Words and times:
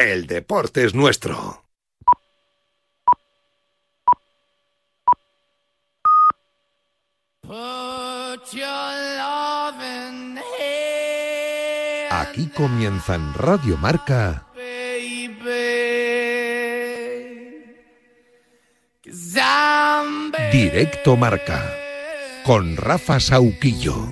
el 0.00 0.26
deporte 0.26 0.84
es 0.84 0.94
nuestro. 0.94 1.64
Aquí 12.10 12.48
comienza 12.48 13.14
en 13.14 13.34
Radio 13.34 13.76
Marca. 13.76 14.46
Directo 20.52 21.16
Marca. 21.16 21.74
Con 22.44 22.76
Rafa 22.76 23.20
Sauquillo. 23.20 24.08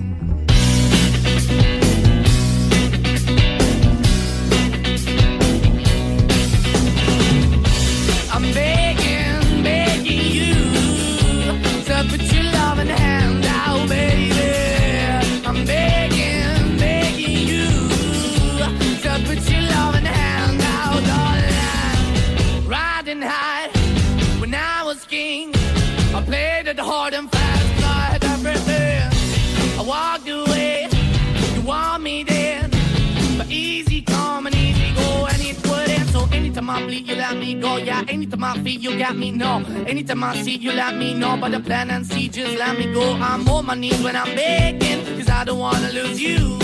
Yeah. 37.61 38.03
Anytime 38.07 38.43
I 38.43 38.53
feel 38.59 38.79
you 38.79 38.97
got 38.97 39.15
me, 39.15 39.31
no. 39.31 39.63
Anytime 39.87 40.23
I 40.23 40.41
see 40.41 40.57
you, 40.57 40.71
let 40.71 40.95
me 40.95 41.13
know. 41.13 41.37
But 41.37 41.51
the 41.51 41.59
plan 41.59 41.89
and 41.89 42.05
see, 42.05 42.29
just 42.29 42.57
let 42.57 42.77
me 42.77 42.93
go. 42.93 43.13
I'm 43.13 43.47
on 43.47 43.65
my 43.65 43.75
knees 43.75 44.01
when 44.01 44.15
I'm 44.15 44.35
begging, 44.35 45.05
cause 45.17 45.29
I 45.29 45.43
don't 45.43 45.59
wanna 45.59 45.91
lose 45.91 46.21
you. 46.21 46.57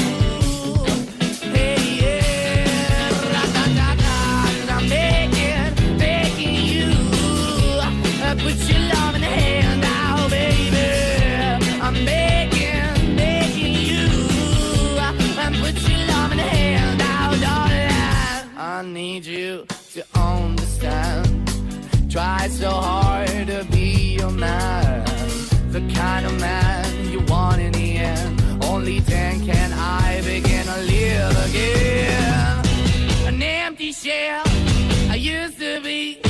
Hey, 1.55 1.77
yeah. 2.01 3.09
Ra-da-da-da, 3.33 4.45
cause 4.59 4.69
I'm 4.69 4.89
begging, 4.89 5.97
begging 5.97 6.65
you. 6.73 6.91
Uh, 8.23 8.35
put 8.35 8.57
your 8.69 8.79
love 8.93 9.15
in 9.15 9.21
the 9.21 9.27
hand 9.27 9.81
now, 9.81 10.27
baby. 10.29 10.87
I'm 11.81 11.93
begging, 12.05 13.15
begging 13.15 13.75
you. 13.91 14.07
Uh, 14.99 15.51
put 15.61 15.75
your 15.89 15.99
love 16.07 16.31
in 16.31 16.37
the 16.37 16.43
hand 16.43 16.97
now, 16.99 17.35
darling. 17.45 18.49
I 18.57 18.81
need 18.85 19.25
you. 19.25 19.65
Try 22.15 22.47
so 22.47 22.69
hard 22.69 23.47
to 23.47 23.65
be 23.71 24.15
your 24.15 24.31
man, 24.31 25.03
the 25.69 25.81
kind 25.93 26.25
of 26.25 26.39
man 26.39 27.11
you 27.11 27.19
want 27.27 27.59
in 27.59 27.73
the 27.73 27.97
end. 27.97 28.41
Only 28.63 29.01
then 29.01 29.45
can 29.45 29.73
I 29.73 30.21
begin 30.21 30.65
to 30.65 30.77
live 30.83 31.35
again. 31.49 32.63
An 33.27 33.43
empty 33.43 33.91
shell 33.91 34.43
I 35.09 35.15
used 35.15 35.59
to 35.59 35.81
be, 35.81 36.21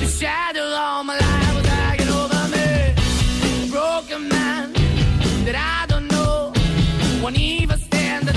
the 0.00 0.08
shadow 0.08 0.64
all 0.64 1.04
my 1.04 1.16
life 1.16 1.54
was 1.54 1.66
hanging 1.66 2.08
over 2.08 2.48
me. 2.48 3.70
Broken 3.70 4.28
man 4.28 4.72
that 5.44 5.54
I 5.54 5.86
don't 5.86 6.08
know, 6.08 6.52
won't 7.22 7.38
even 7.38 7.78
stand, 7.78 8.26
the 8.26 8.32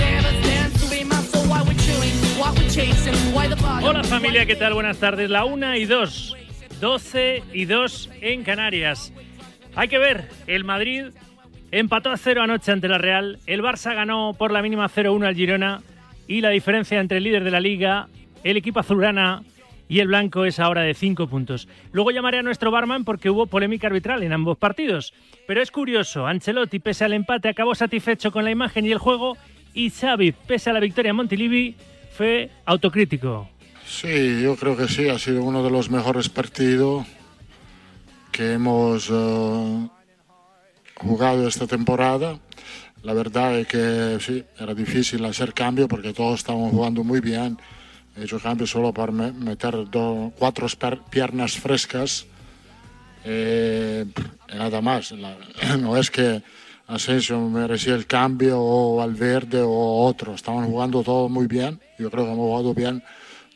bottom. 3.56 3.84
Hola 3.84 4.04
familia, 4.04 4.46
¿qué 4.46 4.56
tal? 4.56 4.76
Buenas 4.76 4.98
tardes. 4.98 5.30
La 5.32 5.44
una 5.44 5.76
y 5.78 5.86
dos. 5.86 6.36
12 6.84 7.44
y 7.54 7.64
2 7.64 8.10
en 8.20 8.44
Canarias. 8.44 9.14
Hay 9.74 9.88
que 9.88 10.00
ver, 10.00 10.28
el 10.48 10.66
Madrid 10.66 11.06
empató 11.72 12.12
a 12.12 12.18
cero 12.18 12.42
anoche 12.42 12.74
ante 12.74 12.90
la 12.90 12.98
Real, 12.98 13.40
el 13.46 13.62
Barça 13.62 13.96
ganó 13.96 14.34
por 14.38 14.52
la 14.52 14.62
mínima 14.62 14.90
0-1 14.90 15.26
al 15.26 15.34
Girona 15.34 15.82
y 16.28 16.42
la 16.42 16.50
diferencia 16.50 17.00
entre 17.00 17.20
el 17.20 17.24
líder 17.24 17.46
de 17.46 17.52
la 17.52 17.62
liga, 17.62 18.10
el 18.44 18.58
equipo 18.58 18.82
azulgrana 18.82 19.44
y 19.88 20.02
el 20.02 20.10
blanco 20.10 20.44
es 20.44 20.60
ahora 20.60 20.82
de 20.82 20.94
5 20.94 21.28
puntos. 21.28 21.70
Luego 21.94 22.12
llamaré 22.12 22.40
a 22.40 22.44
nuestro 22.44 22.70
barman 22.70 23.06
porque 23.06 23.30
hubo 23.30 23.48
polémica 23.48 23.88
arbitral 23.88 24.22
en 24.22 24.34
ambos 24.34 24.58
partidos. 24.58 25.14
Pero 25.48 25.62
es 25.62 25.72
curioso, 25.72 26.28
Ancelotti 26.28 26.80
pese 26.80 27.06
al 27.06 27.14
empate 27.14 27.48
acabó 27.48 27.76
satisfecho 27.76 28.34
con 28.34 28.44
la 28.44 28.52
imagen 28.52 28.86
y 28.86 28.92
el 28.92 28.98
juego 28.98 29.38
y 29.74 29.90
Xavi 29.90 30.34
pese 30.34 30.70
a 30.70 30.74
la 30.74 30.82
victoria 30.82 31.12
en 31.12 31.16
Montilivi 31.16 31.78
fue 32.12 32.50
autocrítico. 32.66 33.53
Sí, 33.86 34.42
yo 34.42 34.56
creo 34.56 34.78
que 34.78 34.88
sí, 34.88 35.10
ha 35.10 35.20
sido 35.20 35.44
uno 35.44 35.64
de 35.64 35.70
los 35.70 35.90
mejores 35.90 36.30
partidos 36.30 37.06
que 38.32 38.54
hemos 38.54 39.10
uh, 39.10 39.90
jugado 40.96 41.48
esta 41.48 41.68
temporada. 41.68 42.40
La 43.04 43.14
verdad 43.14 43.60
es 43.60 43.68
que 43.68 44.18
sí, 44.22 44.44
era 44.58 44.74
difícil 44.74 45.24
hacer 45.26 45.54
cambio 45.54 45.88
porque 45.88 46.14
todos 46.14 46.40
estaban 46.40 46.70
jugando 46.70 47.04
muy 47.04 47.20
bien. 47.20 47.58
He 48.16 48.24
hecho 48.24 48.40
cambio 48.40 48.66
solo 48.66 48.94
para 48.94 49.12
meter 49.12 49.90
do, 49.90 50.32
cuatro 50.38 50.68
piernas 51.10 51.58
frescas. 51.58 52.26
Eh, 53.26 54.06
nada 54.54 54.82
más. 54.82 55.14
No 55.80 55.98
es 55.98 56.10
que 56.10 56.42
Asensio 56.88 57.40
merecía 57.50 57.96
el 57.96 58.06
cambio 58.06 58.58
o 58.60 58.98
Valverde 58.98 59.62
o 59.62 60.06
otro. 60.06 60.36
Estaban 60.36 60.68
jugando 60.68 61.04
todo 61.04 61.28
muy 61.28 61.48
bien. 61.48 61.80
Yo 62.00 62.10
creo 62.10 62.26
que 62.26 62.32
hemos 62.32 62.46
jugado 62.46 62.74
bien 62.74 63.04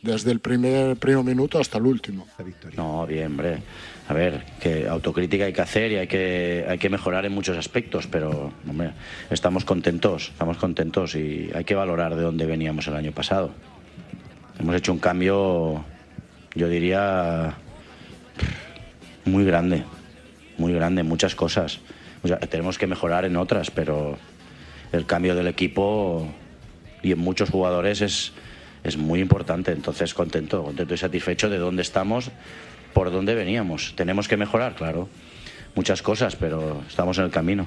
desde 0.02 0.30
el 0.30 0.40
primer, 0.40 0.96
primer 0.96 1.24
minuto 1.24 1.58
hasta 1.58 1.78
el 1.78 1.86
último. 1.86 2.26
No, 2.76 3.06
bien, 3.06 3.26
hombre. 3.26 3.58
A 4.08 4.14
ver, 4.14 4.44
que 4.60 4.88
autocrítica 4.88 5.44
hay 5.44 5.52
que 5.52 5.60
hacer 5.60 5.92
y 5.92 5.96
hay 5.96 6.06
que, 6.06 6.64
hay 6.68 6.78
que 6.78 6.88
mejorar 6.88 7.26
en 7.26 7.32
muchos 7.32 7.58
aspectos, 7.58 8.06
pero 8.06 8.52
hombre, 8.68 8.92
estamos 9.28 9.64
contentos, 9.64 10.30
estamos 10.32 10.56
contentos 10.56 11.14
y 11.14 11.50
hay 11.54 11.64
que 11.64 11.74
valorar 11.74 12.16
de 12.16 12.22
dónde 12.22 12.46
veníamos 12.46 12.86
el 12.86 12.94
año 12.94 13.12
pasado. 13.12 13.50
Hemos 14.58 14.74
hecho 14.76 14.92
un 14.92 14.98
cambio, 14.98 15.84
yo 16.54 16.68
diría, 16.68 17.54
muy 19.26 19.44
grande, 19.44 19.84
muy 20.56 20.72
grande, 20.72 21.02
muchas 21.02 21.34
cosas. 21.34 21.80
O 22.22 22.28
sea, 22.28 22.38
tenemos 22.38 22.78
que 22.78 22.86
mejorar 22.86 23.24
en 23.26 23.36
otras, 23.36 23.70
pero 23.70 24.16
el 24.92 25.04
cambio 25.04 25.34
del 25.34 25.48
equipo 25.48 26.26
y 27.02 27.12
en 27.12 27.18
muchos 27.18 27.50
jugadores 27.50 28.00
es, 28.00 28.32
es 28.84 28.96
muy 28.96 29.20
importante. 29.20 29.72
Entonces, 29.72 30.14
contento, 30.14 30.62
contento 30.62 30.94
y 30.94 30.98
satisfecho 30.98 31.48
de 31.50 31.58
dónde 31.58 31.82
estamos, 31.82 32.30
por 32.92 33.10
dónde 33.10 33.34
veníamos. 33.34 33.94
Tenemos 33.96 34.28
que 34.28 34.36
mejorar, 34.36 34.74
claro, 34.74 35.08
muchas 35.74 36.02
cosas, 36.02 36.36
pero 36.36 36.82
estamos 36.88 37.18
en 37.18 37.24
el 37.24 37.30
camino. 37.30 37.66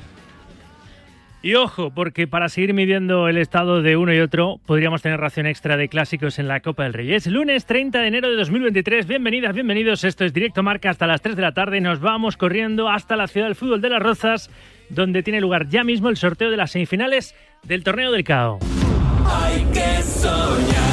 Y 1.44 1.56
ojo, 1.56 1.90
porque 1.90 2.28
para 2.28 2.50
seguir 2.50 2.76
midiendo 2.76 3.28
el 3.28 3.38
estado 3.38 3.82
de 3.82 3.98
uno 3.98 4.14
y 4.14 4.20
otro, 4.20 4.60
podríamos 4.68 5.02
tener 5.02 5.20
ración 5.20 5.48
extra 5.48 5.76
de 5.76 5.90
clásicos 5.90 6.38
en 6.38 6.48
la 6.48 6.60
Copa 6.60 6.84
del 6.84 6.94
Rey. 6.94 7.14
Es 7.16 7.26
lunes 7.26 7.66
30 7.66 8.00
de 8.00 8.08
enero 8.08 8.30
de 8.30 8.36
2023. 8.36 9.08
Bienvenidas, 9.08 9.56
bienvenidos. 9.56 10.04
Esto 10.04 10.24
es 10.24 10.34
Directo 10.34 10.62
Marca 10.62 10.92
hasta 10.92 11.08
las 11.08 11.22
3 11.22 11.36
de 11.36 11.42
la 11.42 11.54
tarde. 11.54 11.82
Nos 11.82 12.00
vamos 12.00 12.38
corriendo 12.38 12.90
hasta 12.90 13.16
la 13.16 13.28
ciudad 13.28 13.48
del 13.48 13.56
fútbol 13.56 13.82
de 13.82 13.90
las 13.90 14.04
Rozas, 14.04 14.52
donde 14.90 15.24
tiene 15.24 15.42
lugar 15.42 15.68
ya 15.68 15.84
mismo 15.84 16.10
el 16.10 16.18
sorteo 16.18 16.52
de 16.52 16.58
las 16.58 16.72
semifinales 16.72 17.34
del 17.64 17.84
torneo 17.84 18.12
del 18.12 18.24
CAO. 18.24 18.60
Hay 19.26 19.64
que 19.74 20.04
soñar, 20.04 20.91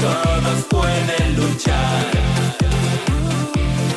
todos 0.00 0.64
pueden 0.70 1.36
luchar. 1.36 2.06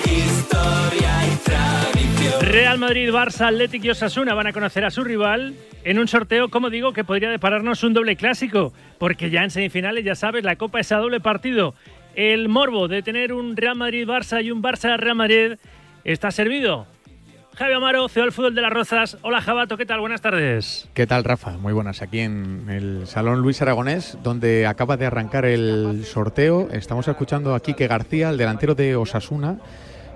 Historia 0.05 1.13
y 1.27 1.35
tradición. 1.43 2.41
Real 2.41 2.77
Madrid, 2.77 3.09
Barça, 3.09 3.47
Atlético 3.47 3.87
y 3.87 3.89
Osasuna 3.91 4.33
van 4.33 4.47
a 4.47 4.53
conocer 4.53 4.85
a 4.85 4.91
su 4.91 5.03
rival 5.03 5.55
en 5.83 5.99
un 5.99 6.07
sorteo, 6.07 6.49
como 6.49 6.69
digo, 6.69 6.93
que 6.93 7.03
podría 7.03 7.29
depararnos 7.29 7.83
un 7.83 7.93
doble 7.93 8.15
clásico, 8.15 8.73
porque 8.97 9.29
ya 9.29 9.43
en 9.43 9.51
semifinales, 9.51 10.03
ya 10.03 10.15
sabes, 10.15 10.43
la 10.43 10.55
Copa 10.55 10.79
es 10.79 10.91
a 10.91 10.97
doble 10.97 11.19
partido. 11.19 11.73
El 12.15 12.49
morbo 12.49 12.87
de 12.87 13.01
tener 13.01 13.33
un 13.33 13.55
Real 13.55 13.75
Madrid-Barça 13.75 14.43
y 14.43 14.51
un 14.51 14.61
Barça-Real 14.61 15.15
Madrid 15.15 15.53
está 16.03 16.31
servido. 16.31 16.87
Javi 17.61 17.73
Amaro, 17.73 18.09
CEO 18.09 18.23
del 18.23 18.31
Fútbol 18.31 18.55
de 18.55 18.61
las 18.61 18.73
Rozas. 18.73 19.19
Hola 19.21 19.39
Jabato, 19.39 19.77
¿qué 19.77 19.85
tal? 19.85 19.99
Buenas 19.99 20.19
tardes. 20.19 20.89
¿Qué 20.95 21.05
tal, 21.05 21.23
Rafa? 21.23 21.59
Muy 21.59 21.73
buenas. 21.73 22.01
Aquí 22.01 22.21
en 22.21 22.65
el 22.67 23.05
Salón 23.05 23.43
Luis 23.43 23.61
Aragonés, 23.61 24.17
donde 24.23 24.65
acaba 24.65 24.97
de 24.97 25.05
arrancar 25.05 25.45
el 25.45 26.03
sorteo. 26.03 26.69
Estamos 26.71 27.07
escuchando 27.07 27.53
a 27.53 27.59
Quique 27.59 27.85
García, 27.85 28.31
el 28.31 28.37
delantero 28.37 28.73
de 28.73 28.95
Osasuna, 28.95 29.59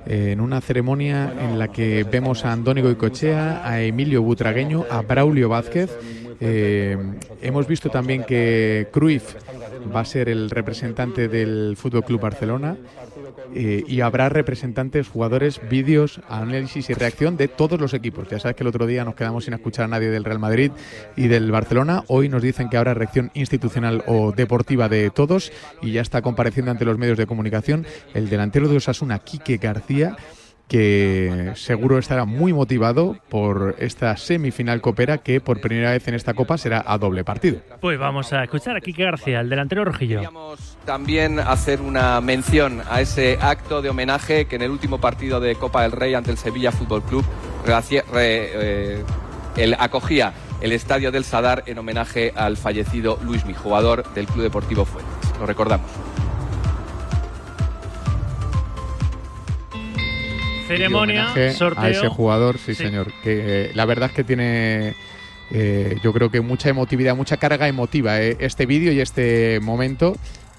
en 0.07 0.41
una 0.41 0.59
ceremonia 0.59 1.31
en 1.39 1.59
la 1.59 1.67
que 1.67 2.03
vemos 2.03 2.45
a 2.45 2.51
Andónigo 2.51 2.89
Icochea, 2.89 3.61
a 3.63 3.79
Emilio 3.79 4.23
Butragueño, 4.23 4.85
a 4.89 5.03
Braulio 5.03 5.47
Vázquez. 5.47 5.95
Eh, 6.39 6.97
hemos 7.43 7.67
visto 7.67 7.91
también 7.91 8.23
que 8.23 8.87
Cruyff 8.91 9.35
va 9.95 9.99
a 9.99 10.05
ser 10.05 10.29
el 10.29 10.49
representante 10.49 11.27
del 11.27 11.75
Fútbol 11.77 12.05
Club 12.05 12.21
Barcelona 12.21 12.75
eh, 13.53 13.83
y 13.87 14.01
habrá 14.01 14.29
representantes, 14.29 15.07
jugadores, 15.07 15.61
vídeos, 15.69 16.21
análisis 16.29 16.89
y 16.89 16.93
reacción 16.93 17.37
de 17.37 17.47
todos 17.47 17.79
los 17.79 17.93
equipos. 17.93 18.27
Ya 18.29 18.39
sabes 18.39 18.55
que 18.55 18.63
el 18.63 18.67
otro 18.67 18.85
día 18.85 19.05
nos 19.05 19.15
quedamos 19.15 19.45
sin 19.45 19.53
escuchar 19.53 19.85
a 19.85 19.87
nadie 19.87 20.09
del 20.09 20.23
Real 20.23 20.39
Madrid 20.39 20.71
y 21.15 21.27
del 21.27 21.51
Barcelona. 21.51 22.03
Hoy 22.07 22.29
nos 22.29 22.41
dicen 22.41 22.69
que 22.69 22.77
habrá 22.77 22.93
reacción 22.93 23.31
institucional 23.33 24.03
o 24.07 24.31
deportiva 24.31 24.89
de 24.89 25.09
todos 25.09 25.51
y 25.81 25.91
ya 25.91 26.01
está 26.01 26.21
compareciendo 26.21 26.71
ante 26.71 26.85
los 26.85 26.97
medios 26.97 27.17
de 27.17 27.27
comunicación 27.27 27.85
el 28.13 28.29
delantero 28.29 28.67
de 28.67 28.77
Osasuna, 28.77 29.19
Quique 29.19 29.57
García 29.57 30.15
que 30.67 31.51
seguro 31.55 31.97
estará 31.99 32.25
muy 32.25 32.51
motivado 32.53 33.17
por 33.29 33.75
esta 33.77 34.17
semifinal 34.17 34.81
copera 34.81 35.19
que 35.19 35.39
por 35.39 35.61
primera 35.61 35.91
vez 35.91 36.07
en 36.07 36.15
esta 36.15 36.33
copa 36.33 36.57
será 36.57 36.83
a 36.85 36.97
doble 36.97 37.23
partido. 37.23 37.59
Pues 37.81 37.99
vamos 37.99 38.33
a 38.33 38.43
escuchar 38.43 38.75
a 38.75 38.81
Quique 38.81 39.03
García, 39.03 39.39
el 39.41 39.49
delantero 39.49 39.85
rojillo. 39.85 40.17
Queríamos 40.17 40.77
también 40.85 41.39
hacer 41.39 41.81
una 41.81 42.19
mención 42.21 42.81
a 42.89 43.01
ese 43.01 43.37
acto 43.41 43.81
de 43.81 43.89
homenaje 43.89 44.45
que 44.45 44.55
en 44.55 44.63
el 44.63 44.71
último 44.71 44.99
partido 44.99 45.39
de 45.39 45.55
Copa 45.55 45.83
del 45.83 45.91
Rey 45.91 46.13
ante 46.13 46.31
el 46.31 46.37
Sevilla 46.37 46.71
Fútbol 46.71 47.03
Club 47.03 47.23
re- 47.65 48.01
eh, 48.13 49.03
el- 49.57 49.75
acogía 49.79 50.33
el 50.61 50.71
estadio 50.71 51.11
del 51.11 51.23
Sadar 51.25 51.63
en 51.67 51.77
homenaje 51.77 52.33
al 52.35 52.57
fallecido 52.57 53.19
Luismi, 53.23 53.53
jugador 53.53 54.03
del 54.13 54.25
Club 54.25 54.43
Deportivo 54.43 54.85
Fuentes. 54.85 55.13
Lo 55.39 55.45
recordamos. 55.45 55.85
Ceremonia, 60.67 61.27
sorteo. 61.53 61.83
a 61.83 61.89
ese 61.89 62.07
jugador, 62.07 62.57
sí, 62.57 62.75
Sí. 62.75 62.83
señor. 62.83 63.11
Que 63.23 63.65
eh, 63.67 63.71
la 63.73 63.85
verdad 63.85 64.09
es 64.09 64.15
que 64.15 64.23
tiene, 64.23 64.93
eh, 65.51 65.95
yo 66.03 66.11
creo 66.13 66.29
que 66.31 66.41
mucha 66.41 66.69
emotividad, 66.69 67.15
mucha 67.15 67.37
carga 67.37 67.67
emotiva 67.67 68.21
eh, 68.21 68.37
este 68.39 68.65
vídeo 68.65 68.91
y 68.91 68.99
este 69.01 69.59
momento 69.61 70.15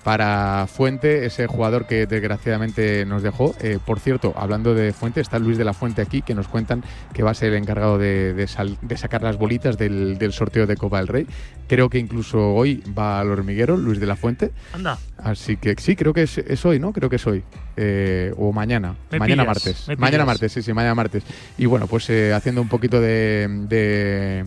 para 0.06 0.68
Fuente, 0.68 1.26
ese 1.26 1.48
jugador 1.48 1.84
que 1.88 2.06
desgraciadamente 2.06 3.04
nos 3.06 3.24
dejó. 3.24 3.56
Eh, 3.60 3.80
por 3.84 3.98
cierto, 3.98 4.32
hablando 4.36 4.72
de 4.72 4.92
Fuente, 4.92 5.20
está 5.20 5.40
Luis 5.40 5.58
de 5.58 5.64
la 5.64 5.72
Fuente 5.72 6.00
aquí, 6.00 6.22
que 6.22 6.32
nos 6.32 6.46
cuentan 6.46 6.84
que 7.12 7.24
va 7.24 7.32
a 7.32 7.34
ser 7.34 7.48
el 7.52 7.56
encargado 7.56 7.98
de, 7.98 8.32
de 8.32 8.46
sal- 8.46 8.78
de 8.82 8.96
sacar 8.96 9.24
las 9.24 9.36
bolitas 9.36 9.76
del, 9.76 10.16
del 10.16 10.32
sorteo 10.32 10.68
de 10.68 10.76
Copa 10.76 10.98
del 10.98 11.08
Rey. 11.08 11.26
Creo 11.66 11.90
que 11.90 11.98
incluso 11.98 12.54
hoy 12.54 12.84
va 12.96 13.18
al 13.18 13.32
hormiguero, 13.32 13.76
Luis 13.76 13.98
de 13.98 14.06
la 14.06 14.14
Fuente. 14.14 14.52
Anda, 14.72 14.96
Así 15.18 15.56
que 15.56 15.74
sí, 15.76 15.96
creo 15.96 16.14
que 16.14 16.22
es, 16.22 16.38
es 16.38 16.64
hoy, 16.64 16.78
¿no? 16.78 16.92
Creo 16.92 17.10
que 17.10 17.16
es 17.16 17.26
hoy. 17.26 17.42
Eh, 17.76 18.32
o 18.36 18.52
mañana. 18.52 18.94
Me 19.10 19.18
mañana 19.18 19.42
pillas, 19.42 19.56
martes. 19.66 19.98
Mañana 19.98 20.24
martes, 20.24 20.52
sí, 20.52 20.62
sí, 20.62 20.72
mañana 20.72 20.94
martes. 20.94 21.24
Y 21.58 21.66
bueno, 21.66 21.88
pues 21.88 22.08
eh, 22.10 22.32
haciendo 22.32 22.62
un 22.62 22.68
poquito 22.68 23.00
de, 23.00 23.48
de 23.68 24.44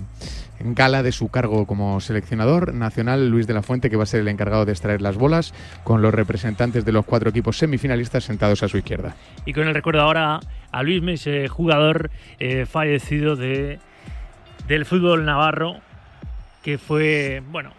gala 0.62 1.04
de 1.04 1.12
su 1.12 1.30
cargo 1.30 1.66
como 1.66 2.00
seleccionador 2.00 2.74
nacional, 2.74 3.30
Luis 3.30 3.48
de 3.48 3.54
la 3.54 3.62
Fuente, 3.62 3.90
que 3.90 3.96
va 3.96 4.04
a 4.04 4.08
ser 4.08 4.22
el 4.22 4.28
encargado 4.28 4.66
de 4.66 4.72
extraer 4.72 5.02
las 5.02 5.18
bolas, 5.18 5.54
con 5.84 6.02
los 6.02 6.14
representantes 6.14 6.86
de 6.86 6.92
los 6.92 7.06
cuatro 7.06 7.30
equipos 7.30 7.58
semifinalistas 7.58 8.24
sentados 8.24 8.64
a 8.64 8.68
su 8.68 8.78
izquierda. 8.78 9.16
y 9.46 9.54
con 9.54 9.68
el 9.68 9.74
recuerdo 9.74 10.02
ahora 10.02 10.40
a 10.72 10.84
Luis 10.84 11.02
ese 11.08 11.48
jugador 11.48 12.12
eh, 12.40 12.66
fallecido 12.66 13.36
de, 13.36 13.80
del 14.68 14.86
fútbol 14.86 15.26
navarro, 15.26 15.78
que 16.64 16.78
fue, 16.78 17.42
bueno, 17.52 17.72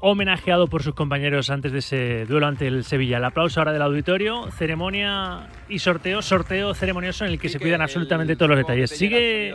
homenajeado 0.00 0.66
por 0.66 0.82
sus 0.82 0.94
compañeros 0.94 1.50
antes 1.50 1.72
de 1.72 1.78
ese 1.78 2.26
duelo 2.26 2.46
ante 2.46 2.66
el 2.66 2.84
Sevilla. 2.84 3.18
El 3.18 3.24
aplauso 3.24 3.60
ahora 3.60 3.72
del 3.72 3.82
auditorio, 3.82 4.50
ceremonia 4.52 5.48
y 5.68 5.78
sorteo, 5.78 6.22
sorteo 6.22 6.74
ceremonioso 6.74 7.24
en 7.24 7.32
el 7.32 7.38
que 7.38 7.48
se 7.48 7.58
cuidan 7.58 7.82
absolutamente 7.82 8.36
todos 8.36 8.50
los 8.50 8.58
detalles. 8.58 8.90
Sigue 8.90 9.54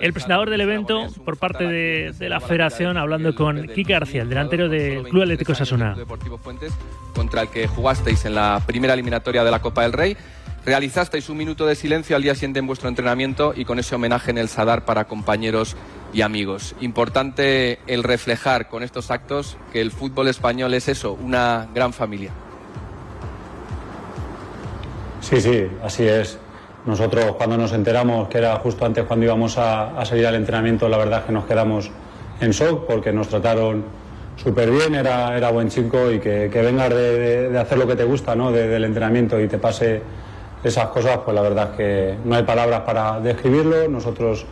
el 0.00 0.12
presentador 0.12 0.50
del 0.50 0.60
evento 0.60 1.08
por 1.24 1.36
parte 1.36 1.64
de, 1.64 2.12
de 2.18 2.28
la 2.28 2.40
federación 2.40 2.96
hablando 2.96 3.34
con 3.34 3.66
Kike 3.68 3.92
García, 3.92 4.22
el 4.22 4.28
delantero 4.28 4.68
del 4.68 5.04
Club 5.04 5.22
Atlético 5.22 5.54
Sasuna. 5.54 5.94
Deportivo 5.94 6.38
Fuentes, 6.38 6.72
contra 7.14 7.42
el 7.42 7.48
que 7.48 7.66
jugasteis 7.66 8.24
en 8.24 8.34
la 8.34 8.62
primera 8.66 8.94
eliminatoria 8.94 9.44
de 9.44 9.50
la 9.50 9.60
Copa 9.60 9.82
del 9.82 9.92
Rey. 9.92 10.16
Realizasteis 10.64 11.28
un 11.28 11.36
minuto 11.38 11.66
de 11.66 11.74
silencio 11.74 12.14
al 12.14 12.22
día 12.22 12.34
siguiente 12.34 12.60
en 12.60 12.66
vuestro 12.68 12.88
entrenamiento 12.88 13.52
y 13.56 13.64
con 13.64 13.80
ese 13.80 13.96
homenaje 13.96 14.30
en 14.30 14.38
el 14.38 14.48
Sadar 14.48 14.84
para 14.84 15.06
compañeros 15.06 15.76
y 16.12 16.22
amigos. 16.22 16.76
Importante 16.80 17.80
el 17.88 18.04
reflejar 18.04 18.68
con 18.68 18.84
estos 18.84 19.10
actos 19.10 19.56
que 19.72 19.80
el 19.80 19.90
fútbol 19.90 20.28
español 20.28 20.72
es 20.74 20.86
eso, 20.88 21.14
una 21.14 21.66
gran 21.74 21.92
familia. 21.92 22.30
Sí, 25.20 25.40
sí, 25.40 25.66
así 25.82 26.06
es. 26.06 26.38
Nosotros 26.86 27.34
cuando 27.36 27.56
nos 27.56 27.72
enteramos 27.72 28.28
que 28.28 28.38
era 28.38 28.54
justo 28.56 28.84
antes 28.84 29.04
cuando 29.04 29.26
íbamos 29.26 29.58
a, 29.58 29.98
a 30.00 30.04
salir 30.04 30.26
al 30.26 30.36
entrenamiento, 30.36 30.88
la 30.88 30.96
verdad 30.98 31.20
es 31.20 31.24
que 31.26 31.32
nos 31.32 31.44
quedamos 31.46 31.90
en 32.40 32.50
shock 32.52 32.86
porque 32.86 33.12
nos 33.12 33.28
trataron 33.28 33.84
súper 34.36 34.70
bien, 34.70 34.94
era, 34.94 35.36
era 35.36 35.50
buen 35.50 35.68
chico 35.68 36.10
y 36.10 36.20
que, 36.20 36.50
que 36.52 36.62
vengas 36.62 36.90
de, 36.90 37.18
de- 37.18 37.48
de 37.50 37.58
hacer 37.58 37.78
lo 37.78 37.86
que 37.86 37.96
te 37.96 38.04
gusta, 38.04 38.34
¿no? 38.36 38.50
de- 38.52 38.66
del 38.68 38.84
entrenamiento 38.84 39.40
y 39.40 39.46
te 39.48 39.58
pase 39.58 40.02
esas 40.64 40.88
cosas, 40.88 41.18
pues 41.24 41.34
la 41.34 41.42
verdad 41.42 41.70
es 41.70 41.76
que 41.76 42.14
no 42.24 42.34
hay 42.34 42.42
palabras 42.44 42.82
para 42.82 43.20
describirlo. 43.20 43.88
Nosotros 43.88 44.46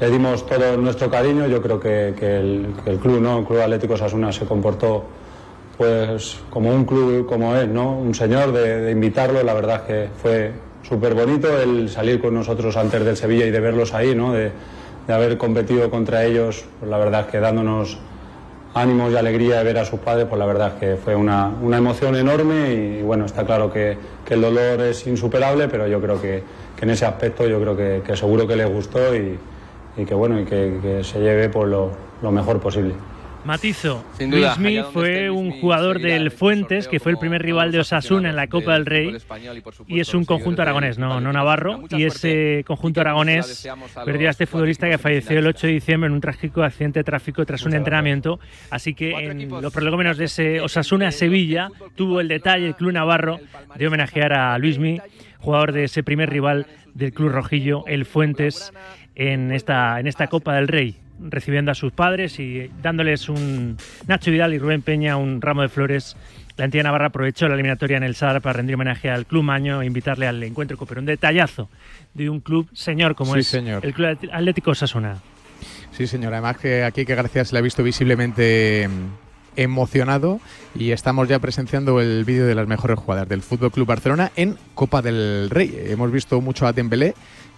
le 0.00 0.10
dimos 0.10 0.46
todo 0.46 0.76
nuestro 0.76 1.10
cariño, 1.10 1.46
yo 1.46 1.60
creo 1.60 1.78
que, 1.78 2.14
que 2.18 2.38
el, 2.38 2.98
club, 3.00 3.20
¿no? 3.20 3.38
el 3.40 3.44
Club 3.44 3.60
Atlético 3.60 3.96
Sasuna 3.96 4.32
se 4.32 4.46
comportó 4.46 5.04
pues 5.76 6.38
como 6.50 6.70
un 6.70 6.84
club 6.84 7.26
como 7.26 7.56
es, 7.56 7.66
¿no? 7.66 7.92
Un 7.92 8.14
señor 8.14 8.52
de, 8.52 8.80
de 8.82 8.90
invitarlo, 8.90 9.42
la 9.42 9.54
verdad 9.54 9.76
es 9.76 9.82
que 9.82 10.08
fue 10.20 10.52
súper 10.82 11.14
bonito 11.14 11.58
el 11.58 11.88
salir 11.88 12.20
con 12.20 12.34
nosotros 12.34 12.76
antes 12.76 13.02
del 13.02 13.16
Sevilla 13.16 13.46
y 13.46 13.50
de 13.50 13.60
verlos 13.60 13.94
ahí, 13.94 14.14
¿no? 14.14 14.32
De, 14.34 14.52
de 15.06 15.14
haber 15.14 15.38
competido 15.38 15.90
contra 15.90 16.24
ellos, 16.24 16.64
pues 16.78 16.90
la 16.90 16.98
verdad 16.98 17.22
es 17.22 17.26
que 17.26 17.40
dándonos 17.40 17.98
ánimos 18.74 19.12
y 19.12 19.16
alegría 19.16 19.58
de 19.58 19.64
ver 19.64 19.78
a 19.78 19.84
sus 19.84 20.00
padres, 20.00 20.26
pues 20.28 20.38
la 20.38 20.46
verdad 20.46 20.74
es 20.74 20.80
que 20.80 20.96
fue 20.96 21.14
una, 21.14 21.48
una 21.60 21.78
emoción 21.78 22.14
enorme 22.16 22.72
y, 22.72 23.02
bueno, 23.02 23.24
está 23.24 23.44
claro 23.44 23.72
que, 23.72 23.96
que 24.24 24.34
el 24.34 24.40
dolor 24.40 24.80
es 24.82 25.06
insuperable, 25.06 25.68
pero 25.68 25.86
yo 25.86 26.00
creo 26.00 26.20
que, 26.20 26.42
que 26.76 26.84
en 26.84 26.90
ese 26.90 27.04
aspecto 27.04 27.46
yo 27.46 27.60
creo 27.60 27.76
que, 27.76 28.02
que 28.06 28.16
seguro 28.16 28.46
que 28.46 28.56
les 28.56 28.68
gustó 28.68 29.14
y, 29.14 29.38
y 29.96 30.04
que 30.04 30.14
bueno, 30.14 30.40
y 30.40 30.44
que, 30.44 31.00
se 31.02 31.20
lleve 31.20 31.48
por 31.48 31.68
lo, 31.68 31.90
lo 32.22 32.30
mejor 32.30 32.60
posible. 32.60 32.94
Matizo, 33.44 34.04
Sin 34.18 34.30
duda, 34.30 34.54
Luismi 34.56 34.82
fue 34.92 35.30
un 35.30 35.44
Luismi, 35.44 35.60
jugador 35.60 36.00
del 36.00 36.22
el 36.22 36.30
Fuentes, 36.30 36.88
que 36.88 37.00
fue 37.00 37.12
el 37.12 37.18
primer 37.18 37.42
rival 37.42 37.72
de 37.72 37.80
Osasuna 37.80 38.30
en 38.30 38.36
la 38.36 38.48
Copa 38.48 38.74
del 38.74 38.86
Rey. 38.86 39.08
y, 39.08 39.60
por 39.60 39.74
supuesto, 39.74 39.84
Y 39.94 40.00
es 40.00 40.12
un 40.14 40.24
conjunto 40.24 40.62
aragonés, 40.62 40.98
no, 40.98 41.20
no 41.20 41.32
navarro. 41.32 41.82
Y 41.90 42.04
ese 42.04 42.64
conjunto 42.66 43.00
aragonés 43.00 43.66
perdió 44.04 44.28
a 44.28 44.30
este 44.32 44.46
futbolista 44.46 44.88
que 44.88 44.98
falleció 44.98 45.38
el 45.38 45.46
8 45.46 45.66
de 45.66 45.72
diciembre 45.72 46.08
en 46.08 46.14
un 46.14 46.20
trágico 46.20 46.62
accidente 46.62 47.00
de 47.00 47.04
tráfico 47.04 47.44
tras 47.46 47.64
un 47.64 47.74
entrenamiento. 47.74 48.40
Así 48.70 48.94
que 48.94 49.10
en 49.12 49.48
los 49.48 49.72
prolegómenos 49.72 50.18
de 50.18 50.26
ese 50.26 50.60
Osasuna-Sevilla 50.60 51.68
tuvo 51.94 52.20
el 52.20 52.28
detalle 52.28 52.66
el 52.66 52.74
club 52.74 52.92
navarro 52.92 53.40
de 53.76 53.86
homenajear 53.86 54.32
a 54.32 54.58
Luismi, 54.58 55.00
jugador 55.38 55.72
de 55.72 55.84
ese 55.84 56.02
primer 56.02 56.28
rival 56.28 56.66
del 56.94 57.12
club 57.12 57.30
rojillo, 57.30 57.84
el 57.86 58.04
Fuentes, 58.04 58.72
en 59.14 59.52
esta, 59.52 59.98
en 59.98 60.06
esta 60.06 60.26
Copa 60.26 60.54
del 60.54 60.68
Rey 60.68 60.96
recibiendo 61.22 61.70
a 61.70 61.74
sus 61.74 61.92
padres 61.92 62.38
y 62.40 62.70
dándoles 62.82 63.28
un 63.28 63.76
Nacho 64.06 64.30
Vidal 64.30 64.54
y 64.54 64.58
Rubén 64.58 64.82
Peña 64.82 65.16
un 65.16 65.40
ramo 65.40 65.62
de 65.62 65.68
flores. 65.68 66.16
La 66.56 66.64
entidad 66.66 66.84
Navarra 66.84 67.06
aprovechó 67.06 67.48
la 67.48 67.54
eliminatoria 67.54 67.96
en 67.96 68.02
el 68.02 68.14
Sadar 68.14 68.42
para 68.42 68.54
rendir 68.54 68.74
homenaje 68.74 69.08
al 69.10 69.24
Club 69.26 69.42
Maño 69.44 69.80
e 69.82 69.86
invitarle 69.86 70.26
al 70.26 70.42
encuentro 70.42 70.76
copero. 70.76 71.00
Un 71.00 71.06
detallazo 71.06 71.68
de 72.14 72.28
un 72.28 72.40
club 72.40 72.68
señor 72.74 73.14
como 73.14 73.34
Sí, 73.34 73.40
es 73.40 73.46
señor. 73.46 73.84
el 73.84 73.94
Club 73.94 74.18
Atlético 74.32 74.72
Osasuna. 74.72 75.18
Sí, 75.92 76.06
señor. 76.06 76.32
Además 76.34 76.58
que 76.58 76.84
aquí 76.84 77.04
que 77.06 77.14
García 77.14 77.44
se 77.44 77.54
le 77.54 77.60
ha 77.60 77.62
visto 77.62 77.82
visiblemente 77.82 78.88
mm, 78.88 79.06
emocionado 79.56 80.40
y 80.74 80.90
estamos 80.92 81.28
ya 81.28 81.38
presenciando 81.38 82.00
el 82.00 82.24
vídeo 82.24 82.46
de 82.46 82.54
las 82.54 82.66
mejores 82.66 82.98
jugadas 82.98 83.28
del 83.28 83.42
Fútbol 83.42 83.70
Club 83.70 83.86
Barcelona 83.86 84.30
en 84.36 84.56
Copa 84.74 85.02
del 85.02 85.48
Rey. 85.50 85.74
Hemos 85.86 86.12
visto 86.12 86.40
mucho 86.40 86.66
a 86.66 86.72
Dembélé 86.72 87.14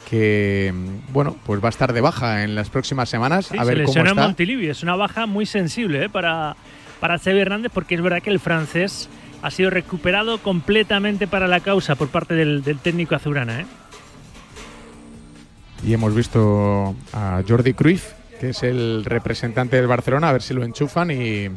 que 0.09 0.73
bueno, 1.13 1.37
pues 1.45 1.63
va 1.63 1.69
a 1.69 1.71
estar 1.71 1.93
de 1.93 2.01
baja 2.01 2.45
en 2.45 2.55
las 2.55 2.71
próximas 2.71 3.09
semanas 3.09 3.47
Sí, 3.47 3.57
a 3.59 3.65
se 3.65 3.69
ver 3.69 3.79
cómo 3.79 3.87
lesionó 3.87 4.11
en 4.11 4.17
está. 4.17 4.27
Montilivi. 4.27 4.69
Es 4.69 4.83
una 4.83 4.97
baja 4.97 5.27
muy 5.27 5.47
sensible 5.47 6.05
¿eh? 6.05 6.09
para, 6.09 6.57
para 7.01 7.19
Xavi 7.19 7.39
Hernández 7.39 7.73
porque 7.73 7.95
es 7.95 8.03
verdad 8.03 8.23
que 8.23 8.31
el 8.31 8.41
francés 8.41 9.09
ha 9.43 9.51
sido 9.51 9.71
recuperado 9.71 10.39
completamente 10.39 11.27
para 11.27 11.49
la 11.49 11.61
causa 11.61 11.95
por 11.95 12.09
parte 12.09 12.35
del, 12.35 12.63
del 12.63 12.79
técnico 12.79 13.15
azurana. 13.15 13.61
¿eh? 13.61 13.67
Y 15.85 15.95
hemos 15.95 16.15
visto 16.15 16.95
a 17.13 17.43
Jordi 17.47 17.75
Cruyff, 17.75 18.13
que 18.41 18.51
es 18.51 18.63
el 18.63 19.05
representante 19.05 19.77
del 19.77 19.89
Barcelona, 19.89 20.29
a 20.29 20.33
ver 20.33 20.43
si 20.43 20.55
lo 20.55 20.63
enchufan 20.63 21.11
y, 21.11 21.49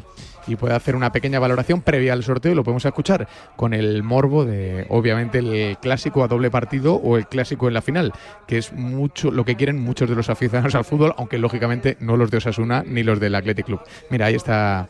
y 0.46 0.56
puede 0.56 0.74
hacer 0.74 0.96
una 0.96 1.12
pequeña 1.12 1.38
valoración 1.38 1.82
previa 1.82 2.12
al 2.12 2.22
sorteo 2.22 2.52
y 2.52 2.54
lo 2.54 2.64
podemos 2.64 2.84
escuchar 2.84 3.28
con 3.56 3.74
el 3.74 4.02
morbo 4.02 4.44
de, 4.44 4.86
obviamente, 4.88 5.38
el 5.38 5.78
clásico 5.78 6.22
a 6.22 6.28
doble 6.28 6.50
partido 6.50 6.94
o 6.94 7.16
el 7.16 7.26
clásico 7.26 7.68
en 7.68 7.74
la 7.74 7.82
final, 7.82 8.12
que 8.46 8.58
es 8.58 8.72
mucho 8.72 9.30
lo 9.30 9.44
que 9.44 9.56
quieren 9.56 9.80
muchos 9.80 10.08
de 10.08 10.16
los 10.16 10.30
aficionados 10.30 10.74
al 10.74 10.84
fútbol, 10.84 11.14
aunque 11.16 11.38
lógicamente 11.38 11.96
no 12.00 12.16
los 12.16 12.30
de 12.30 12.38
Osasuna 12.38 12.82
ni 12.86 13.02
los 13.02 13.20
del 13.20 13.34
Athletic 13.34 13.66
Club. 13.66 13.80
Mira, 14.10 14.26
ahí 14.26 14.34
está 14.34 14.88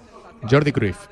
Jordi 0.49 0.73
Cruyff. 0.73 1.09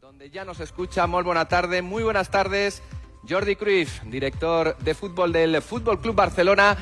donde 0.00 0.30
ya 0.30 0.44
nos 0.44 0.60
escucha. 0.60 1.06
Muy 1.06 1.22
buena 1.22 1.46
muy 1.82 2.02
buenas 2.02 2.30
tardes. 2.30 2.82
Jordi 3.28 3.56
Cruyff, 3.56 4.02
director 4.04 4.76
de 4.78 4.94
fútbol 4.94 5.32
del 5.32 5.62
Fútbol 5.62 6.00
Club 6.00 6.16
Barcelona, 6.16 6.76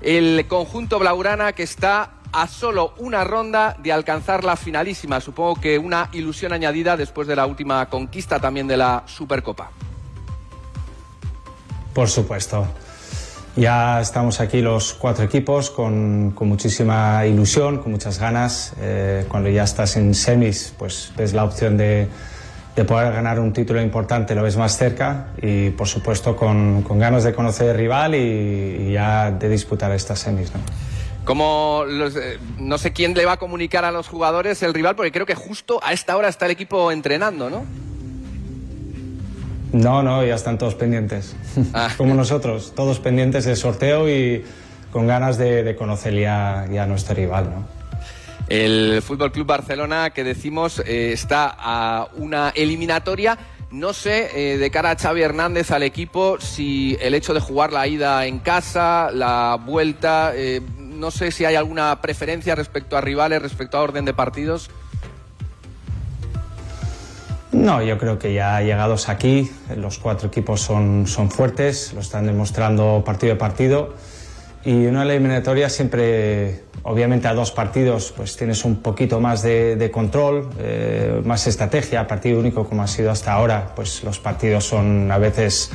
el 0.00 0.46
conjunto 0.48 0.98
blaugrana 0.98 1.52
que 1.52 1.62
está 1.62 2.14
a 2.34 2.46
solo 2.48 2.94
una 2.98 3.24
ronda 3.24 3.76
de 3.82 3.92
alcanzar 3.92 4.44
la 4.44 4.56
finalísima. 4.56 5.20
Supongo 5.20 5.60
que 5.60 5.78
una 5.78 6.10
ilusión 6.12 6.52
añadida 6.52 6.96
después 6.96 7.28
de 7.28 7.36
la 7.36 7.46
última 7.46 7.88
conquista 7.88 8.40
también 8.40 8.66
de 8.66 8.76
la 8.76 9.04
Supercopa. 9.06 9.70
Por 11.94 12.08
supuesto. 12.08 12.66
Ya 13.56 14.00
estamos 14.00 14.40
aquí 14.40 14.60
los 14.60 14.94
cuatro 14.94 15.24
equipos 15.24 15.70
con, 15.70 16.32
con 16.32 16.48
muchísima 16.48 17.24
ilusión, 17.24 17.78
con 17.78 17.92
muchas 17.92 18.18
ganas. 18.18 18.72
Eh, 18.80 19.26
cuando 19.28 19.48
ya 19.48 19.62
estás 19.62 19.96
en 19.96 20.12
semis, 20.12 20.74
pues 20.76 21.12
ves 21.16 21.34
la 21.34 21.44
opción 21.44 21.76
de, 21.76 22.08
de 22.74 22.84
poder 22.84 23.12
ganar 23.12 23.38
un 23.38 23.52
título 23.52 23.80
importante, 23.80 24.34
lo 24.34 24.42
ves 24.42 24.56
más 24.56 24.76
cerca 24.76 25.28
y 25.40 25.70
por 25.70 25.86
supuesto 25.86 26.34
con, 26.34 26.82
con 26.82 26.98
ganas 26.98 27.22
de 27.22 27.32
conocer 27.32 27.68
el 27.70 27.76
rival 27.76 28.16
y, 28.16 28.92
ya 28.92 29.30
de 29.30 29.48
disputar 29.48 29.92
estas 29.92 30.18
semis. 30.18 30.50
Como 31.24 31.84
los, 31.88 32.16
eh, 32.16 32.38
no 32.58 32.76
sé 32.78 32.92
quién 32.92 33.14
le 33.14 33.24
va 33.24 33.32
a 33.32 33.36
comunicar 33.38 33.84
a 33.84 33.92
los 33.92 34.08
jugadores 34.08 34.62
el 34.62 34.74
rival, 34.74 34.94
porque 34.94 35.12
creo 35.12 35.26
que 35.26 35.34
justo 35.34 35.80
a 35.82 35.92
esta 35.92 36.16
hora 36.16 36.28
está 36.28 36.44
el 36.46 36.52
equipo 36.52 36.92
entrenando, 36.92 37.48
¿no? 37.48 37.64
No, 39.72 40.02
no, 40.02 40.24
ya 40.24 40.34
están 40.34 40.58
todos 40.58 40.74
pendientes. 40.74 41.34
Como 41.96 42.14
nosotros, 42.14 42.72
todos 42.76 43.00
pendientes 43.00 43.44
del 43.44 43.56
sorteo 43.56 44.08
y 44.08 44.44
con 44.92 45.06
ganas 45.08 45.38
de, 45.38 45.64
de 45.64 45.74
conocer 45.74 46.14
ya, 46.14 46.66
ya 46.70 46.84
a 46.84 46.86
nuestro 46.86 47.16
rival. 47.16 47.50
¿no? 47.50 47.74
El 48.48 49.00
Fútbol 49.02 49.32
Club 49.32 49.46
Barcelona, 49.46 50.10
que 50.10 50.22
decimos, 50.22 50.80
eh, 50.86 51.12
está 51.12 51.54
a 51.58 52.08
una 52.16 52.50
eliminatoria. 52.50 53.38
No 53.70 53.92
sé, 53.92 54.52
eh, 54.52 54.58
de 54.58 54.70
cara 54.70 54.92
a 54.92 54.96
Xavi 54.96 55.22
Hernández 55.22 55.72
al 55.72 55.82
equipo, 55.82 56.38
si 56.38 56.96
el 57.00 57.14
hecho 57.14 57.34
de 57.34 57.40
jugar 57.40 57.72
la 57.72 57.88
ida 57.88 58.24
en 58.26 58.38
casa, 58.38 59.10
la 59.10 59.58
vuelta, 59.60 60.32
eh, 60.36 60.60
no 60.94 61.10
sé 61.10 61.30
si 61.30 61.44
hay 61.44 61.54
alguna 61.54 62.00
preferencia 62.00 62.54
respecto 62.54 62.96
a 62.96 63.00
rivales, 63.00 63.42
respecto 63.42 63.76
a 63.76 63.82
orden 63.82 64.04
de 64.04 64.14
partidos. 64.14 64.70
No, 67.52 67.82
yo 67.82 67.98
creo 67.98 68.18
que 68.18 68.34
ya 68.34 68.60
llegados 68.62 69.08
aquí, 69.08 69.50
los 69.76 69.98
cuatro 69.98 70.26
equipos 70.26 70.60
son, 70.60 71.06
son 71.06 71.30
fuertes, 71.30 71.92
lo 71.94 72.00
están 72.00 72.26
demostrando 72.26 73.02
partido 73.04 73.34
a 73.34 73.38
partido. 73.38 73.94
Y 74.64 74.86
una 74.86 75.02
eliminatoria 75.02 75.68
siempre, 75.68 76.64
obviamente 76.82 77.28
a 77.28 77.34
dos 77.34 77.52
partidos, 77.52 78.12
pues 78.16 78.36
tienes 78.36 78.64
un 78.64 78.76
poquito 78.76 79.20
más 79.20 79.42
de, 79.42 79.90
control, 79.92 80.50
eh, 80.58 81.20
más 81.24 81.46
estrategia. 81.46 82.06
Partido 82.08 82.40
único 82.40 82.66
como 82.68 82.82
ha 82.82 82.88
sido 82.88 83.10
hasta 83.10 83.32
ahora, 83.32 83.72
pues 83.76 84.02
los 84.02 84.18
partidos 84.18 84.64
son 84.64 85.12
a 85.12 85.18
veces 85.18 85.70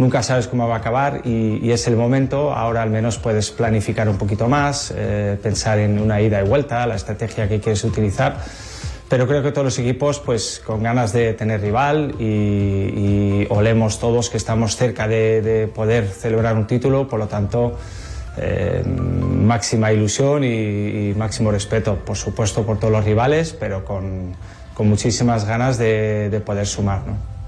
nunca 0.00 0.22
sabes 0.22 0.48
cómo 0.48 0.66
va 0.66 0.76
a 0.76 0.78
acabar 0.78 1.20
y, 1.24 1.70
es 1.70 1.86
el 1.86 1.96
momento. 1.96 2.52
Ahora 2.52 2.82
al 2.82 2.90
menos 2.90 3.18
puedes 3.18 3.50
planificar 3.50 4.08
un 4.08 4.18
poquito 4.18 4.48
más, 4.48 4.92
eh, 4.96 5.38
pensar 5.40 5.78
en 5.78 6.00
una 6.00 6.20
ida 6.20 6.40
y 6.40 6.48
vuelta, 6.48 6.86
la 6.86 6.96
estrategia 6.96 7.48
que 7.48 7.60
quieres 7.60 7.84
utilizar. 7.84 8.38
Pero 9.08 9.26
creo 9.26 9.42
que 9.42 9.50
todos 9.52 9.64
los 9.64 9.78
equipos, 9.78 10.20
pues 10.20 10.62
con 10.64 10.82
ganas 10.82 11.12
de 11.12 11.34
tener 11.34 11.60
rival 11.60 12.14
y, 12.18 13.46
olemos 13.50 13.98
todos 13.98 14.30
que 14.30 14.36
estamos 14.36 14.76
cerca 14.76 15.08
de, 15.08 15.42
de 15.42 15.66
poder 15.66 16.06
celebrar 16.06 16.56
un 16.56 16.66
título, 16.66 17.08
por 17.08 17.18
lo 17.18 17.26
tanto, 17.26 17.76
eh, 18.36 18.82
máxima 18.86 19.92
ilusión 19.92 20.44
y, 20.44 21.12
máximo 21.16 21.50
respeto, 21.50 21.96
por 21.96 22.16
supuesto, 22.16 22.64
por 22.64 22.78
todos 22.78 22.92
los 22.92 23.04
rivales, 23.04 23.52
pero 23.58 23.84
con, 23.84 24.34
con 24.74 24.88
muchísimas 24.88 25.44
ganas 25.44 25.78
de, 25.78 26.30
de 26.30 26.40
poder 26.40 26.66
sumar. 26.66 27.00
¿no? 27.06 27.39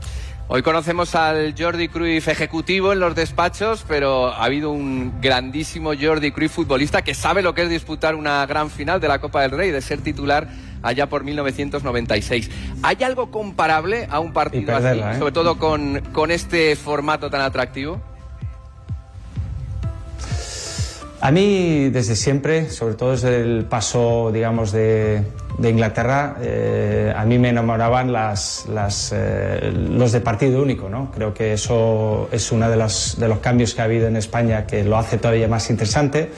Hoy 0.55 0.61
conocemos 0.61 1.15
al 1.15 1.55
Jordi 1.59 1.89
Cruyff 1.89 2.29
ejecutivo 2.29 2.93
en 2.93 3.01
los 3.01 3.15
despachos, 3.15 3.87
pero 3.89 4.27
ha 4.27 4.45
habido 4.45 4.71
un 4.71 5.19
grandísimo 5.23 5.93
Jordi 5.99 6.31
Cruyff 6.31 6.53
futbolista 6.53 7.01
que 7.01 7.15
sabe 7.15 7.41
lo 7.41 7.55
que 7.55 7.63
es 7.63 7.71
disputar 7.71 8.15
una 8.15 8.45
gran 8.45 8.69
final 8.69 9.01
de 9.01 9.09
la 9.09 9.19
Copa 9.19 9.41
del 9.41 9.53
Rey, 9.53 9.71
de 9.71 9.81
ser 9.81 10.03
titular 10.03 10.51
allá 10.83 11.09
por 11.09 11.25
1996. 11.25 12.51
¿Hay 12.83 13.03
algo 13.03 13.31
comparable 13.31 14.07
a 14.11 14.21
un 14.21 14.35
partido 14.35 14.67
perderla, 14.75 15.09
así, 15.09 15.17
¿eh? 15.17 15.19
sobre 15.21 15.33
todo 15.33 15.57
con, 15.57 16.03
con 16.13 16.31
este 16.31 16.77
formato 16.77 17.31
tan 17.31 17.41
atractivo? 17.41 18.03
A 21.25 21.31
mí, 21.31 21.89
desde 21.91 22.17
siempre, 22.17 22.69
sobre 22.69 22.95
todo 22.97 23.13
desde 23.13 23.41
el 23.43 23.65
paso, 23.67 24.33
digamos, 24.33 24.73
de, 24.73 25.23
de 25.57 25.71
Inglaterra, 25.71 26.35
eh, 26.41 27.15
a 27.17 27.25
mí 27.25 27.39
me 27.39 27.51
enamoraban 27.51 28.13
las, 28.13 28.67
las, 28.69 29.13
eh, 29.15 29.73
los 29.73 30.11
de 30.11 30.21
partido 30.21 30.61
único, 30.61 30.89
¿no? 30.89 31.13
Creo 31.13 31.33
que 31.33 31.53
eso 31.53 32.29
es 32.33 32.51
uno 32.51 32.69
de 32.69 32.75
los, 32.75 33.21
de 33.21 33.29
los 33.29 33.39
cambios 33.39 33.73
que 33.73 33.83
ha 33.83 33.85
habido 33.85 34.09
en 34.09 34.17
España 34.17 34.67
que 34.67 34.83
lo 34.83 34.99
hace 34.99 35.17
todavía 35.17 35.47
más 35.47 35.71
interesante, 35.71 36.33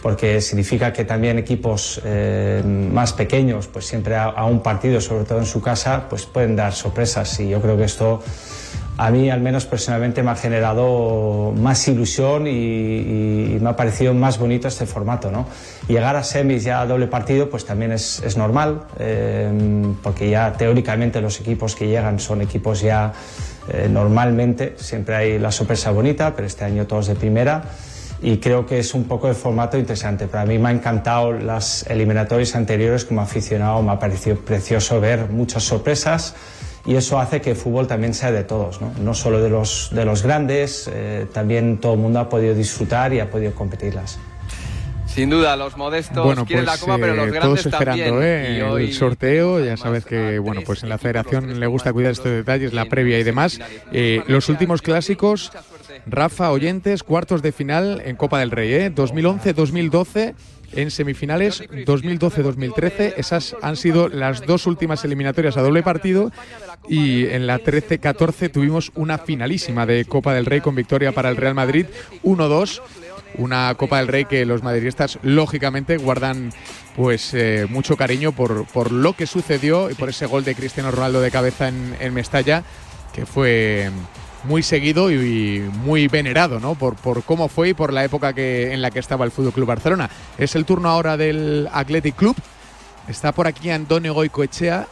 porque 0.00 0.40
significa 0.40 0.92
que 0.92 1.04
también 1.04 1.36
equipos 1.40 2.00
eh, 2.04 2.62
más 2.64 3.14
pequeños, 3.14 3.66
pues 3.66 3.84
siempre 3.84 4.14
a, 4.14 4.26
a 4.26 4.44
un 4.44 4.62
partido, 4.62 5.00
sobre 5.00 5.24
todo 5.24 5.40
en 5.40 5.46
su 5.46 5.60
casa, 5.60 6.06
pues 6.08 6.24
pueden 6.24 6.54
dar 6.54 6.72
sorpresas 6.72 7.40
y 7.40 7.48
yo 7.48 7.60
creo 7.60 7.76
que 7.76 7.84
esto 7.84 8.22
a 8.96 9.10
mí 9.10 9.28
al 9.28 9.40
menos 9.40 9.66
personalmente 9.66 10.22
me 10.22 10.30
ha 10.30 10.36
generado 10.36 11.52
más 11.56 11.86
ilusión 11.88 12.46
y, 12.46 13.58
me 13.60 13.70
ha 13.70 13.76
parecido 13.76 14.14
más 14.14 14.38
bonito 14.38 14.68
este 14.68 14.86
formato. 14.86 15.30
¿no? 15.30 15.46
Llegar 15.88 16.16
a 16.16 16.22
semis 16.22 16.64
ya 16.64 16.80
a 16.80 16.86
doble 16.86 17.06
partido 17.06 17.50
pues 17.50 17.64
también 17.64 17.92
es, 17.92 18.36
normal, 18.36 18.82
eh, 18.98 19.50
porque 20.02 20.30
ya 20.30 20.52
teóricamente 20.52 21.20
los 21.20 21.40
equipos 21.40 21.74
que 21.74 21.88
llegan 21.88 22.20
son 22.20 22.42
equipos 22.42 22.82
ya 22.82 23.12
eh, 23.68 23.88
normalmente, 23.90 24.74
siempre 24.76 25.16
hay 25.16 25.38
la 25.38 25.50
sorpresa 25.50 25.90
bonita, 25.90 26.34
pero 26.36 26.46
este 26.46 26.64
año 26.64 26.86
todos 26.86 27.06
de 27.06 27.14
primera. 27.14 27.64
Y 28.22 28.38
creo 28.38 28.64
que 28.64 28.78
es 28.78 28.94
un 28.94 29.04
poco 29.04 29.28
el 29.28 29.34
formato 29.34 29.76
interesante. 29.76 30.28
Para 30.28 30.46
mí 30.46 30.58
me 30.58 30.68
ha 30.68 30.72
encantado 30.72 31.32
las 31.32 31.84
eliminatorias 31.88 32.54
anteriores 32.54 33.04
como 33.04 33.20
aficionado, 33.20 33.82
me 33.82 33.92
ha 33.92 33.98
parecido 33.98 34.36
precioso 34.36 35.00
ver 35.00 35.28
muchas 35.30 35.64
sorpresas 35.64 36.34
y 36.86 36.96
eso 36.96 37.18
hace 37.18 37.40
que 37.40 37.50
el 37.50 37.56
fútbol 37.56 37.86
también 37.86 38.14
sea 38.14 38.30
de 38.32 38.44
todos, 38.44 38.80
no, 38.80 38.92
no 39.00 39.14
solo 39.14 39.40
de 39.42 39.50
los, 39.50 39.90
de 39.92 40.04
los 40.04 40.22
grandes, 40.22 40.90
eh, 40.92 41.26
también 41.32 41.78
todo 41.78 41.94
el 41.94 42.00
mundo 42.00 42.20
ha 42.20 42.28
podido 42.28 42.54
disfrutar 42.54 43.12
y 43.12 43.20
ha 43.20 43.30
podido 43.30 43.54
competirlas. 43.54 44.18
Sin 45.06 45.30
duda, 45.30 45.54
los 45.54 45.76
modestos 45.76 46.24
bueno, 46.24 46.44
quieren 46.44 46.64
pues, 46.64 46.80
la 46.80 46.80
copa, 46.80 46.98
pero 46.98 47.14
los 47.14 47.28
eh, 47.28 47.30
grandes 47.30 47.62
todos 47.62 47.66
esperando 47.66 48.04
también. 48.04 48.22
¿eh? 48.28 48.58
Y 48.58 48.62
hoy- 48.62 48.84
el 48.86 48.92
sorteo. 48.94 49.64
Ya 49.64 49.76
sabes 49.76 50.04
que 50.04 50.40
bueno, 50.40 50.62
pues 50.66 50.82
en 50.82 50.88
la 50.88 50.98
Federación 50.98 51.60
le 51.60 51.66
gusta 51.68 51.92
cuidar 51.92 52.10
estos 52.10 52.32
detalles, 52.32 52.72
la 52.72 52.86
previa 52.86 53.20
y 53.20 53.22
demás. 53.22 53.60
Eh, 53.92 54.22
los 54.26 54.48
últimos 54.48 54.82
clásicos, 54.82 55.52
Rafa 56.06 56.50
oyentes, 56.50 57.02
cuartos 57.02 57.42
de 57.42 57.52
final 57.52 58.02
en 58.04 58.16
Copa 58.16 58.38
del 58.38 58.50
Rey, 58.50 58.72
¿eh? 58.72 58.94
2011-2012. 58.94 60.34
En 60.72 60.90
semifinales 60.90 61.62
2012-2013, 61.70 63.14
esas 63.16 63.54
han 63.62 63.76
sido 63.76 64.08
las 64.08 64.44
dos 64.44 64.66
últimas 64.66 65.04
eliminatorias 65.04 65.56
a 65.56 65.62
doble 65.62 65.84
partido 65.84 66.32
y 66.88 67.26
en 67.26 67.46
la 67.46 67.60
13-14 67.60 68.50
tuvimos 68.50 68.90
una 68.96 69.18
finalísima 69.18 69.86
de 69.86 70.04
Copa 70.04 70.34
del 70.34 70.46
Rey 70.46 70.60
con 70.60 70.74
victoria 70.74 71.12
para 71.12 71.28
el 71.28 71.36
Real 71.36 71.54
Madrid 71.54 71.86
1-2 72.24 72.80
una 73.36 73.74
Copa 73.76 73.98
del 73.98 74.08
Rey 74.08 74.24
que 74.24 74.44
los 74.44 74.62
madridistas 74.62 75.18
lógicamente 75.22 75.96
guardan 75.96 76.50
pues 76.96 77.34
eh, 77.34 77.66
mucho 77.68 77.96
cariño 77.96 78.32
por, 78.32 78.66
por 78.66 78.92
lo 78.92 79.14
que 79.14 79.26
sucedió 79.26 79.90
y 79.90 79.94
por 79.94 80.08
ese 80.08 80.26
gol 80.26 80.44
de 80.44 80.54
Cristiano 80.54 80.90
Ronaldo 80.90 81.20
de 81.20 81.30
cabeza 81.30 81.68
en, 81.68 81.96
en 82.00 82.14
Mestalla 82.14 82.64
que 83.12 83.26
fue 83.26 83.90
muy 84.44 84.62
seguido 84.62 85.10
y 85.10 85.60
muy 85.84 86.08
venerado, 86.08 86.60
¿no? 86.60 86.74
Por, 86.74 86.96
por 86.96 87.22
cómo 87.22 87.48
fue 87.48 87.70
y 87.70 87.74
por 87.74 87.92
la 87.92 88.04
época 88.04 88.32
que, 88.32 88.72
en 88.72 88.82
la 88.82 88.90
que 88.90 88.98
estaba 88.98 89.24
el 89.24 89.30
Fútbol 89.30 89.52
Club 89.52 89.66
Barcelona. 89.66 90.10
Es 90.38 90.54
el 90.54 90.64
turno 90.64 90.88
ahora 90.88 91.16
del 91.16 91.68
Athletic 91.72 92.14
Club. 92.16 92.36
Está 93.08 93.32
por 93.32 93.46
aquí 93.46 93.70
Antonio 93.70 94.14
Goicoechea, 94.14 94.86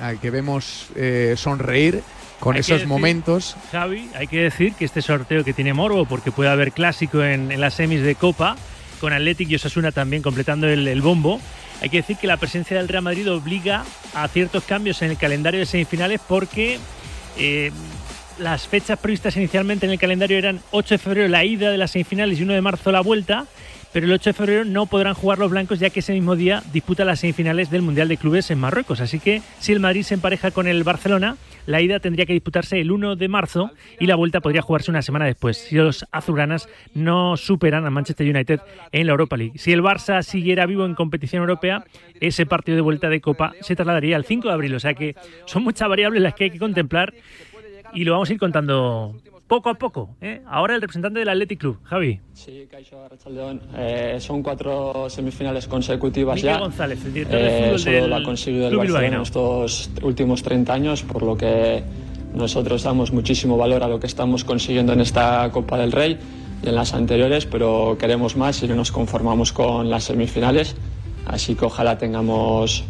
al 0.00 0.20
que 0.20 0.30
vemos 0.30 0.88
eh, 0.96 1.34
sonreír 1.36 2.02
con 2.40 2.54
Hay 2.54 2.60
esos 2.60 2.76
decir, 2.78 2.88
momentos. 2.88 3.56
Javi, 3.72 4.10
hay 4.14 4.26
que 4.26 4.38
decir 4.42 4.74
que 4.74 4.84
este 4.84 5.02
sorteo 5.02 5.44
que 5.44 5.52
tiene 5.52 5.72
morbo, 5.72 6.04
porque 6.04 6.30
puede 6.30 6.50
haber 6.50 6.72
clásico 6.72 7.22
en, 7.22 7.50
en 7.50 7.60
las 7.60 7.74
semis 7.74 8.02
de 8.02 8.14
Copa, 8.14 8.56
con 9.00 9.12
Athletic 9.12 9.50
y 9.50 9.54
Osasuna 9.56 9.92
también 9.92 10.22
completando 10.22 10.68
el, 10.68 10.86
el 10.86 11.00
bombo. 11.00 11.40
Hay 11.80 11.90
que 11.90 11.98
decir 11.98 12.16
que 12.16 12.26
la 12.26 12.36
presencia 12.36 12.76
del 12.76 12.88
Real 12.88 13.02
Madrid 13.02 13.30
obliga 13.30 13.84
a 14.14 14.28
ciertos 14.28 14.64
cambios 14.64 15.02
en 15.02 15.10
el 15.10 15.16
calendario 15.16 15.60
de 15.60 15.66
semifinales 15.66 16.20
porque 16.26 16.78
eh, 17.36 17.72
las 18.38 18.66
fechas 18.66 18.98
previstas 18.98 19.36
inicialmente 19.36 19.86
en 19.86 19.92
el 19.92 19.98
calendario 19.98 20.38
eran 20.38 20.60
8 20.70 20.94
de 20.94 20.98
febrero 20.98 21.28
la 21.28 21.44
ida 21.44 21.70
de 21.70 21.78
las 21.78 21.92
semifinales 21.92 22.38
y 22.38 22.42
1 22.42 22.52
de 22.52 22.60
marzo 22.60 22.92
la 22.92 23.00
vuelta, 23.00 23.46
pero 23.92 24.06
el 24.06 24.12
8 24.12 24.30
de 24.30 24.34
febrero 24.34 24.64
no 24.64 24.86
podrán 24.86 25.14
jugar 25.14 25.38
los 25.38 25.50
blancos 25.50 25.78
ya 25.78 25.90
que 25.90 26.00
ese 26.00 26.12
mismo 26.12 26.34
día 26.34 26.62
disputa 26.72 27.04
las 27.04 27.20
semifinales 27.20 27.70
del 27.70 27.82
Mundial 27.82 28.08
de 28.08 28.16
Clubes 28.16 28.50
en 28.50 28.58
Marruecos. 28.58 29.00
Así 29.00 29.20
que 29.20 29.40
si 29.60 29.72
el 29.72 29.80
Madrid 29.80 30.02
se 30.02 30.14
empareja 30.14 30.50
con 30.50 30.66
el 30.66 30.82
Barcelona, 30.82 31.36
la 31.66 31.80
ida 31.80 32.00
tendría 32.00 32.26
que 32.26 32.32
disputarse 32.32 32.80
el 32.80 32.90
1 32.90 33.16
de 33.16 33.28
marzo 33.28 33.70
y 34.00 34.06
la 34.06 34.16
vuelta 34.16 34.40
podría 34.40 34.62
jugarse 34.62 34.90
una 34.90 35.02
semana 35.02 35.26
después, 35.26 35.56
si 35.56 35.76
los 35.76 36.04
azulgranas 36.10 36.68
no 36.92 37.36
superan 37.36 37.86
a 37.86 37.90
Manchester 37.90 38.28
United 38.28 38.60
en 38.90 39.06
la 39.06 39.12
Europa 39.12 39.36
League. 39.36 39.58
Si 39.58 39.72
el 39.72 39.82
Barça 39.82 40.22
siguiera 40.22 40.66
vivo 40.66 40.84
en 40.84 40.94
competición 40.94 41.42
europea, 41.42 41.84
ese 42.20 42.46
partido 42.46 42.76
de 42.76 42.82
vuelta 42.82 43.08
de 43.08 43.20
Copa 43.20 43.52
se 43.60 43.76
trasladaría 43.76 44.16
al 44.16 44.24
5 44.24 44.48
de 44.48 44.54
abril. 44.54 44.74
O 44.74 44.80
sea 44.80 44.94
que 44.94 45.14
son 45.46 45.62
muchas 45.62 45.88
variables 45.88 46.20
las 46.20 46.34
que 46.34 46.44
hay 46.44 46.50
que 46.50 46.58
contemplar 46.58 47.14
y 47.94 48.04
lo 48.04 48.12
vamos 48.12 48.30
a 48.30 48.32
ir 48.32 48.38
contando 48.38 49.14
poco 49.46 49.68
a 49.68 49.74
poco. 49.74 50.16
¿eh? 50.20 50.40
Ahora 50.46 50.74
el 50.74 50.80
representante 50.80 51.18
del 51.18 51.28
Athletic 51.28 51.60
Club, 51.60 51.78
Javi. 51.84 52.20
Sí, 52.32 52.66
Caixo 52.70 53.02
Arrachaldeón. 53.04 53.60
Eh, 53.76 54.16
son 54.18 54.42
cuatro 54.42 55.08
semifinales 55.10 55.68
consecutivas 55.68 56.36
Miguel 56.36 56.54
ya. 56.54 56.58
González, 56.60 57.04
el 57.04 57.12
director 57.12 57.38
de 57.38 57.46
Eh, 57.46 57.62
fútbol 57.64 57.78
solo 57.78 57.96
del 58.00 58.10
lo 58.10 58.16
ha 58.16 58.22
conseguido 58.22 58.64
el 58.64 58.70
Club 58.70 58.78
Barcelona 58.80 59.04
en 59.06 59.10
bilbaíno. 59.10 59.22
estos 59.22 59.90
últimos 60.02 60.42
30 60.42 60.72
años, 60.72 61.02
por 61.02 61.22
lo 61.22 61.36
que 61.36 61.82
nosotros 62.34 62.82
damos 62.82 63.12
muchísimo 63.12 63.56
valor 63.56 63.82
a 63.84 63.88
lo 63.88 64.00
que 64.00 64.06
estamos 64.06 64.44
consiguiendo 64.44 64.92
en 64.92 65.00
esta 65.00 65.48
Copa 65.52 65.78
del 65.78 65.92
Rey 65.92 66.18
y 66.62 66.68
en 66.68 66.74
las 66.74 66.94
anteriores, 66.94 67.46
pero 67.46 67.96
queremos 67.98 68.36
más 68.36 68.62
y 68.62 68.66
no 68.68 68.74
nos 68.74 68.90
conformamos 68.90 69.52
con 69.52 69.90
las 69.90 70.04
semifinales. 70.04 70.74
Así 71.26 71.54
que 71.54 71.64
ojalá 71.66 71.96
tengamos 71.98 72.84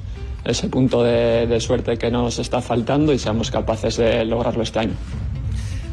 ese 0.45 0.69
punto 0.69 1.03
de, 1.03 1.47
de 1.47 1.61
suerte 1.61 1.97
que 1.97 2.11
nos 2.11 2.39
está 2.39 2.61
faltando 2.61 3.13
y 3.13 3.19
seamos 3.19 3.51
capaces 3.51 3.97
de 3.97 4.25
lograrlo 4.25 4.63
este 4.63 4.81
año. 4.81 4.95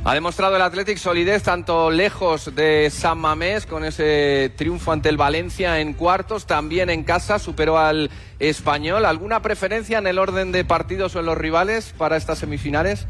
Ha 0.03 0.15
demostrado 0.15 0.55
el 0.55 0.63
Athletic 0.63 0.97
solidez 0.97 1.43
tanto 1.43 1.91
lejos 1.91 2.55
de 2.55 2.89
San 2.89 3.19
Mamés 3.19 3.67
con 3.67 3.85
ese 3.85 4.51
triunfo 4.55 4.91
ante 4.91 5.09
el 5.09 5.17
Valencia 5.17 5.79
en 5.79 5.93
cuartos, 5.93 6.47
también 6.47 6.89
en 6.89 7.03
casa 7.03 7.37
superó 7.37 7.77
al 7.77 8.09
Español. 8.39 9.05
¿Alguna 9.05 9.43
preferencia 9.43 9.99
en 9.99 10.07
el 10.07 10.17
orden 10.17 10.51
de 10.51 10.65
partidos 10.65 11.15
o 11.15 11.19
en 11.19 11.27
los 11.27 11.37
rivales 11.37 11.93
para 11.95 12.17
estas 12.17 12.39
semifinales? 12.39 13.05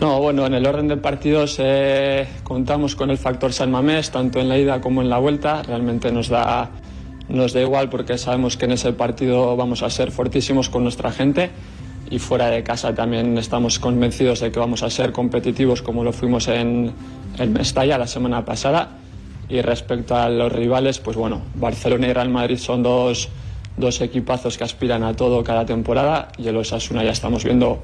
No, 0.00 0.20
bueno, 0.20 0.44
en 0.44 0.54
el 0.54 0.66
orden 0.66 0.88
de 0.88 0.96
partidos 0.96 1.56
eh, 1.60 2.26
contamos 2.42 2.96
con 2.96 3.10
el 3.10 3.18
factor 3.18 3.52
San 3.52 3.70
Mamés, 3.70 4.10
tanto 4.10 4.40
en 4.40 4.48
la 4.48 4.58
ida 4.58 4.80
como 4.80 5.02
en 5.02 5.08
la 5.08 5.18
vuelta. 5.18 5.62
Realmente 5.62 6.10
nos 6.10 6.28
da, 6.28 6.68
nos 7.28 7.52
da 7.52 7.60
igual 7.60 7.88
porque 7.90 8.18
sabemos 8.18 8.56
que 8.56 8.66
en 8.66 8.72
ese 8.72 8.92
partido 8.92 9.56
vamos 9.56 9.82
a 9.82 9.90
ser 9.90 10.10
fortísimos 10.12 10.68
con 10.68 10.82
nuestra 10.82 11.10
gente 11.12 11.50
y 12.10 12.18
fuera 12.20 12.46
de 12.48 12.62
casa 12.62 12.94
también 12.94 13.36
estamos 13.38 13.78
convencidos 13.80 14.40
de 14.40 14.52
que 14.52 14.58
vamos 14.60 14.82
a 14.84 14.90
ser 14.90 15.10
competitivos 15.12 15.82
como 15.82 16.04
lo 16.04 16.12
fuimos 16.12 16.46
en, 16.48 16.92
en 17.38 17.52
Mestalla 17.52 17.98
la 17.98 18.06
semana 18.06 18.44
pasada. 18.44 18.90
Y 19.48 19.60
respecto 19.60 20.16
a 20.16 20.28
los 20.28 20.50
rivales, 20.52 20.98
pues 20.98 21.16
bueno, 21.16 21.40
Barcelona 21.54 22.08
y 22.08 22.12
Real 22.12 22.28
Madrid 22.28 22.58
son 22.58 22.82
dos, 22.82 23.28
dos 23.76 24.00
equipazos 24.00 24.56
que 24.58 24.64
aspiran 24.64 25.02
a 25.04 25.14
todo 25.14 25.42
cada 25.44 25.64
temporada 25.66 26.28
y 26.38 26.48
el 26.48 26.56
Osasuna 26.56 27.04
ya 27.04 27.10
estamos 27.12 27.44
viendo 27.44 27.80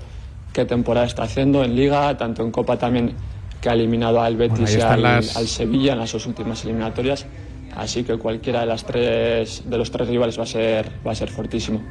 qué 0.52 0.64
temporada 0.64 1.06
está 1.06 1.22
haciendo 1.24 1.62
en 1.64 1.74
Liga, 1.76 2.16
tanto 2.16 2.42
en 2.42 2.50
Copa 2.50 2.76
también 2.78 3.14
que 3.60 3.68
ha 3.68 3.74
eliminado 3.74 4.20
al 4.20 4.36
Betis 4.36 4.58
y 4.74 4.78
están 4.78 4.92
al, 4.94 5.02
las- 5.02 5.36
al 5.36 5.46
Sevilla 5.46 5.92
en 5.92 5.98
las 6.00 6.12
dos 6.12 6.26
últimas 6.26 6.64
eliminatorias. 6.64 7.26
Así 7.76 8.04
que 8.04 8.18
cualquiera 8.18 8.60
de, 8.60 8.66
las 8.66 8.84
tres, 8.84 9.62
de 9.64 9.78
los 9.78 9.90
tres 9.90 10.08
rivales 10.08 10.38
va 10.38 10.42
a 10.42 10.46
ser, 10.46 10.90
va 11.06 11.12
a 11.12 11.14
ser 11.14 11.30
fortísimo. 11.30 11.82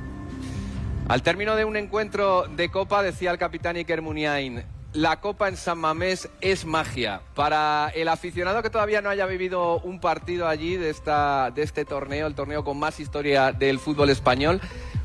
Al 1.07 1.23
término 1.23 1.55
de 1.55 1.65
un 1.65 1.75
encuentro 1.75 2.45
de 2.47 2.69
Copa, 2.69 3.03
decía 3.03 3.31
el 3.31 3.37
capitán 3.37 3.75
Iker 3.75 4.01
Muniain, 4.01 4.63
la 4.93 5.21
Copa 5.21 5.47
en 5.47 5.57
San 5.57 5.79
Mamés 5.79 6.29
es 6.41 6.65
magia. 6.65 7.21
Para 7.33 7.91
el 7.95 8.07
aficionado 8.07 8.61
que 8.61 8.69
todavía 8.69 9.01
no 9.01 9.09
haya 9.09 9.25
vivido 9.25 9.79
un 9.79 9.99
partido 9.99 10.47
allí 10.47 10.75
de, 10.75 10.89
esta, 10.89 11.51
de 11.51 11.63
este 11.63 11.85
torneo, 11.85 12.27
el 12.27 12.35
torneo 12.35 12.63
con 12.63 12.77
más 12.77 12.99
historia 12.99 13.51
del 13.51 13.79
fútbol 13.79 14.09
español, 14.09 14.61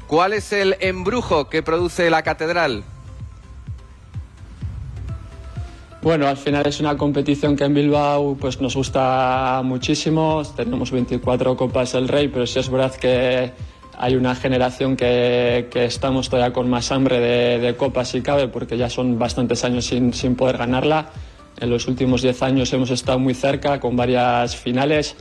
¿cuál 0.07 0.33
es 0.33 0.53
el 0.53 0.77
embrujo 0.81 1.49
que 1.49 1.63
produce 1.63 2.11
la 2.11 2.23
catedral? 2.23 2.85
Bueno, 6.03 6.29
al 6.29 6.37
final 6.37 6.67
es 6.67 6.79
una 6.79 6.97
competición 6.97 7.57
que 7.57 7.65
en 7.65 7.75
Bilbao 7.75 8.37
pues, 8.39 8.61
nos 8.61 8.77
gusta 8.77 9.61
muchísimo. 9.65 10.43
Tenemos 10.55 10.91
24 10.91 11.57
Copas 11.57 11.93
del 11.93 12.07
Rey, 12.07 12.29
pero 12.29 12.47
sí 12.47 12.59
es 12.59 12.69
verdad 12.69 12.95
que 12.95 13.53
hay 13.99 14.15
una 14.15 14.35
generación 14.35 14.97
que, 14.97 15.69
que 15.71 15.87
estamos 15.87 16.29
todavía 16.29 16.53
con 16.53 16.69
más 16.69 16.93
hambre 16.93 17.19
de, 17.19 17.59
de 17.59 17.77
Copas 17.77 18.09
si 18.09 18.21
cabe, 18.21 18.47
porque 18.49 18.77
ya 18.77 18.91
son 18.91 19.19
bastantes 19.19 19.65
años 19.65 19.87
sin, 19.87 20.13
sin 20.13 20.37
poder 20.37 20.59
ganarla. 20.59 21.11
En 21.59 21.71
los 21.71 21.89
últimos 21.89 22.23
10 22.23 22.43
años 22.43 22.73
hemos 22.73 22.91
estado 22.91 23.19
muy 23.19 23.35
cerca 23.35 23.81
con 23.81 23.97
varias 23.97 24.55
finales. 24.55 25.17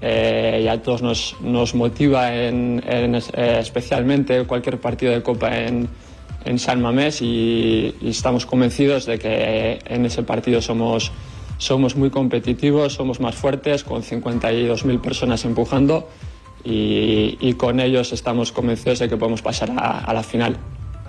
eh, 0.00 0.62
y 0.64 0.68
a 0.68 0.82
todos 0.82 1.02
nos, 1.02 1.36
nos 1.40 1.74
motiva 1.74 2.28
eh, 2.32 3.22
especialmente 3.60 4.44
cualquier 4.44 4.80
partido 4.80 5.12
de 5.12 5.22
Copa 5.22 5.56
en, 5.56 5.88
en 6.44 6.58
San 6.58 6.80
Mamés 6.80 7.22
y, 7.22 7.94
estamos 8.02 8.46
convencidos 8.46 9.06
de 9.06 9.18
que 9.18 9.78
en 9.86 10.06
ese 10.06 10.22
partido 10.22 10.60
somos, 10.60 11.12
somos 11.58 11.96
muy 11.96 12.10
competitivos, 12.10 12.94
somos 12.94 13.20
más 13.20 13.34
fuertes, 13.34 13.84
con 13.84 14.02
52.000 14.02 15.00
personas 15.00 15.44
empujando 15.44 16.08
y, 16.64 17.54
con 17.54 17.80
ellos 17.80 18.12
estamos 18.12 18.52
convencidos 18.52 18.98
de 18.98 19.08
que 19.08 19.16
podemos 19.16 19.42
pasar 19.42 19.70
a 19.76 20.12
la 20.12 20.22
final. 20.22 20.58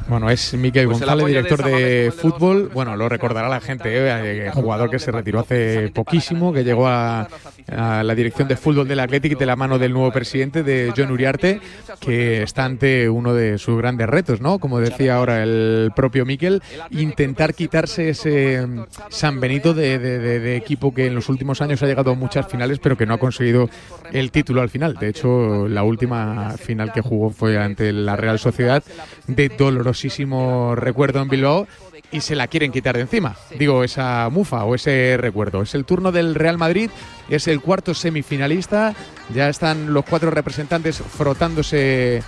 Bueno, 0.07 0.29
es 0.29 0.53
Miquel 0.53 0.85
Pues 0.85 0.99
González, 0.99 1.25
de 1.25 1.31
director 1.31 1.63
de 1.63 1.71
el 1.73 2.05
de 2.05 2.11
fútbol. 2.11 2.69
Bueno, 2.73 2.95
lo 2.95 3.09
recordará 3.09 3.49
la 3.49 3.59
gente, 3.59 3.89
¿eh? 3.89 4.45
Eh, 4.47 4.51
jugador 4.53 4.89
que 4.91 4.99
se 4.99 5.11
retiró 5.11 5.39
hace 5.39 5.89
poquísimo, 5.93 6.53
que 6.53 6.63
llegó 6.63 6.87
a, 6.87 7.27
a 7.75 8.03
la 8.03 8.13
dirección 8.13 8.47
de 8.47 8.55
fútbol 8.55 8.87
del 8.87 8.99
Athletic 8.99 9.37
de 9.37 9.45
la 9.47 9.55
mano 9.55 9.79
del 9.79 9.93
nuevo 9.93 10.11
presidente, 10.11 10.61
de 10.61 10.93
John 10.95 11.09
Uriarte, 11.11 11.59
que 11.99 12.43
está 12.43 12.65
ante 12.65 13.09
uno 13.09 13.33
de 13.33 13.57
sus 13.57 13.77
grandes 13.79 14.07
retos, 14.07 14.41
¿no? 14.41 14.59
Como 14.59 14.79
decía 14.79 15.15
ahora 15.15 15.41
el 15.41 15.91
propio 15.95 16.23
Miquel, 16.23 16.61
intentar 16.91 17.55
quitarse 17.55 18.09
ese 18.09 18.67
San 19.09 19.39
Benito 19.39 19.73
de, 19.73 19.97
de- 19.97 20.55
equipo 20.55 20.93
que 20.93 21.07
en 21.07 21.15
los 21.15 21.29
últimos 21.29 21.61
años 21.61 21.81
ha 21.81 21.87
llegado 21.87 22.11
a 22.11 22.15
muchas 22.15 22.47
finales, 22.47 22.77
pero 22.79 22.95
que 22.95 23.05
no 23.07 23.15
ha 23.15 23.17
conseguido 23.17 23.69
el 24.13 24.31
título 24.31 24.61
al 24.61 24.69
final. 24.69 24.93
De 24.95 25.09
hecho, 25.09 25.67
la 25.67 25.83
última 25.83 26.51
final 26.51 26.93
que 26.93 27.01
jugó 27.01 27.31
fue 27.31 27.57
ante 27.57 27.91
la 27.91 28.15
Real 28.15 28.37
Sociedad, 28.39 28.83
de 29.27 29.49
dolorosísimo 29.95 30.75
recuerdo 30.75 31.21
en 31.21 31.29
Bilbao. 31.29 31.67
Y 32.11 32.21
se 32.21 32.35
la 32.35 32.47
quieren 32.47 32.71
quitar 32.71 32.95
de 32.95 33.01
encima. 33.01 33.35
Digo, 33.57 33.83
esa 33.83 34.29
mufa 34.31 34.63
o 34.63 34.75
ese 34.75 35.17
recuerdo. 35.19 35.61
Es 35.61 35.73
el 35.75 35.85
turno 35.85 36.11
del 36.11 36.35
Real 36.35 36.57
Madrid, 36.57 36.89
es 37.29 37.47
el 37.47 37.61
cuarto 37.61 37.93
semifinalista. 37.93 38.93
Ya 39.33 39.49
están 39.49 39.93
los 39.93 40.05
cuatro 40.05 40.29
representantes 40.29 40.97
frotándose 40.97 42.21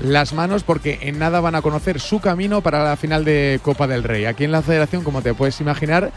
las 0.00 0.32
manos 0.32 0.64
porque 0.64 0.98
en 1.02 1.18
nada 1.18 1.40
van 1.40 1.54
a 1.54 1.62
conocer 1.62 1.98
su 1.98 2.20
camino 2.20 2.60
para 2.60 2.84
la 2.84 2.96
final 2.96 3.24
de 3.24 3.58
Copa 3.62 3.86
del 3.86 4.02
Rey. 4.02 4.26
Aquí 4.26 4.44
en 4.44 4.52
la 4.52 4.62
federación, 4.62 5.02
como 5.02 5.22
te 5.22 5.34
puedes 5.34 5.60
imaginar, 5.60 6.12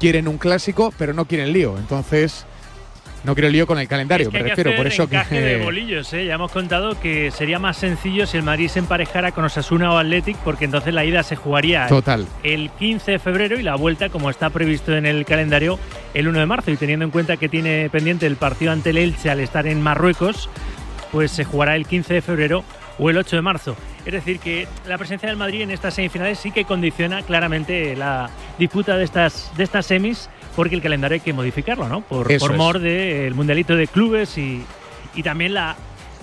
quieren 0.00 0.28
un 0.28 0.38
clásico, 0.38 0.92
pero 0.98 1.14
no 1.14 1.26
quieren 1.26 1.52
lío. 1.52 1.78
Entonces, 1.78 2.46
no 3.24 3.34
quiero 3.34 3.48
lío 3.48 3.66
con 3.66 3.78
el 3.78 3.88
calendario, 3.88 4.28
Es 4.28 4.32
que 4.32 4.38
me 4.38 4.44
que 4.44 4.50
refiero. 4.50 4.76
Por 4.76 4.86
eso 4.86 5.06
de 5.06 5.22
que. 5.28 5.60
bolillos, 5.64 6.12
¿eh? 6.12 6.26
Ya 6.26 6.34
hemos 6.34 6.52
contado 6.52 6.98
que 7.00 7.30
sería 7.30 7.58
más 7.58 7.76
sencillo 7.76 8.26
si 8.26 8.36
el 8.36 8.42
Madrid 8.42 8.68
se 8.68 8.78
emparejara 8.78 9.32
con 9.32 9.44
Osasuna 9.44 9.92
o 9.92 9.98
Athletic, 9.98 10.36
porque 10.38 10.64
entonces 10.64 10.94
la 10.94 11.04
ida 11.04 11.22
se 11.22 11.36
jugaría 11.36 11.86
Total. 11.88 12.26
el 12.42 12.70
15 12.70 13.12
de 13.12 13.18
febrero 13.18 13.58
y 13.58 13.62
la 13.62 13.74
vuelta, 13.74 14.08
como 14.08 14.30
está 14.30 14.50
previsto 14.50 14.96
en 14.96 15.06
el 15.06 15.24
calendario, 15.24 15.78
el 16.14 16.28
1 16.28 16.38
de 16.38 16.46
marzo. 16.46 16.70
Y 16.70 16.76
teniendo 16.76 17.04
en 17.04 17.10
cuenta 17.10 17.36
que 17.36 17.48
tiene 17.48 17.88
pendiente 17.90 18.26
el 18.26 18.36
partido 18.36 18.72
ante 18.72 18.90
el 18.90 18.98
Elche 18.98 19.30
al 19.30 19.40
estar 19.40 19.66
en 19.66 19.82
Marruecos, 19.82 20.48
pues 21.12 21.30
se 21.30 21.44
jugará 21.44 21.76
el 21.76 21.86
15 21.86 22.14
de 22.14 22.22
febrero 22.22 22.64
o 22.98 23.10
el 23.10 23.16
8 23.16 23.36
de 23.36 23.42
marzo. 23.42 23.76
Es 24.04 24.12
decir, 24.12 24.40
que 24.40 24.66
la 24.86 24.98
presencia 24.98 25.28
del 25.28 25.36
Madrid 25.36 25.62
en 25.62 25.70
estas 25.70 25.94
semifinales 25.94 26.38
sí 26.38 26.50
que 26.50 26.64
condiciona 26.64 27.22
claramente 27.22 27.94
la 27.94 28.30
disputa 28.58 28.96
de 28.96 29.04
estas, 29.04 29.52
de 29.56 29.64
estas 29.64 29.86
semis, 29.86 30.28
porque 30.58 30.74
el 30.74 30.82
calendario 30.82 31.14
hay 31.14 31.20
que 31.20 31.32
modificarlo, 31.32 31.88
¿no? 31.88 32.00
Por, 32.00 32.32
Eso 32.32 32.44
por 32.48 32.56
mor 32.56 32.80
del 32.80 33.32
mundialito 33.32 33.76
de 33.76 33.86
clubes 33.86 34.36
y, 34.38 34.60
y 35.14 35.22
también 35.22 35.54
la, 35.54 35.76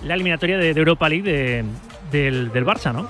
la 0.04 0.14
eliminatoria 0.14 0.58
de, 0.58 0.74
de 0.74 0.78
Europa 0.82 1.08
League 1.08 1.24
de- 1.24 1.64
del, 2.12 2.52
del 2.52 2.66
Barça, 2.66 2.92
¿no? 2.92 3.08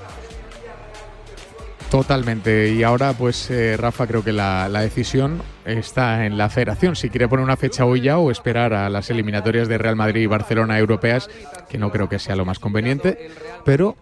Totalmente. 1.90 2.70
Y 2.74 2.84
ahora, 2.84 3.14
pues, 3.14 3.50
eh, 3.50 3.76
Rafa, 3.76 4.06
creo 4.06 4.24
que 4.24 4.34
la, 4.34 4.68
la 4.70 4.82
decisión 4.82 5.42
está 5.66 6.26
en 6.28 6.38
la 6.38 6.50
federación. 6.50 6.96
Si 6.96 7.10
quiere 7.10 7.28
poner 7.28 7.44
una 7.44 7.58
fecha 7.58 7.86
hoy 7.86 8.02
ya 8.02 8.18
o 8.20 8.30
esperar 8.30 8.74
a 8.74 8.88
las 8.90 9.10
eliminatorias 9.10 9.68
de 9.68 9.78
Real 9.80 9.96
Madrid 9.96 10.22
y 10.22 10.26
Barcelona 10.28 10.78
europeas, 10.78 11.28
que 11.70 11.78
no 11.80 11.92
creo 11.92 12.08
que 12.08 12.20
sea 12.20 12.36
lo 12.36 12.46
más 12.46 12.60
conveniente. 12.60 13.30
Pero, 13.66 13.96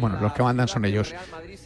bueno, 0.00 0.18
los 0.22 0.32
que 0.32 0.42
mandan 0.42 0.68
son 0.68 0.84
ellos. 0.86 1.14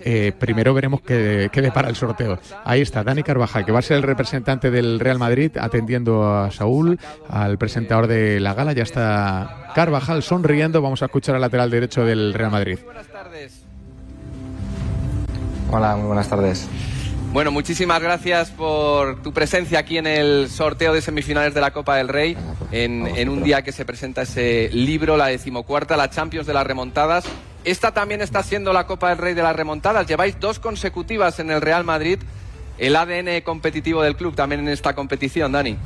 Eh, 0.00 0.32
primero 0.38 0.74
veremos 0.74 1.00
qué, 1.00 1.48
qué 1.52 1.62
depara 1.62 1.88
el 1.88 1.96
sorteo. 1.96 2.38
Ahí 2.64 2.80
está, 2.80 3.02
Dani 3.04 3.22
Carvajal, 3.22 3.64
que 3.64 3.72
va 3.72 3.80
a 3.80 3.82
ser 3.82 3.96
el 3.96 4.02
representante 4.02 4.70
del 4.70 5.00
Real 5.00 5.18
Madrid, 5.18 5.52
atendiendo 5.58 6.24
a 6.24 6.50
Saúl, 6.50 6.98
al 7.28 7.58
presentador 7.58 8.06
de 8.06 8.40
la 8.40 8.54
gala. 8.54 8.72
Ya 8.72 8.82
está 8.82 9.72
Carvajal 9.74 10.22
sonriendo. 10.22 10.82
Vamos 10.82 11.02
a 11.02 11.06
escuchar 11.06 11.34
al 11.34 11.40
lateral 11.40 11.70
derecho 11.70 12.04
del 12.04 12.34
Real 12.34 12.50
Madrid. 12.50 12.78
Buenas 12.84 13.06
tardes. 13.08 13.62
Hola, 15.70 15.96
muy 15.96 16.06
buenas 16.06 16.28
tardes. 16.28 16.68
Bueno, 17.32 17.50
muchísimas 17.50 18.00
gracias 18.00 18.50
por 18.50 19.20
tu 19.20 19.32
presencia 19.32 19.80
aquí 19.80 19.98
en 19.98 20.06
el 20.06 20.48
sorteo 20.48 20.94
de 20.94 21.02
semifinales 21.02 21.52
de 21.52 21.60
la 21.60 21.70
Copa 21.72 21.96
del 21.96 22.08
Rey, 22.08 22.36
en, 22.70 23.06
en 23.06 23.28
un 23.28 23.42
día 23.42 23.62
que 23.62 23.72
se 23.72 23.84
presenta 23.84 24.22
ese 24.22 24.70
libro, 24.72 25.16
la 25.18 25.26
decimocuarta, 25.26 25.96
la 25.96 26.08
Champions 26.08 26.46
de 26.46 26.54
las 26.54 26.66
remontadas. 26.66 27.26
Esta 27.66 27.90
también 27.90 28.22
está 28.22 28.44
siendo 28.44 28.72
la 28.72 28.86
Copa 28.86 29.08
del 29.08 29.18
Rey 29.18 29.34
de 29.34 29.42
las 29.42 29.56
remontadas. 29.56 30.06
Lleváis 30.06 30.38
dos 30.38 30.60
consecutivas 30.60 31.40
en 31.40 31.50
el 31.50 31.60
Real 31.60 31.82
Madrid. 31.82 32.20
El 32.78 32.94
ADN 32.94 33.40
competitivo 33.42 34.02
del 34.02 34.14
club 34.14 34.36
también 34.36 34.60
en 34.60 34.68
esta 34.68 34.94
competición, 34.94 35.50
Dani. 35.50 35.76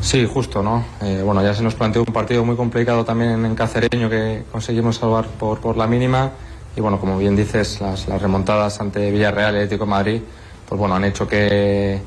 Sí, 0.00 0.24
justo, 0.24 0.62
¿no? 0.62 0.84
Eh, 1.00 1.22
bueno, 1.24 1.42
ya 1.42 1.52
se 1.52 1.64
nos 1.64 1.74
planteó 1.74 2.04
un 2.06 2.12
partido 2.12 2.44
muy 2.44 2.54
complicado 2.54 3.04
también 3.04 3.44
en 3.44 3.56
Cacereño 3.56 4.08
que 4.08 4.44
conseguimos 4.52 4.98
salvar 4.98 5.26
por, 5.26 5.76
la 5.76 5.88
mínima 5.88 6.30
y 6.76 6.80
bueno, 6.80 7.00
como 7.00 7.18
bien 7.18 7.34
dices, 7.34 7.80
las, 7.80 8.06
remontadas 8.06 8.80
ante 8.80 9.10
Villarreal 9.10 9.54
y 9.54 9.56
Atlético 9.56 9.84
de 9.84 9.90
Madrid, 9.90 10.22
pues 10.68 10.78
bueno, 10.78 10.94
han 10.94 11.04
hecho 11.04 11.26
que, 11.26 12.00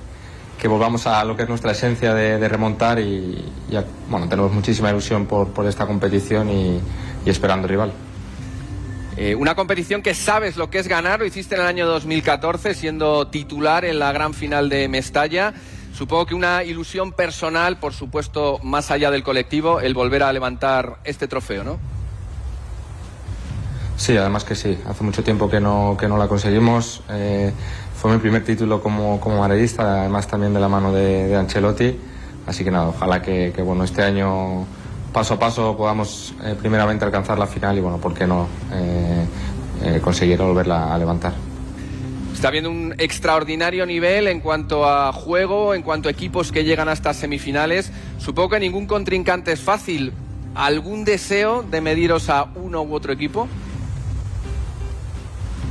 volvamos 0.63 1.07
a 1.07 1.25
lo 1.25 1.35
que 1.35 1.43
es 1.43 1.49
nuestra 1.49 1.73
esencia 1.73 2.13
de, 2.13 2.47
remontar 2.47 2.99
y, 2.99 3.51
y, 3.69 3.77
bueno, 4.09 4.29
tenemos 4.29 4.53
muchísima 4.53 4.89
ilusión 4.91 5.25
por, 5.25 5.49
por 5.49 5.65
esta 5.65 5.85
competición 5.85 6.49
y, 6.49 6.79
y 7.25 7.29
esperando 7.29 7.67
rival. 7.67 7.91
Eh, 9.17 9.33
una 9.35 9.55
competición 9.55 10.01
que 10.01 10.13
sabes 10.13 10.57
lo 10.57 10.69
que 10.69 10.77
es 10.77 10.87
ganar, 10.87 11.19
lo 11.19 11.25
hiciste 11.25 11.55
en 11.55 11.61
el 11.61 11.67
año 11.67 11.87
2014 11.87 12.73
siendo 12.73 13.27
titular 13.27 13.85
en 13.85 13.97
la 13.99 14.11
gran 14.11 14.33
final 14.33 14.69
de 14.69 14.87
Mestalla. 14.89 15.53
Supongo 15.93 16.25
que 16.25 16.35
una 16.35 16.63
ilusión 16.65 17.13
personal, 17.13 17.77
por 17.77 17.93
supuesto, 17.93 18.59
más 18.61 18.91
allá 18.91 19.11
del 19.11 19.23
colectivo, 19.23 19.79
el 19.79 19.93
volver 19.93 20.23
a 20.23 20.33
levantar 20.33 20.97
este 21.05 21.29
trofeo, 21.29 21.63
¿no? 21.63 21.79
Sí, 23.95 24.17
además 24.17 24.43
que 24.43 24.55
sí. 24.55 24.77
Hace 24.85 25.05
mucho 25.05 25.23
tiempo 25.23 25.49
que 25.49 25.61
no, 25.61 25.95
que 25.97 26.09
no 26.09 26.17
la 26.17 26.27
conseguimos. 26.27 27.01
Eh, 27.09 27.53
fue 27.95 28.11
mi 28.11 28.17
primer 28.17 28.43
título 28.43 28.81
como, 28.81 29.21
como 29.21 29.39
madridista, 29.39 30.01
además 30.01 30.27
también 30.27 30.53
de 30.53 30.59
la 30.59 30.67
mano 30.67 30.91
de, 30.91 31.29
de 31.29 31.35
Ancelotti. 31.37 31.97
Así 32.45 32.65
que 32.65 32.71
nada, 32.71 32.89
ojalá 32.89 33.21
que, 33.21 33.53
que, 33.55 33.61
bueno, 33.61 33.85
este 33.85 34.03
año 34.03 34.65
paso 35.15 35.35
a 35.35 35.39
paso 35.39 35.77
podamos 35.77 36.33
eh, 36.43 36.55
primeramente 36.59 37.05
alcanzar 37.05 37.39
la 37.39 37.47
final 37.47 37.77
y 37.77 37.79
bueno, 37.79 37.99
¿por 37.99 38.13
qué 38.13 38.27
no 38.27 38.49
eh, 38.73 39.25
eh, 39.81 40.01
conseguir 40.03 40.37
volverla 40.39 40.93
a 40.93 40.97
levantar? 40.97 41.33
Está 42.33 42.49
habiendo 42.49 42.69
un 42.69 42.93
extraordinario 42.97 43.85
nivel 43.85 44.27
en 44.27 44.41
cuanto 44.41 44.85
a 44.85 45.13
juego, 45.13 45.73
en 45.73 45.83
cuanto 45.83 46.09
a 46.09 46.11
equipos 46.11 46.51
que 46.51 46.65
llegan 46.65 46.89
hasta 46.89 47.13
semifinales. 47.13 47.93
Supongo 48.17 48.49
que 48.49 48.59
ningún 48.59 48.87
contrincante 48.87 49.53
es 49.53 49.61
fácil. 49.61 50.11
¿Algún 50.53 51.05
deseo 51.05 51.63
de 51.63 51.79
mediros 51.79 52.29
a 52.29 52.49
uno 52.55 52.81
u 52.81 52.93
otro 52.93 53.13
equipo? 53.13 53.47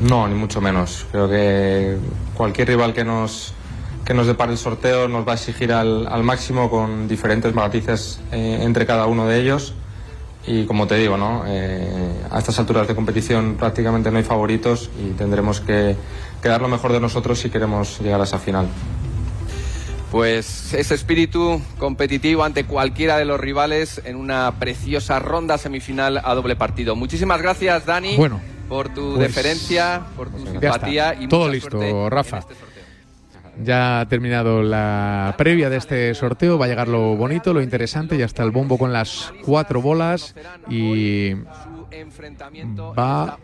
No, 0.00 0.26
ni 0.26 0.34
mucho 0.34 0.62
menos. 0.62 1.06
Creo 1.10 1.28
que 1.28 1.98
cualquier 2.32 2.68
rival 2.68 2.94
que 2.94 3.04
nos, 3.04 3.52
que 4.04 4.14
nos 4.14 4.26
depare 4.26 4.52
el 4.52 4.58
sorteo 4.58 5.08
nos 5.08 5.26
va 5.26 5.32
a 5.32 5.34
exigir 5.34 5.72
al, 5.72 6.06
al 6.06 6.22
máximo 6.22 6.70
con 6.70 7.08
diferentes 7.08 7.54
matices 7.54 8.20
eh, 8.32 8.58
entre 8.62 8.86
cada 8.86 9.06
uno 9.06 9.26
de 9.26 9.40
ellos. 9.40 9.74
Y 10.46 10.66
como 10.66 10.86
te 10.86 10.96
digo, 10.96 11.16
¿no? 11.16 11.44
Eh, 11.46 12.12
a 12.30 12.38
estas 12.38 12.58
alturas 12.58 12.86
de 12.86 12.94
competición 12.94 13.56
prácticamente 13.58 14.10
no 14.10 14.18
hay 14.18 14.24
favoritos 14.24 14.90
y 15.02 15.12
tendremos 15.12 15.60
que, 15.60 15.96
que 16.42 16.48
dar 16.48 16.60
lo 16.60 16.68
mejor 16.68 16.92
de 16.92 17.00
nosotros 17.00 17.38
si 17.38 17.48
queremos 17.48 17.98
llegar 18.00 18.20
a 18.20 18.24
esa 18.24 18.38
final. 18.38 18.68
Pues 20.10 20.74
ese 20.74 20.94
espíritu 20.94 21.60
competitivo 21.78 22.44
ante 22.44 22.64
cualquiera 22.66 23.16
de 23.16 23.24
los 23.24 23.40
rivales 23.40 24.02
en 24.04 24.16
una 24.16 24.60
preciosa 24.60 25.18
ronda 25.18 25.56
semifinal 25.56 26.20
a 26.22 26.34
doble 26.34 26.56
partido. 26.56 26.94
Muchísimas 26.94 27.40
gracias, 27.40 27.86
Dani. 27.86 28.16
Bueno, 28.16 28.40
por 28.68 28.90
tu 28.90 29.14
pues, 29.14 29.28
deferencia, 29.28 30.02
por 30.14 30.30
tu 30.30 30.46
simpatía 30.46 31.16
y 31.18 31.26
todo 31.26 31.40
mucha 31.40 31.52
listo, 31.52 31.70
suerte 31.70 32.10
Rafa. 32.10 32.36
en 32.36 32.42
este 32.42 32.54
sorteo. 32.54 32.73
Ya 33.62 34.00
ha 34.00 34.08
terminado 34.08 34.62
la 34.62 35.34
previa 35.38 35.70
de 35.70 35.76
este 35.76 36.14
sorteo, 36.14 36.58
va 36.58 36.66
a 36.66 36.68
llegar 36.68 36.88
lo 36.88 37.16
bonito, 37.16 37.54
lo 37.54 37.62
interesante, 37.62 38.18
ya 38.18 38.24
está 38.24 38.42
el 38.42 38.50
bombo 38.50 38.78
con 38.78 38.92
las 38.92 39.32
cuatro 39.44 39.80
bolas 39.80 40.34
y 40.68 41.34
va 42.98 43.38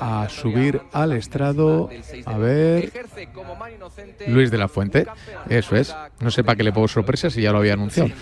a 0.00 0.28
subir 0.28 0.80
al 0.92 1.12
estrado, 1.12 1.88
a 2.26 2.38
ver, 2.38 2.92
Luis 4.26 4.50
de 4.50 4.58
la 4.58 4.68
Fuente, 4.68 5.06
eso 5.48 5.76
es, 5.76 5.94
no 6.20 6.30
sé 6.30 6.44
para 6.44 6.56
qué 6.56 6.62
le 6.64 6.72
pongo 6.72 6.88
sorpresa 6.88 7.30
si 7.30 7.42
ya 7.42 7.52
lo 7.52 7.58
había 7.58 7.74
anunciado. 7.74 8.10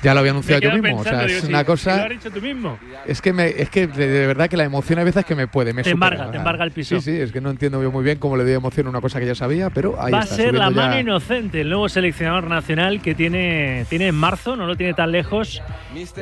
Ya 0.00 0.14
lo 0.14 0.20
había 0.20 0.30
anunciado 0.30 0.60
yo 0.60 0.70
mismo, 0.70 1.00
o 1.00 1.02
sea, 1.02 1.10
pensando, 1.26 1.26
es 1.32 1.44
una 1.44 1.58
sí, 1.60 1.64
cosa... 1.64 1.96
Lo 1.96 2.02
has 2.04 2.08
dicho 2.10 2.30
tú 2.30 2.40
mismo. 2.40 2.78
Es 3.04 3.20
que, 3.20 3.32
me, 3.32 3.48
es 3.48 3.68
que 3.68 3.88
de, 3.88 4.06
de 4.06 4.26
verdad 4.28 4.48
que 4.48 4.56
la 4.56 4.62
emoción 4.62 4.98
hay 5.00 5.04
veces 5.04 5.24
que 5.24 5.34
me 5.34 5.48
puede. 5.48 5.72
Me 5.72 5.82
Te 5.82 5.90
embarga, 5.90 6.30
te 6.30 6.36
embarga 6.36 6.62
el 6.62 6.70
piso. 6.70 7.00
Sí, 7.00 7.10
sí, 7.16 7.20
es 7.20 7.32
que 7.32 7.40
no 7.40 7.50
entiendo 7.50 7.82
yo 7.82 7.90
muy 7.90 8.04
bien 8.04 8.18
cómo 8.18 8.36
le 8.36 8.44
doy 8.44 8.52
emoción 8.52 8.86
a 8.86 8.90
una 8.90 9.00
cosa 9.00 9.18
que 9.18 9.26
ya 9.26 9.34
sabía, 9.34 9.70
pero 9.70 10.00
ahí 10.00 10.12
Va 10.12 10.20
a 10.20 10.26
ser 10.26 10.54
la 10.54 10.66
ya- 10.66 10.70
mano 10.70 11.00
inocente, 11.00 11.62
el 11.62 11.68
nuevo 11.68 11.88
seleccionador 11.88 12.44
nacional 12.44 13.02
que 13.02 13.16
tiene, 13.16 13.86
tiene 13.88 14.06
en 14.06 14.14
marzo, 14.14 14.54
no 14.54 14.66
lo 14.68 14.76
tiene 14.76 14.94
tan 14.94 15.10
lejos, 15.10 15.60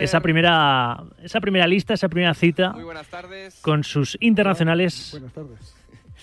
esa 0.01 0.21
primera, 0.21 1.03
esa 1.23 1.41
primera 1.41 1.67
lista, 1.67 1.93
esa 1.93 2.09
primera 2.09 2.33
cita 2.33 2.66
con 3.63 3.85
sus 3.85 4.17
internacionales. 4.21 5.11
Buenas 5.13 5.33
tardes. 5.33 5.75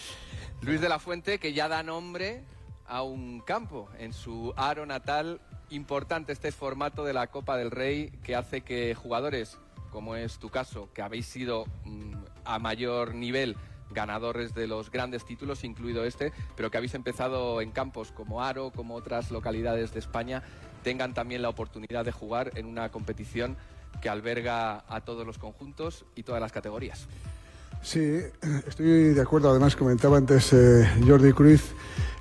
Luis 0.61 0.81
de 0.81 0.89
la 0.89 0.99
Fuente, 0.99 1.39
que 1.39 1.53
ya 1.53 1.67
da 1.67 1.83
nombre 1.83 2.43
a 2.87 3.03
un 3.03 3.41
campo 3.41 3.89
en 3.99 4.13
su 4.13 4.53
aro 4.55 4.85
natal. 4.85 5.41
Importante 5.69 6.31
este 6.31 6.51
formato 6.51 7.03
de 7.03 7.13
la 7.13 7.27
Copa 7.27 7.57
del 7.57 7.71
Rey 7.71 8.11
que 8.23 8.35
hace 8.35 8.61
que 8.61 8.93
jugadores, 8.95 9.57
como 9.91 10.15
es 10.15 10.37
tu 10.37 10.49
caso, 10.49 10.89
que 10.93 11.01
habéis 11.01 11.25
sido 11.25 11.65
mm, 11.85 12.13
a 12.45 12.59
mayor 12.59 13.15
nivel 13.15 13.55
ganadores 13.93 14.53
de 14.53 14.67
los 14.67 14.91
grandes 14.91 15.25
títulos, 15.25 15.63
incluido 15.63 16.03
este, 16.03 16.33
pero 16.55 16.69
que 16.69 16.77
habéis 16.77 16.95
empezado 16.95 17.61
en 17.61 17.71
campos 17.71 18.11
como 18.11 18.43
Aro, 18.43 18.71
como 18.71 18.95
otras 18.95 19.31
localidades 19.31 19.93
de 19.93 19.99
España, 19.99 20.43
tengan 20.83 21.13
también 21.13 21.41
la 21.41 21.49
oportunidad 21.49 22.03
de 22.03 22.11
jugar 22.11 22.51
en 22.55 22.65
una 22.65 22.89
competición 22.89 23.55
que 24.01 24.09
alberga 24.09 24.83
a 24.87 25.01
todos 25.01 25.25
los 25.25 25.37
conjuntos 25.37 26.05
y 26.15 26.23
todas 26.23 26.41
las 26.41 26.51
categorías. 26.51 27.07
Sí, 27.83 28.17
estoy 28.65 29.13
de 29.13 29.21
acuerdo. 29.21 29.49
Además, 29.49 29.75
comentaba 29.75 30.17
antes 30.17 30.53
eh, 30.53 30.87
Jordi 31.05 31.33
Cruz 31.33 31.61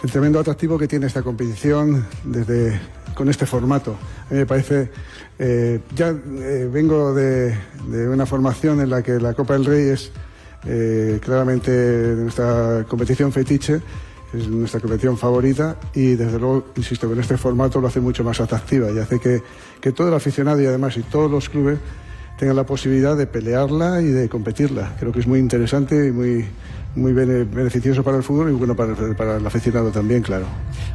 el 0.02 0.10
tremendo 0.10 0.40
atractivo 0.40 0.76
que 0.76 0.88
tiene 0.88 1.06
esta 1.06 1.22
competición 1.22 2.04
desde 2.24 2.80
con 3.14 3.28
este 3.28 3.46
formato. 3.46 3.96
A 4.28 4.32
mí 4.32 4.40
me 4.40 4.46
parece, 4.46 4.90
eh, 5.38 5.78
ya 5.94 6.08
eh, 6.08 6.68
vengo 6.70 7.14
de, 7.14 7.56
una 8.08 8.26
formación 8.26 8.80
en 8.80 8.90
la 8.90 9.02
que 9.02 9.20
la 9.20 9.34
Copa 9.34 9.54
del 9.54 9.64
Rey 9.64 9.88
es 9.88 10.10
claramente 11.20 11.70
nuestra 12.16 12.84
competición 12.88 13.32
fetiche, 13.32 13.80
es 14.32 14.48
nuestra 14.48 14.80
competición 14.80 15.18
favorita 15.18 15.76
y 15.94 16.14
desde 16.14 16.38
luego, 16.38 16.66
insisto, 16.76 17.08
con 17.08 17.18
este 17.20 17.36
formato 17.36 17.80
lo 17.80 17.88
hace 17.88 18.00
mucho 18.00 18.24
más 18.24 18.40
atractiva 18.40 18.90
y 18.90 18.98
hace 18.98 19.18
que, 19.20 19.42
que 19.80 19.92
todo 19.92 20.08
el 20.08 20.14
aficionado 20.14 20.60
y 20.62 20.66
además 20.66 20.96
y 20.96 21.02
todos 21.02 21.30
los 21.30 21.48
clubes 21.48 21.78
tengan 22.38 22.56
la 22.56 22.64
posibilidad 22.64 23.16
de 23.16 23.26
pelearla 23.26 24.00
y 24.00 24.06
de 24.06 24.28
competirla. 24.28 24.96
Creo 24.98 25.12
que 25.12 25.20
es 25.20 25.26
muy 25.26 25.38
interesante 25.38 26.08
y 26.08 26.10
muy, 26.10 26.46
muy 26.96 27.12
bene- 27.12 27.44
beneficioso 27.44 28.02
para 28.02 28.16
el 28.16 28.22
fútbol 28.22 28.50
y 28.50 28.52
bueno 28.54 28.74
para 28.74 29.36
el 29.36 29.46
aficionado 29.46 29.90
también, 29.90 30.22
claro. 30.22 30.46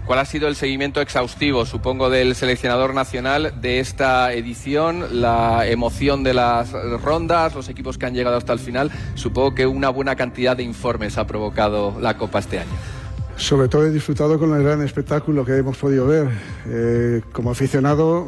¿Cuál 0.06 0.19
ha 0.19 0.26
sido 0.26 0.47
el 0.47 0.56
seguimiento 0.56 1.00
exhaustivo, 1.00 1.65
supongo, 1.65 2.10
del 2.10 2.34
seleccionador 2.36 2.93
nacional 2.93 3.54
de 3.62 3.80
esta 3.80 4.34
edición? 4.34 5.21
La 5.21 5.67
emoción 5.67 6.23
de 6.23 6.34
las 6.34 6.71
rondas, 7.02 7.54
los 7.56 7.69
equipos 7.69 7.97
que 7.97 8.06
han 8.08 8.13
llegado 8.13 8.38
hasta 8.38 8.52
el 8.54 8.60
final. 8.60 8.89
Supongo 9.15 9.54
que 9.54 9.67
una 9.67 9.89
buena 9.89 10.15
cantidad 10.15 10.56
de 10.58 10.63
informes 10.63 11.17
ha 11.17 11.28
provocado 11.28 11.97
la 12.02 12.17
Copa 12.17 12.39
este 12.39 12.60
año. 12.60 12.71
Sobre 13.38 13.67
todo 13.67 13.86
he 13.86 13.91
disfrutado 13.91 14.39
con 14.39 14.54
el 14.56 14.63
gran 14.63 14.82
espectáculo 14.82 15.45
que 15.45 15.56
hemos 15.58 15.78
podido 15.78 16.08
ver. 16.08 16.28
Eh, 16.67 17.21
como 17.32 17.52
aficionado, 17.52 18.28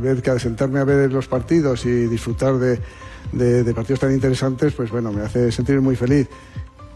ver 0.00 0.22
que 0.22 0.30
al 0.30 0.40
sentarme 0.40 0.78
a 0.78 0.84
ver 0.84 1.12
los 1.12 1.26
partidos 1.26 1.84
y 1.84 2.06
disfrutar 2.06 2.54
de, 2.58 2.78
partidos 3.74 4.00
tan 4.00 4.12
interesantes, 4.12 4.72
pues 4.74 4.90
bueno, 4.90 5.12
me 5.12 5.22
hace 5.22 5.50
sentir 5.50 5.80
muy 5.80 5.96
feliz. 5.96 6.28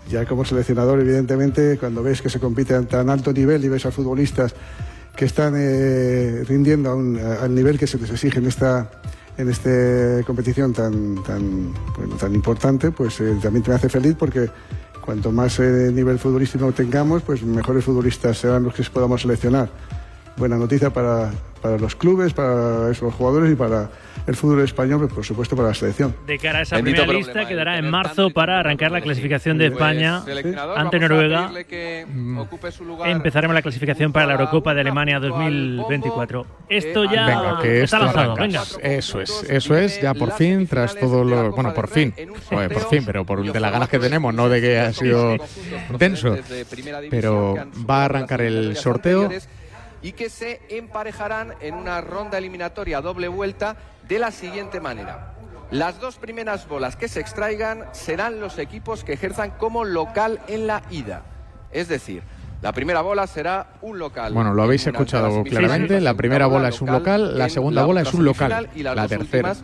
Ya 0.08 0.26
como 0.26 0.44
seleccionador, 0.44 1.00
evidentemente, 1.00 1.76
cuando 1.78 2.02
ves 2.02 2.22
que 2.22 2.30
se 2.30 2.38
compite 2.40 2.74
a 2.74 2.82
tan 2.82 3.10
alto 3.10 3.32
nivel 3.32 3.64
y 3.64 3.68
ves 3.68 3.84
a 3.86 3.90
futbolistas 3.90 4.54
que 5.16 5.24
están 5.24 5.54
eh, 5.56 6.44
rindiendo 6.46 6.90
a 6.90 6.94
un- 6.94 7.18
al 7.18 7.54
nivel 7.54 7.78
que 7.78 7.86
se 7.86 7.98
les 7.98 8.10
exige 8.10 8.38
en 8.38 8.46
esta 8.46 8.90
en 9.36 9.48
esta 9.48 10.22
competición 10.26 10.72
tan 10.72 11.22
tan 11.24 11.72
tan 12.18 12.34
importante, 12.34 12.90
pues 12.90 13.20
eh, 13.20 13.36
también 13.42 13.62
te 13.62 13.70
me 13.70 13.76
hace 13.76 13.88
feliz 13.88 14.14
porque 14.18 14.48
cuanto 15.00 15.32
más 15.32 15.58
eh, 15.58 15.90
nivel 15.92 16.18
futbolístico 16.18 16.70
tengamos, 16.72 17.22
pues 17.22 17.42
mejores 17.42 17.84
futbolistas 17.84 18.38
serán 18.38 18.64
los 18.64 18.74
que 18.74 18.82
podamos 18.84 19.22
seleccionar. 19.22 19.68
Buena 20.36 20.56
noticia 20.56 20.90
para, 20.90 21.30
para 21.60 21.78
los 21.78 21.96
clubes, 21.96 22.32
para 22.32 22.90
esos 22.90 23.12
jugadores 23.14 23.52
y 23.52 23.56
para 23.56 23.90
el 24.26 24.36
fútbol 24.36 24.62
español, 24.62 25.08
por 25.08 25.24
supuesto 25.24 25.56
para 25.56 25.68
la 25.68 25.74
selección. 25.74 26.14
De 26.26 26.38
cara 26.38 26.60
a 26.60 26.62
esa 26.62 26.76
Bendito 26.76 27.02
primera 27.02 27.06
problema, 27.06 27.26
lista 27.26 27.42
¿eh? 27.42 27.46
quedará 27.46 27.78
en 27.78 27.90
marzo 27.90 28.30
para 28.30 28.60
arrancar 28.60 28.90
la 28.90 29.00
clasificación 29.00 29.58
de 29.58 29.70
Pues, 29.70 29.80
España 29.80 30.22
ante 30.76 30.98
Noruega. 31.00 31.42
pedirle 31.48 31.64
que 31.64 32.06
ocupe 32.38 32.70
su 32.72 32.84
lugar 32.84 33.08
Empezaremos 33.10 33.54
la 33.54 33.62
clasificación 33.62 34.12
para 34.12 34.26
la 34.26 34.32
Eurocopa 34.34 34.74
de 34.74 34.80
Alemania 34.82 35.18
2024. 35.20 36.46
Esto 36.68 37.04
ya 37.04 37.26
Venga, 37.26 37.58
que 37.62 37.82
está 37.82 37.96
esto 37.96 38.06
lanzado. 38.06 38.34
Venga. 38.36 38.62
Eso 38.82 39.20
es, 39.20 39.44
eso 39.48 39.76
es, 39.76 40.00
ya 40.00 40.14
por 40.14 40.32
fin, 40.32 40.66
tras 40.66 40.94
todo 40.96 41.24
lo. 41.24 41.52
Bueno, 41.52 41.74
por 41.74 41.88
fin. 41.88 42.14
Por 42.48 42.88
fin, 42.88 43.04
pero 43.04 43.24
por 43.24 43.40
de 43.50 43.60
las 43.60 43.72
ganas 43.72 43.88
que 43.88 43.98
tenemos, 43.98 44.32
no 44.34 44.48
de 44.48 44.60
que 44.60 44.78
ha 44.78 44.92
sido 44.92 45.36
denso. 45.98 46.36
Pero 47.10 47.56
va 47.88 48.02
a 48.02 48.04
arrancar 48.06 48.42
el 48.42 48.76
sorteo. 48.76 49.28
Y 50.02 50.12
que 50.12 50.30
se 50.30 50.60
emparejarán 50.70 51.54
en 51.60 51.74
una 51.74 52.00
ronda 52.00 52.38
eliminatoria 52.38 53.00
doble 53.00 53.28
vuelta 53.28 53.76
de 54.08 54.18
la 54.18 54.30
siguiente 54.30 54.80
manera. 54.80 55.34
Las 55.70 56.00
dos 56.00 56.16
primeras 56.16 56.66
bolas 56.68 56.96
que 56.96 57.06
se 57.06 57.20
extraigan 57.20 57.84
serán 57.92 58.40
los 58.40 58.58
equipos 58.58 59.04
que 59.04 59.12
ejerzan 59.12 59.52
como 59.52 59.84
local 59.84 60.40
en 60.48 60.66
la 60.66 60.82
ida. 60.90 61.22
Es 61.70 61.88
decir, 61.88 62.22
la 62.60 62.72
primera 62.72 63.00
bola 63.02 63.26
será 63.26 63.74
un 63.80 63.98
local. 63.98 64.32
Bueno, 64.32 64.52
lo 64.52 64.62
habéis 64.62 64.86
escuchado 64.86 65.44
claramente. 65.44 66.00
La 66.00 66.14
primera 66.14 66.46
bola 66.46 66.68
es 66.68 66.80
un 66.80 66.90
local, 66.90 67.38
la 67.38 67.48
segunda 67.48 67.84
bola 67.84 68.02
es 68.02 68.12
un 68.12 68.24
local. 68.24 68.68
y 68.74 68.82
La 68.82 69.06
tercera. 69.06 69.52
Eso 69.52 69.62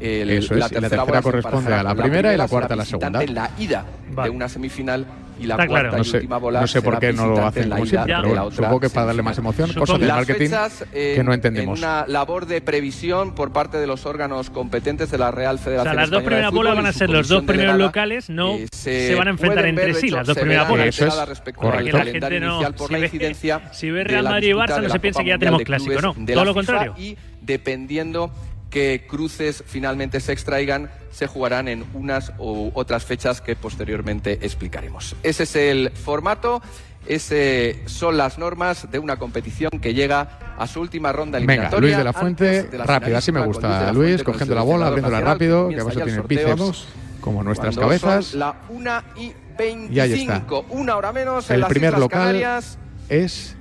es, 0.00 0.50
y 0.50 0.54
la 0.54 0.68
tercera 0.68 1.22
corresponde 1.22 1.74
a 1.74 1.82
la 1.82 1.94
primera 1.94 2.32
y 2.32 2.36
la 2.36 2.46
cuarta 2.46 2.74
a 2.74 2.76
la 2.76 2.84
segunda. 2.84 3.22
En 3.22 3.34
la 3.34 3.50
ida 3.58 3.84
de 4.22 4.30
una 4.30 4.48
semifinal 4.48 5.06
y 5.38 5.46
la 5.46 5.54
Está 5.54 5.66
cuarta 5.66 5.88
claro. 5.90 5.96
y 5.96 5.98
No 5.98 6.04
sé, 6.04 6.16
última 6.18 6.38
bola 6.38 6.60
no 6.60 6.66
sé 6.66 6.82
por 6.82 6.98
qué 6.98 7.12
no 7.12 7.26
lo 7.26 7.46
hacen 7.46 7.70
como 7.70 7.86
siempre, 7.86 8.14
de 8.14 8.22
pero 8.22 8.34
la 8.34 8.42
bueno, 8.42 8.56
supongo 8.56 8.80
que 8.80 8.90
para 8.90 9.06
darle 9.06 9.22
más 9.22 9.38
emoción, 9.38 9.68
Supongo. 9.68 9.86
cosas 9.86 9.98
del 10.00 10.08
Las 10.08 10.16
marketing 10.18 10.44
fechas, 10.46 10.84
eh, 10.92 11.12
que 11.16 11.24
no 11.24 11.32
entendemos. 11.32 11.78
En 11.78 11.84
una 11.84 12.06
labor 12.06 12.46
de 12.46 12.60
previsión 12.60 13.34
por 13.34 13.52
parte 13.52 13.78
de 13.78 13.86
los 13.86 14.06
órganos 14.06 14.50
competentes 14.50 15.10
de 15.10 15.18
la 15.18 15.30
Real 15.30 15.56
O 15.56 15.58
Federación 15.58 15.92
sea, 15.94 16.00
las 16.02 16.10
dos 16.10 16.20
de 16.20 16.26
primeras 16.26 16.52
bolas 16.52 16.76
van 16.76 16.86
a 16.86 16.92
ser 16.92 17.10
los 17.10 17.28
dos 17.28 17.42
primeros 17.44 17.72
delegada, 17.74 17.78
locales, 17.78 18.30
no 18.30 18.54
eh, 18.56 18.66
se 18.72 19.14
van 19.14 19.28
a 19.28 19.30
enfrentar 19.30 19.66
entre 19.66 19.86
de 19.86 19.94
sí 19.94 20.06
hecho, 20.08 20.16
las 20.16 20.26
dos 20.26 20.36
primeras 20.38 20.68
bolas. 20.68 20.86
Eso 20.88 21.06
es 21.06 21.14
correcto. 21.54 21.96
la 21.98 22.04
gente 22.04 22.40
no- 22.40 22.60
por 22.72 22.86
si 22.88 22.92
la 22.92 22.98
ve- 22.98 23.04
incidencia 23.06 23.60
si 23.72 23.90
ve 23.90 23.98
de 23.98 24.04
Real 24.04 24.24
la 24.24 24.30
Madrid 24.30 24.48
y 24.48 24.52
Barça, 24.52 24.74
de 24.76 24.82
no 24.82 24.88
la 24.88 24.92
se 24.94 25.00
piensa 25.00 25.18
Copa 25.18 25.24
que 25.24 25.30
ya 25.30 25.38
tenemos 25.38 25.58
de 25.58 25.64
clásico, 25.64 26.00
no, 26.00 26.14
de 26.16 26.32
todo 26.32 26.44
la 26.44 26.48
lo 26.48 26.54
contrario. 26.54 26.94
Y 26.98 27.16
dependiendo 27.40 28.30
qué 28.70 29.06
cruces 29.08 29.64
finalmente 29.66 30.20
se 30.20 30.32
extraigan, 30.32 30.90
se 31.10 31.26
jugarán 31.26 31.68
en 31.68 31.84
unas 31.94 32.32
u 32.38 32.70
otras 32.74 33.04
fechas 33.04 33.40
que 33.40 33.56
posteriormente 33.56 34.38
explicaremos. 34.42 35.16
Ese 35.22 35.44
es 35.44 35.56
el 35.56 35.90
formato. 35.90 36.62
Ese 37.06 37.80
son 37.86 38.18
las 38.18 38.36
normas 38.38 38.90
de 38.90 38.98
una 38.98 39.16
competición 39.16 39.70
que 39.80 39.94
llega 39.94 40.56
a 40.58 40.66
su 40.66 40.80
última 40.80 41.10
ronda 41.10 41.38
Venga, 41.38 41.52
eliminatoria. 41.54 41.80
Luis 41.80 41.96
de 41.96 42.04
la 42.04 42.12
Fuente, 42.12 42.62
de 42.64 42.78
la 42.78 42.84
rápido, 42.84 43.16
así 43.16 43.32
me 43.32 43.44
gusta. 43.46 43.92
Luis, 43.92 44.22
cogiendo 44.22 44.54
la 44.54 44.62
bola, 44.62 44.88
abriéndola 44.88 45.20
rápido, 45.20 45.68
que 45.70 45.82
vas 45.82 45.96
a 45.96 46.04
tener 46.04 46.22
bíceps 46.24 46.86
como 47.22 47.42
nuestras 47.42 47.76
cabezas. 47.78 48.26
son 48.26 48.40
la 48.40 48.56
1 48.68 48.90
y 49.16 49.32
25, 49.56 49.92
Y 49.94 50.00
ahí 50.00 50.12
está. 50.20 50.44
una 50.70 50.96
hora 50.96 51.12
menos 51.12 51.48
en 51.48 51.54
El 51.54 51.60
las 51.62 51.70
primer 51.70 51.88
Islas 51.88 52.00
local 52.00 52.18
Canarias. 52.20 52.78
es 53.08 53.56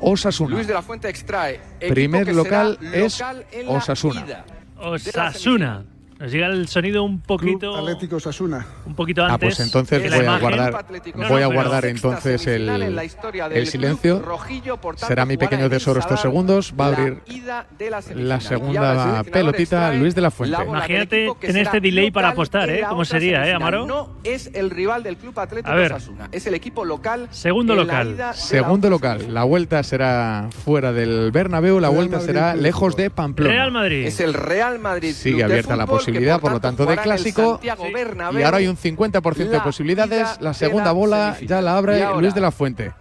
Osasuna. 0.00 0.54
Luis 0.54 0.66
de 0.66 0.74
la 0.74 0.82
Fuente 0.82 1.08
extrae. 1.08 1.60
Primer 1.88 2.34
local 2.34 2.78
es 2.92 3.20
local 3.20 3.46
la 3.52 3.68
Osasuna. 3.68 4.44
Osasuna. 4.76 5.84
Nos 6.18 6.32
llega 6.32 6.46
el 6.48 6.66
sonido 6.66 7.04
un 7.04 7.20
poquito. 7.20 7.76
Atlético 7.76 8.18
Sasuna. 8.18 8.66
Un 8.86 8.94
poquito 8.96 9.22
Ah, 9.24 9.34
antes. 9.34 9.56
pues 9.56 9.60
entonces 9.60 10.02
voy 10.12 10.26
a 10.26 10.38
guardar, 10.38 10.84
No, 11.14 11.28
voy 11.28 11.42
a 11.42 11.46
guardar 11.46 11.84
entonces 11.86 12.40
semifinal 12.42 12.82
en 12.82 12.96
la 12.96 13.02
el, 13.02 13.06
historia 13.06 13.48
del 13.48 13.58
el 13.58 13.62
club 13.64 13.70
silencio. 13.72 14.18
rojillo, 14.20 14.76
por 14.78 14.96
tanto, 14.96 15.06
Será 15.06 15.24
mi 15.24 15.36
pequeño 15.36 15.60
en 15.60 15.64
el 15.66 15.70
tesoro 15.70 16.00
estos 16.00 16.20
segundos. 16.20 16.74
Va 16.78 16.86
a 16.86 16.88
abrir 16.88 17.22
la 18.18 18.36
el 18.36 18.40
segunda 18.42 19.22
pelotita 19.22 19.92
Luis 19.94 20.14
de 20.16 20.20
la 20.20 20.30
Fuente. 20.32 20.56
Imagínate 20.66 21.28
será 21.40 21.56
este 21.56 21.80
delay 21.80 22.10
para 22.10 22.30
apostar, 22.30 22.68
en 22.68 22.76
¿eh? 22.76 22.82
¿Cómo 22.88 23.04
sería, 23.04 23.46
eh. 23.46 23.52
Amaro? 23.54 23.86
No 23.86 24.16
es 24.24 24.50
el 24.54 24.70
rival 24.70 25.04
del 25.04 25.16
Club 25.18 25.38
Atlético 25.38 25.70
A 25.70 25.74
ver. 25.76 25.92
Osasuna, 25.92 26.28
es 26.32 26.44
el 26.48 26.54
equipo 26.54 26.84
local. 26.84 27.28
Segundo 27.30 27.74
en 27.74 27.78
local. 27.80 28.16
Segundo 28.34 28.90
local. 28.90 29.32
La 29.32 29.44
vuelta 29.44 29.82
será 29.84 30.48
fuera 30.64 30.92
del 30.92 31.30
Bernabéu, 31.30 31.78
la 31.78 31.88
Real 31.88 31.94
vuelta 31.96 32.16
Madrid 32.16 32.26
será 32.26 32.56
lejos 32.56 32.96
de 32.96 33.10
Pamplona. 33.10 33.52
Real 33.52 33.70
Madrid. 33.70 34.04
Es 34.06 34.18
el 34.18 34.34
Real 34.34 34.80
Madrid. 34.80 35.12
Sigue 35.12 35.44
abierta 35.44 35.76
la 35.76 35.86
que, 35.86 36.07
posibilidad, 36.12 36.40
por 36.40 36.52
lo 36.52 36.60
tanto, 36.60 36.86
de 36.86 36.96
clásico. 36.96 37.60
Bernabéu. 37.92 38.40
Y 38.40 38.42
ahora 38.42 38.58
hay 38.58 38.68
un 38.68 38.76
50% 38.76 39.48
de 39.48 39.60
posibilidades. 39.60 40.20
ida 40.20 40.36
La 40.40 40.54
segunda 40.54 40.86
la 40.86 40.92
bola 40.92 41.36
ya 41.42 41.60
la 41.60 41.72
Y 41.72 41.74
abre 41.78 42.02
ahora, 42.02 42.20
Luis 42.20 42.34
de 42.34 42.40
la 42.40 42.50
Fuente. 42.50 42.92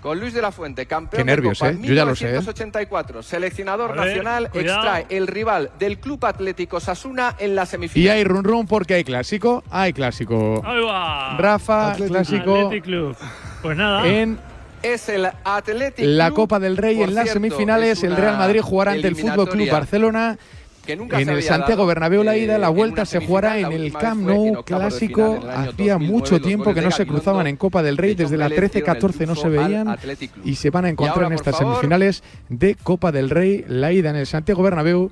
Con 0.00 0.18
Luis 0.18 0.34
de 0.34 0.42
la 0.42 0.50
Fuente, 0.50 0.84
campeón 0.86 1.20
Qué 1.20 1.24
nervios, 1.24 1.60
de 1.60 1.66
Copa 1.70 1.80
¿eh? 1.80 1.88
Yo 1.88 1.94
ya 1.94 2.04
lo 2.04 2.16
sé, 2.16 2.24
¿eh? 2.24 2.40
1984, 2.40 3.22
seleccionador 3.22 3.90
ver, 3.94 4.06
nacional, 4.08 4.50
cuidado. 4.50 4.80
extrae 4.80 5.06
el 5.16 5.28
rival 5.28 5.70
del 5.78 5.98
Club 5.98 6.24
Atlético 6.26 6.80
Sasuna 6.80 7.36
en 7.38 7.54
la 7.54 7.62
Y 7.62 7.66
semifinal. 7.66 8.16
hay 8.16 8.24
run 8.24 8.42
run 8.42 8.66
porque 8.66 8.94
hay 8.94 9.04
clásico. 9.04 9.62
Hay 9.70 9.92
clásico. 9.92 10.60
Ahí 10.64 10.82
va. 10.82 11.36
Rafa, 11.38 11.92
Atlético. 11.92 12.14
clásico 12.14 12.56
Athletic 12.56 12.84
Club. 12.84 13.16
Pues 13.62 13.76
nada. 13.76 14.04
en 14.08 14.40
Es 14.82 15.08
el 15.08 15.28
Atlético 15.44 16.08
la 16.08 16.26
Club, 16.26 16.36
Copa 16.36 16.58
del 16.58 16.76
Rey. 16.76 16.96
por 16.96 17.08
En 17.08 17.14
las 17.14 17.24
cierto, 17.26 17.40
semifinales, 17.40 17.98
es 17.98 18.02
el 18.02 18.16
Real 18.16 18.38
Madrid 18.38 18.60
jugará 18.60 18.90
ante 18.92 19.06
el 19.06 19.14
Fútbol 19.14 19.48
Club 19.50 19.70
Barcelona. 19.70 20.36
Que 20.84 20.96
nunca 20.96 21.18
En 21.18 21.24
se 21.24 21.30
el 21.30 21.36
había 21.38 21.48
Santiago 21.48 21.82
dado, 21.82 21.86
Bernabéu 21.86 22.22
la 22.22 22.36
eh, 22.36 22.40
ida, 22.40 22.58
la 22.58 22.68
en 22.68 22.74
vuelta 22.74 23.06
se 23.06 23.24
jugará 23.24 23.58
en 23.58 23.72
el 23.72 23.92
Camp 23.92 24.22
Nou 24.26 24.64
clásico. 24.64 25.40
Hacía 25.48 25.94
2009, 25.94 25.98
mucho 25.98 26.40
tiempo 26.40 26.74
que 26.74 26.82
no 26.82 26.90
se 26.90 27.06
cruzaban 27.06 27.46
en 27.46 27.56
Copa 27.56 27.82
del 27.82 27.96
Rey, 27.96 28.14
desde 28.14 28.36
la 28.36 28.48
Vélez 28.48 28.72
dieron 28.72 28.96
el 28.96 29.02
13-14 29.02 29.26
no 29.26 29.34
se 29.34 29.48
veían 29.48 29.96
y 30.44 30.54
se 30.56 30.70
van 30.70 30.84
a 30.84 30.88
encontrar 30.88 31.24
ahora, 31.24 31.26
en 31.28 31.32
estas 31.34 31.56
favor, 31.56 31.74
semifinales 31.74 32.22
de 32.48 32.74
Copa 32.74 33.12
del 33.12 33.30
Rey, 33.30 33.64
la 33.68 33.92
ida 33.92 34.10
en 34.10 34.16
el 34.16 34.26
Santiago 34.26 34.62
Bernabéu, 34.62 35.10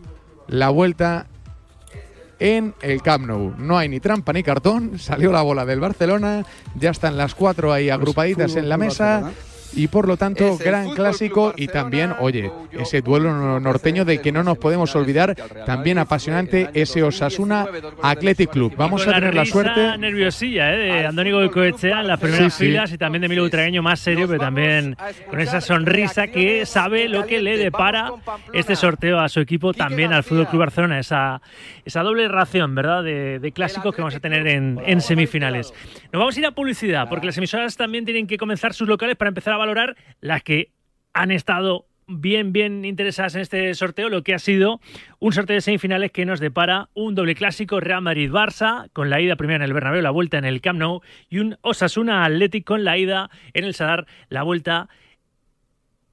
la 0.48 0.70
vuelta 0.70 1.26
en 2.40 2.74
el 2.80 3.02
Camp 3.02 3.26
Nou. 3.26 3.54
No 3.59 3.78
hay 3.78 3.88
ni 3.88 4.00
trampa 4.00 4.33
ni 4.33 4.42
cartón, 4.42 4.98
salió 4.98 5.30
la 5.30 5.42
bola 5.42 5.64
del 5.66 5.78
Barcelona, 5.78 6.44
ya 6.74 6.90
están 6.90 7.16
las 7.16 7.35
cuatro 7.35 7.72
ahí 7.72 7.90
agrupaditas 7.90 8.52
Fútbol 8.52 8.64
en 8.64 8.68
la 8.68 8.76
mesa. 8.76 9.30
Y 9.72 9.88
por 9.88 10.09
lo 10.09 10.16
tanto, 10.16 10.56
gran 10.59 10.90
clásico 10.90 11.52
y 11.56 11.68
también, 11.68 12.14
oye, 12.18 12.50
ese 12.72 13.00
duelo 13.02 13.61
norteño 13.61 14.04
de 14.04 14.20
que 14.20 14.33
no 14.33 14.42
nos 14.42 14.59
podemos 14.59 14.94
olvidar, 14.96 15.35
también 15.66 15.98
apasionante 15.98 16.70
ese 16.74 17.02
Osasuna 17.02 17.64
2019, 17.64 17.80
dos 17.80 17.94
goles 17.94 18.02
de 18.02 18.09
Athletic 18.09 18.50
Club. 18.50 18.74
Vamos 18.76 19.06
a 19.06 19.12
tener 19.14 19.35
la 19.35 19.44
suerte. 19.44 19.98
nerviosilla 19.98 20.74
¿eh? 20.74 20.76
de 20.78 21.09
Club 21.09 21.33
Goicoechea 21.33 22.00
en 22.00 22.06
las 22.09 22.18
primeras 22.20 22.54
Sí, 22.54 22.59
sí. 22.64 22.70
filas 22.70 22.92
y 22.92 22.98
también 22.98 23.20
de 23.20 23.26
Emilio 23.26 23.44
Butragueño 23.44 23.83
más 23.83 24.00
serio, 24.00 24.26
pero 24.26 24.40
también 24.40 24.96
con 25.28 25.40
esa 25.40 25.61
sonrisa 25.61 26.28
que 26.28 26.66
sabe 26.66 27.09
lo 27.09 27.26
que 27.26 27.40
le 27.40 27.56
depara 27.56 28.11
este 28.52 28.74
sorteo 28.76 29.20
a 29.20 29.28
su 29.28 29.40
equipo, 29.40 29.72
también 29.74 30.12
al 30.12 30.24
Fútbol 30.24 30.48
Club 30.48 30.61
Barcelona, 30.61 30.98
esa, 30.98 31.40
esa 31.85 32.02
doble 32.02 32.28
ración, 32.28 32.74
¿verdad?, 32.74 33.02
de, 33.02 33.38
de 33.38 33.52
clásicos 33.52 33.94
que 33.94 34.02
vamos 34.02 34.14
a 34.16 34.20
tener 34.20 34.46
en, 34.46 34.80
en 34.85 35.00
semifinales. 35.00 35.72
Nos 36.12 36.20
vamos 36.20 36.37
a 36.37 36.40
ir 36.40 36.46
a 36.46 36.50
publicidad, 36.52 37.09
porque 37.09 37.26
las 37.26 37.37
emisoras 37.38 37.76
también 37.76 38.04
tienen 38.04 38.26
que 38.26 38.37
comenzar 38.37 38.74
sus 38.74 38.88
locales 38.88 39.16
para 39.16 39.28
empezar 39.28 39.54
a 39.54 39.56
valorar 39.61 39.96
las 40.20 40.42
que 40.42 40.70
han 41.12 41.31
estado 41.31 41.87
bien, 42.11 42.53
bien 42.53 42.85
interesadas 42.85 43.35
en 43.37 43.42
este 43.42 43.73
sorteo, 43.75 44.09
lo 44.09 44.23
que 44.23 44.35
ha 44.35 44.38
sido 44.38 44.81
un 45.18 45.33
sorteo 45.33 45.55
de 45.55 45.61
semifinales 45.61 46.11
que 46.11 46.27
nos 46.27 46.40
depara 46.40 46.88
un 46.94 47.14
doble 47.14 47.35
clásico 47.35 47.81
Real 47.81 48.03
Madrid-Barça, 48.03 48.90
con 48.92 49.11
la 49.11 49.20
ida 49.20 49.37
primera 49.37 49.64
en 49.64 49.68
el 49.68 49.75
Bernabéu, 49.75 50.03
la 50.03 50.11
vuelta 50.11 50.38
en 50.38 50.44
el 50.44 50.61
Camp 50.61 50.79
Nou, 50.79 51.03
y 51.29 51.38
un 51.38 51.57
Osasuna 51.62 52.25
Athletic 52.25 52.64
con 52.64 52.85
la 52.85 52.99
ida 52.99 53.31
en 53.55 53.64
el 53.64 53.75
Sadar, 53.75 54.07
la 54.29 54.42
vuelta 54.42 54.88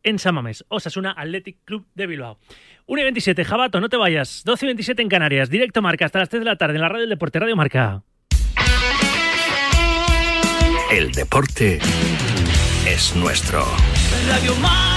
en 0.03 0.19
San 0.19 0.35
Mamés. 0.35 0.63
Osasuna 0.69 1.11
Athletic 1.11 1.57
Club 1.65 1.85
de 1.95 2.07
Bilbao. 2.07 2.37
1 2.85 3.01
y 3.01 3.03
27, 3.03 3.43
Jabato, 3.43 3.81
no 3.81 3.89
te 3.89 3.97
vayas. 3.97 4.43
12 4.45 4.65
y 4.65 4.67
27 4.67 5.01
en 5.01 5.09
Canarias, 5.09 5.49
directo 5.49 5.81
Marca 5.81 6.05
hasta 6.05 6.19
las 6.19 6.29
3 6.29 6.41
de 6.41 6.45
la 6.45 6.55
tarde 6.55 6.75
en 6.75 6.81
la 6.81 6.89
radio 6.89 7.01
del 7.01 7.09
Deporte 7.09 7.39
Radio 7.39 7.55
Marca. 7.55 8.03
El 10.89 11.11
deporte 11.11 11.79
es 12.93 13.15
nuestro. 13.15 13.65
Radio 14.27 14.55
Marca. 14.55 14.96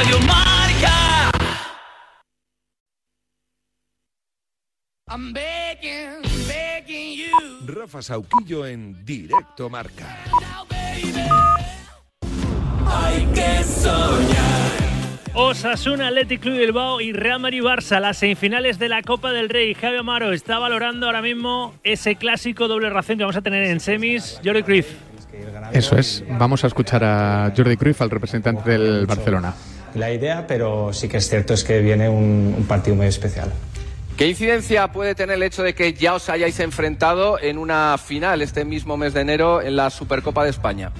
Radio 0.00 0.18
Marca. 0.20 1.30
I'm 5.08 5.34
begging, 5.34 6.22
begging 6.48 7.18
you. 7.18 7.66
Rafa 7.66 8.00
Sauquillo 8.00 8.64
en 8.64 9.04
Directo 9.04 9.68
Marca. 9.68 10.16
Hay 12.86 13.26
que 13.34 13.62
soñar. 13.62 14.70
Osasuna, 15.34 16.08
Athletic 16.08 16.40
Club 16.40 16.56
Bilbao 16.56 17.02
y 17.02 17.12
Real 17.12 17.38
Madrid 17.38 17.60
Barça, 17.60 18.00
las 18.00 18.16
semifinales 18.16 18.78
de 18.78 18.88
la 18.88 19.02
Copa 19.02 19.32
del 19.32 19.50
Rey. 19.50 19.74
Javi 19.74 19.98
Amaro 19.98 20.32
está 20.32 20.58
valorando 20.58 21.04
ahora 21.04 21.20
mismo 21.20 21.74
ese 21.84 22.16
clásico 22.16 22.68
doble 22.68 22.88
ración 22.88 23.18
que 23.18 23.24
vamos 23.24 23.36
a 23.36 23.42
tener 23.42 23.64
en 23.64 23.80
semis. 23.80 24.40
Jordi 24.42 24.62
Cruyff. 24.62 24.94
Eso 25.74 25.98
es. 25.98 26.24
Vamos 26.38 26.64
a 26.64 26.68
escuchar 26.68 27.04
a 27.04 27.52
Jordi 27.54 27.76
Cruyff, 27.76 28.00
al 28.00 28.08
representante 28.08 28.70
del 28.70 29.04
Barcelona. 29.04 29.54
La 29.94 30.12
idea, 30.12 30.46
pero 30.46 30.92
sí 30.92 31.08
que 31.08 31.16
es 31.18 31.28
cierto 31.28 31.54
es 31.54 31.64
que 31.64 31.80
viene 31.80 32.08
un, 32.08 32.54
un 32.56 32.64
partido 32.64 32.96
muy 32.96 33.06
especial. 33.06 33.52
¿Qué 34.16 34.28
incidencia 34.28 34.92
puede 34.92 35.14
tener 35.14 35.36
el 35.36 35.42
hecho 35.42 35.62
de 35.62 35.74
que 35.74 35.94
ya 35.94 36.14
os 36.14 36.28
hayáis 36.28 36.60
enfrentado 36.60 37.40
en 37.40 37.56
una 37.56 37.96
final 37.96 38.42
este 38.42 38.64
mismo 38.64 38.96
mes 38.96 39.14
de 39.14 39.22
enero 39.22 39.62
en 39.62 39.76
la 39.76 39.88
Supercopa 39.88 40.44
de 40.44 40.50
España? 40.50 40.92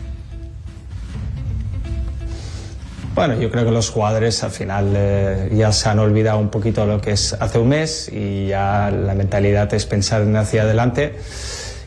Bueno, 3.14 3.34
yo 3.38 3.50
creo 3.50 3.64
que 3.64 3.72
los 3.72 3.90
jugadores 3.90 4.42
al 4.44 4.52
final 4.52 4.94
eh, 4.96 5.50
ya 5.52 5.72
se 5.72 5.88
han 5.88 5.98
olvidado 5.98 6.38
un 6.38 6.48
poquito 6.48 6.86
lo 6.86 7.00
que 7.00 7.10
es 7.10 7.34
hace 7.34 7.58
un 7.58 7.68
mes 7.68 8.08
y 8.10 8.46
ya 8.46 8.90
la 8.90 9.14
mentalidad 9.14 9.74
es 9.74 9.84
pensar 9.84 10.22
en 10.22 10.36
hacia 10.36 10.62
adelante. 10.62 11.18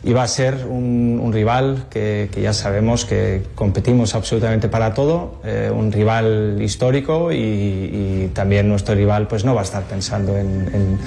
Y 0.06 0.12
va 0.12 0.22
a 0.22 0.28
ser 0.28 0.66
un, 0.68 1.18
un 1.22 1.32
rival 1.32 1.86
que, 1.88 2.28
que 2.30 2.42
ya 2.42 2.52
sabemos 2.52 3.06
que 3.06 3.42
competimos 3.54 4.14
absolutamente 4.14 4.68
para 4.68 4.92
todo, 4.92 5.40
eh, 5.44 5.70
un 5.74 5.90
rival 5.90 6.58
histórico 6.60 7.32
y, 7.32 7.36
y 7.36 8.30
también 8.34 8.68
nuestro 8.68 8.94
rival 8.94 9.26
pues 9.28 9.46
no 9.46 9.54
va 9.54 9.62
a 9.62 9.64
estar 9.64 9.82
pensando 9.84 10.36
en, 10.36 10.70
en, 10.74 10.98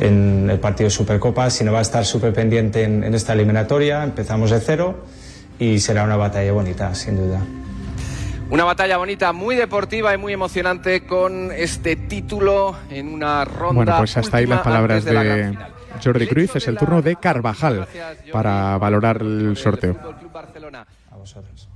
en 0.00 0.48
el 0.50 0.58
partido 0.58 0.86
de 0.86 0.90
Supercopa, 0.90 1.50
sino 1.50 1.70
va 1.70 1.80
a 1.80 1.82
estar 1.82 2.06
súper 2.06 2.32
pendiente 2.32 2.82
en, 2.82 3.04
en 3.04 3.14
esta 3.14 3.34
eliminatoria. 3.34 4.02
Empezamos 4.04 4.50
de 4.50 4.60
cero 4.60 5.04
y 5.58 5.78
será 5.78 6.04
una 6.04 6.16
batalla 6.16 6.52
bonita, 6.52 6.94
sin 6.94 7.18
duda. 7.18 7.40
Una 8.48 8.64
batalla 8.64 8.96
bonita, 8.96 9.34
muy 9.34 9.54
deportiva 9.54 10.14
y 10.14 10.16
muy 10.16 10.32
emocionante 10.32 11.04
con 11.06 11.52
este 11.52 11.94
título 11.94 12.74
en 12.90 13.12
una 13.12 13.44
ronda. 13.44 13.74
Bueno, 13.74 13.98
pues 13.98 14.16
hasta 14.16 14.38
ahí 14.38 14.46
las 14.46 14.62
palabras 14.62 15.04
de 15.04 15.12
la 15.12 15.22
gran 15.22 15.38
de 15.38 15.48
final. 15.50 15.72
Jordi 16.02 16.26
Cruyff. 16.26 16.56
Es 16.56 16.68
el 16.68 16.76
turno 16.76 17.02
de 17.02 17.16
Carvajal 17.16 17.86
para 18.32 18.78
valorar 18.78 19.22
el 19.22 19.56
sorteo. 19.56 19.96
A 21.10 21.16
vosotros. 21.16 21.68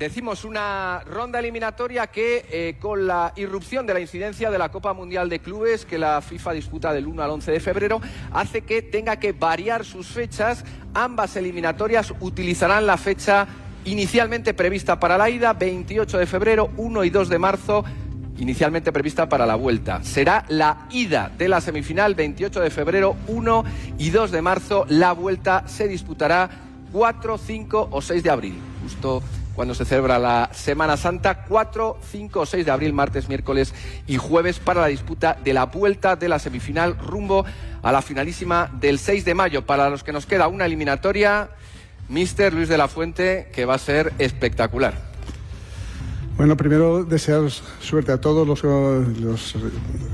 Decimos 0.00 0.46
una 0.46 1.00
ronda 1.04 1.40
eliminatoria 1.40 2.06
que 2.06 2.46
eh, 2.50 2.76
con 2.80 3.06
la 3.06 3.34
irrupción 3.36 3.86
de 3.86 3.92
la 3.92 4.00
incidencia 4.00 4.50
de 4.50 4.56
la 4.56 4.70
Copa 4.70 4.94
Mundial 4.94 5.28
de 5.28 5.40
Clubes 5.40 5.84
que 5.84 5.98
la 5.98 6.22
FIFA 6.22 6.52
disputa 6.52 6.94
del 6.94 7.06
1 7.06 7.22
al 7.22 7.28
11 7.28 7.52
de 7.52 7.60
febrero 7.60 8.00
hace 8.32 8.62
que 8.62 8.80
tenga 8.80 9.16
que 9.16 9.32
variar 9.32 9.84
sus 9.84 10.06
fechas. 10.06 10.64
Ambas 10.94 11.36
eliminatorias 11.36 12.14
utilizarán 12.20 12.86
la 12.86 12.96
fecha 12.96 13.46
inicialmente 13.84 14.54
prevista 14.54 14.98
para 14.98 15.18
la 15.18 15.28
ida, 15.28 15.52
28 15.52 16.16
de 16.16 16.26
febrero, 16.26 16.70
1 16.78 17.04
y 17.04 17.10
2 17.10 17.28
de 17.28 17.38
marzo, 17.38 17.84
inicialmente 18.40 18.90
prevista 18.90 19.28
para 19.28 19.46
la 19.46 19.54
vuelta. 19.54 20.02
Será 20.02 20.44
la 20.48 20.86
ida 20.90 21.30
de 21.36 21.48
la 21.48 21.60
semifinal, 21.60 22.14
28 22.14 22.60
de 22.60 22.70
febrero, 22.70 23.16
1 23.28 23.64
y 23.98 24.10
2 24.10 24.30
de 24.30 24.42
marzo. 24.42 24.86
La 24.88 25.12
vuelta 25.12 25.64
se 25.66 25.86
disputará 25.86 26.50
4, 26.92 27.38
5 27.38 27.88
o 27.90 28.02
6 28.02 28.22
de 28.22 28.30
abril, 28.30 28.58
justo 28.82 29.22
cuando 29.54 29.74
se 29.74 29.84
celebra 29.84 30.18
la 30.18 30.48
Semana 30.54 30.96
Santa, 30.96 31.44
4, 31.44 31.98
5 32.10 32.40
o 32.40 32.46
6 32.46 32.64
de 32.64 32.70
abril, 32.70 32.94
martes, 32.94 33.28
miércoles 33.28 33.74
y 34.06 34.16
jueves, 34.16 34.58
para 34.58 34.80
la 34.80 34.86
disputa 34.86 35.36
de 35.44 35.52
la 35.52 35.66
vuelta 35.66 36.16
de 36.16 36.28
la 36.28 36.38
semifinal 36.38 36.96
rumbo 36.96 37.44
a 37.82 37.92
la 37.92 38.00
finalísima 38.00 38.70
del 38.80 38.98
6 38.98 39.24
de 39.24 39.34
mayo. 39.34 39.66
Para 39.66 39.90
los 39.90 40.02
que 40.02 40.12
nos 40.12 40.24
queda 40.24 40.48
una 40.48 40.64
eliminatoria, 40.64 41.50
Mister 42.08 42.54
Luis 42.54 42.68
de 42.68 42.78
la 42.78 42.88
Fuente, 42.88 43.50
que 43.52 43.66
va 43.66 43.74
a 43.74 43.78
ser 43.78 44.14
espectacular. 44.18 45.09
Bueno, 46.40 46.56
primero 46.56 47.04
desear 47.04 47.50
suerte 47.82 48.12
a 48.12 48.18
todos 48.18 48.48
los, 48.48 48.64
los 48.64 49.54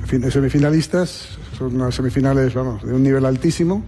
fin- 0.06 0.28
semifinalistas. 0.28 1.38
Son 1.56 1.76
unas 1.76 1.94
semifinales, 1.94 2.52
vamos, 2.52 2.82
de 2.82 2.92
un 2.92 3.04
nivel 3.04 3.24
altísimo. 3.24 3.84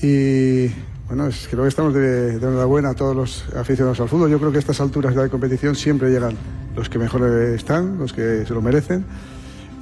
Y 0.00 0.68
bueno, 1.08 1.26
es- 1.26 1.46
creo 1.50 1.64
que 1.64 1.68
estamos 1.68 1.92
de, 1.92 2.38
de 2.38 2.46
enhorabuena 2.48 2.88
a 2.88 2.94
todos 2.94 3.14
los 3.14 3.44
aficionados 3.54 4.00
al 4.00 4.08
fútbol. 4.08 4.30
Yo 4.30 4.38
creo 4.38 4.50
que 4.50 4.56
a 4.56 4.60
estas 4.60 4.80
alturas 4.80 5.14
de 5.14 5.28
competición 5.28 5.74
siempre 5.76 6.08
llegan 6.10 6.38
los 6.74 6.88
que 6.88 6.98
mejor 6.98 7.28
están, 7.54 7.98
los 7.98 8.14
que 8.14 8.46
se 8.46 8.54
lo 8.54 8.62
merecen. 8.62 9.04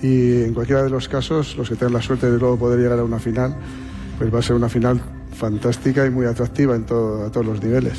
Y 0.03 0.43
en 0.43 0.55
cualquiera 0.55 0.83
de 0.83 0.91
los 0.91 1.09
casos, 1.09 1.55
los 1.57 1.69
que 1.69 1.77
tengan 1.77 1.93
la 1.95 2.03
suerte 2.03 2.29
de 2.29 2.37
luego 2.37 2.59
poder 2.59 2.81
llegar 2.81 2.99
a 2.99 3.05
una 3.05 3.21
final, 3.21 3.55
pues 4.19 4.35
va 4.35 4.41
a 4.41 4.43
ser 4.43 4.57
una 4.57 4.69
final 4.69 5.01
fantástica 5.39 6.05
y 6.05 6.11
muy 6.11 6.27
atractiva 6.27 6.75
en 6.75 6.85
todo- 6.85 7.27
a 7.27 7.31
todos 7.31 7.47
los 7.47 7.63
niveles. 7.63 7.97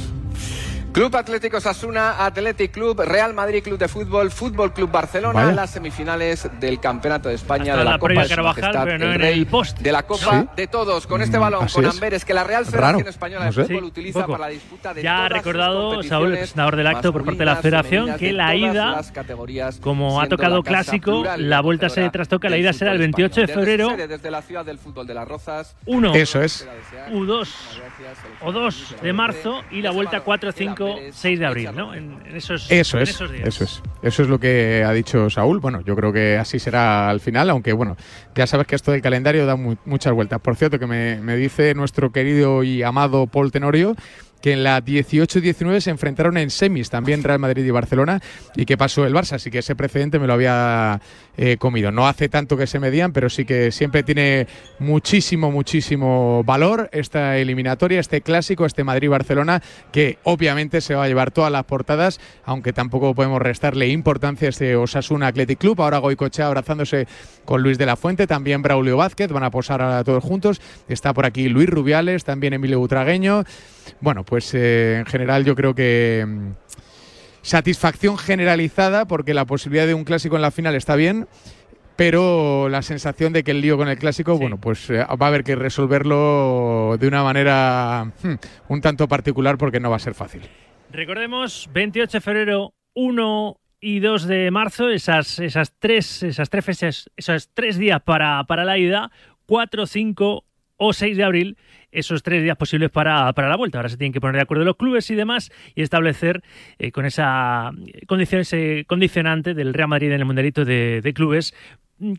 Club 0.97 1.15
Atlético 1.15 1.61
Sasuna, 1.61 2.25
Athletic 2.25 2.71
Club, 2.71 2.99
Real 3.01 3.31
Madrid 3.35 3.61
Club 3.63 3.77
de 3.77 3.87
Fútbol, 3.87 4.31
Fútbol 4.31 4.73
Club 4.73 4.89
Barcelona, 4.89 5.41
Vaya. 5.43 5.51
las 5.55 5.69
semifinales 5.69 6.49
del 6.59 6.79
Campeonato 6.79 7.29
de 7.29 7.35
España 7.35 7.73
Hasta 7.73 7.77
de 7.77 7.83
la, 7.85 7.91
la 7.91 7.99
Copa 7.99 8.13
de 8.23 8.27
Carvajal, 8.27 8.73
no 8.73 8.83
el 9.05 9.13
en 9.13 9.19
Rey, 9.19 9.33
el 9.39 9.45
post. 9.45 9.77
de 9.77 9.91
la 9.91 10.03
Copa 10.07 10.41
¿Sí? 10.41 10.47
de 10.55 10.65
todos. 10.65 11.05
Con 11.05 11.21
este 11.21 11.37
Mm, 11.37 11.41
balón, 11.41 11.63
así 11.65 11.75
con 11.75 11.85
es. 11.85 11.91
Amberes, 11.93 12.25
que 12.25 12.33
la 12.33 12.43
Real 12.43 12.65
Federación 12.65 12.97
Raro. 13.01 13.09
Española 13.11 13.45
No 13.45 13.51
de 13.51 13.53
sé. 13.53 13.65
Fútbol 13.65 13.83
utiliza 13.83 14.19
poco. 14.21 14.31
para 14.31 14.45
la 14.45 14.49
disputa 14.49 14.93
de 14.95 15.03
Ya 15.03 15.13
ha 15.13 15.15
todas 15.17 15.29
sus 15.29 15.37
recordado 15.37 16.03
Saúl, 16.03 16.31
el 16.31 16.37
presentador 16.39 16.75
del 16.75 16.87
acto 16.87 17.13
por 17.13 17.23
parte 17.25 17.37
de 17.39 17.45
la 17.45 17.55
Federación, 17.57 18.17
que 18.17 18.33
la 18.33 18.55
ida, 18.55 18.91
las 18.93 19.11
categorías, 19.11 19.79
Como 19.79 20.19
ha 20.19 20.27
tocado 20.27 20.57
la 20.57 20.63
clásico, 20.63 21.23
la 21.37 21.61
vuelta 21.61 21.89
se 21.89 22.09
trastoca, 22.09 22.49
la 22.49 22.57
ida 22.57 22.73
será 22.73 22.93
el 22.93 22.97
fútbol 22.97 23.11
28 23.11 23.41
de 23.41 23.47
febrero. 23.47 23.89
Desde 23.89 24.07
Desde 24.07 24.31
la 24.31 24.41
ciudad 24.41 24.65
del 24.65 24.79
fútbol 24.79 25.05
de 25.05 25.13
las 25.13 25.27
Rozas. 25.27 25.75
1 25.85 26.15
Eso 26.15 26.41
es. 26.41 26.67
U2 27.11 27.47
o 28.41 28.51
2 28.51 28.95
de 29.03 29.13
marzo 29.13 29.61
y 29.69 29.83
la 29.83 29.91
vuelta 29.91 30.21
4, 30.21 30.51
5, 30.51 30.86
6 31.11 31.39
de 31.39 31.45
abril, 31.45 31.69
¿no? 31.75 31.93
En, 31.93 32.19
en 32.25 32.35
esos, 32.35 32.69
Eso 32.71 32.97
en 32.97 33.03
es, 33.03 33.09
esos 33.09 33.31
días. 33.31 33.47
eso 33.47 33.63
es. 33.63 33.81
Eso 34.03 34.23
es 34.23 34.29
lo 34.29 34.39
que 34.39 34.83
ha 34.85 34.91
dicho 34.93 35.29
Saúl. 35.29 35.59
Bueno, 35.59 35.81
yo 35.81 35.95
creo 35.95 36.11
que 36.13 36.37
así 36.37 36.59
será 36.59 37.09
al 37.09 37.19
final, 37.19 37.49
aunque 37.49 37.73
bueno, 37.73 37.95
ya 38.35 38.47
sabes 38.47 38.67
que 38.67 38.75
esto 38.75 38.91
del 38.91 39.01
calendario 39.01 39.45
da 39.45 39.55
mu- 39.55 39.75
muchas 39.85 40.13
vueltas. 40.13 40.39
Por 40.41 40.55
cierto, 40.55 40.77
que 40.79 40.87
me, 40.87 41.19
me 41.21 41.35
dice 41.35 41.73
nuestro 41.73 42.11
querido 42.11 42.63
y 42.63 42.83
amado 42.83 43.27
Paul 43.27 43.51
Tenorio 43.51 43.95
que 44.41 44.53
en 44.53 44.63
la 44.63 44.83
18-19 44.85 45.79
se 45.79 45.89
enfrentaron 45.89 46.37
en 46.37 46.51
semis 46.51 46.91
también 46.91 47.23
Real 47.23 47.39
Madrid 47.39 47.65
y 47.65 47.71
Barcelona 47.71 48.21
y 48.55 48.65
que 48.65 48.77
pasó 48.77 49.03
el 49.07 49.13
Barça, 49.15 49.33
así 49.33 49.49
que 49.49 49.57
ese 49.59 49.75
precedente 49.75 50.19
me 50.19 50.27
lo 50.27 50.33
había 50.33 51.01
eh, 51.37 51.57
comido. 51.57 51.91
No 51.91 52.07
hace 52.07 52.29
tanto 52.29 52.57
que 52.57 52.67
se 52.67 52.79
medían, 52.79 53.13
pero 53.13 53.29
sí 53.29 53.45
que 53.45 53.71
siempre 53.71 54.03
tiene 54.03 54.47
muchísimo, 54.79 55.51
muchísimo 55.51 56.43
valor 56.43 56.89
esta 56.91 57.37
eliminatoria, 57.37 57.99
este 57.99 58.21
clásico, 58.21 58.65
este 58.65 58.83
Madrid-Barcelona, 58.83 59.61
que 59.91 60.17
obviamente 60.23 60.81
se 60.81 60.95
va 60.95 61.03
a 61.03 61.07
llevar 61.07 61.31
todas 61.31 61.51
las 61.51 61.63
portadas, 61.65 62.19
aunque 62.43 62.73
tampoco 62.73 63.13
podemos 63.13 63.41
restarle 63.41 63.87
importancia 63.87 64.47
a 64.47 64.49
este 64.49 64.75
Osasuna 64.75 65.27
Athletic 65.27 65.59
Club. 65.59 65.81
Ahora 65.81 65.99
Goicochea 65.99 66.47
abrazándose 66.47 67.07
con 67.45 67.61
Luis 67.61 67.77
de 67.77 67.85
la 67.85 67.95
Fuente, 67.95 68.27
también 68.27 68.61
Braulio 68.61 68.97
Vázquez, 68.97 69.31
van 69.31 69.43
a 69.43 69.51
posar 69.51 69.81
ahora 69.81 70.03
todos 70.03 70.23
juntos. 70.23 70.59
Está 70.87 71.13
por 71.13 71.25
aquí 71.25 71.49
Luis 71.49 71.69
Rubiales, 71.69 72.23
también 72.23 72.53
Emilio 72.53 72.79
Butragueño. 72.79 73.43
Bueno, 74.01 74.23
pues 74.23 74.53
eh, 74.53 74.97
en 74.99 75.05
general 75.05 75.45
yo 75.45 75.55
creo 75.55 75.73
que 75.73 76.25
mm, 76.27 76.51
satisfacción 77.47 78.17
generalizada 78.17 79.07
porque 79.07 79.33
la 79.33 79.45
posibilidad 79.45 79.87
de 79.87 79.93
un 79.93 80.03
clásico 80.03 80.35
en 80.35 80.41
la 80.41 80.51
final 80.51 80.75
está 80.75 80.95
bien. 80.95 81.27
Pero 81.95 82.69
la 82.69 82.83
sensación 82.83 83.33
de 83.33 83.43
que 83.43 83.51
el 83.51 83.61
lío 83.61 83.75
con 83.75 83.87
el 83.87 83.97
clásico, 83.97 84.37
bueno, 84.37 84.59
pues 84.59 84.87
eh, 84.91 84.97
va 84.97 85.25
a 85.25 85.29
haber 85.29 85.43
que 85.43 85.55
resolverlo 85.55 86.95
de 86.99 87.07
una 87.07 87.23
manera 87.23 88.11
hmm, 88.21 88.33
un 88.67 88.81
tanto 88.81 89.07
particular 89.07 89.57
porque 89.57 89.79
no 89.79 89.89
va 89.89 89.95
a 89.95 89.99
ser 89.99 90.13
fácil. 90.13 90.43
Recordemos, 90.91 91.67
28 91.73 92.17
de 92.17 92.21
febrero, 92.21 92.73
1 92.93 93.59
y 93.79 93.99
2 93.99 94.27
de 94.27 94.51
marzo, 94.51 94.89
esas, 94.89 95.39
esas, 95.39 95.73
tres, 95.79 96.21
esas 96.21 96.51
tres 96.51 96.65
fechas, 96.65 97.09
esos 97.17 97.49
tres 97.53 97.79
días 97.79 97.99
para, 98.03 98.43
para 98.43 98.63
la 98.63 98.77
ida, 98.77 99.09
4, 99.47 99.87
5 99.87 100.43
o 100.77 100.93
6 100.93 101.17
de 101.17 101.23
abril, 101.23 101.57
esos 101.91 102.23
tres 102.23 102.43
días 102.43 102.57
posibles 102.57 102.89
para, 102.89 103.31
para 103.33 103.49
la 103.49 103.55
vuelta. 103.55 103.77
Ahora 103.77 103.89
se 103.89 103.97
tienen 103.97 104.13
que 104.13 104.21
poner 104.21 104.35
de 104.35 104.41
acuerdo 104.41 104.65
los 104.65 104.75
clubes 104.75 105.09
y 105.09 105.15
demás 105.15 105.51
y 105.75 105.81
establecer 105.81 106.43
eh, 106.79 106.91
con 106.91 107.05
esa 107.05 107.71
condición, 108.07 108.41
ese 108.41 108.85
condicionante 108.87 109.53
del 109.53 109.73
Real 109.73 109.87
Madrid 109.89 110.11
en 110.11 110.19
el 110.19 110.25
Mundialito 110.25 110.65
de, 110.65 111.01
de 111.01 111.13
clubes 111.13 111.53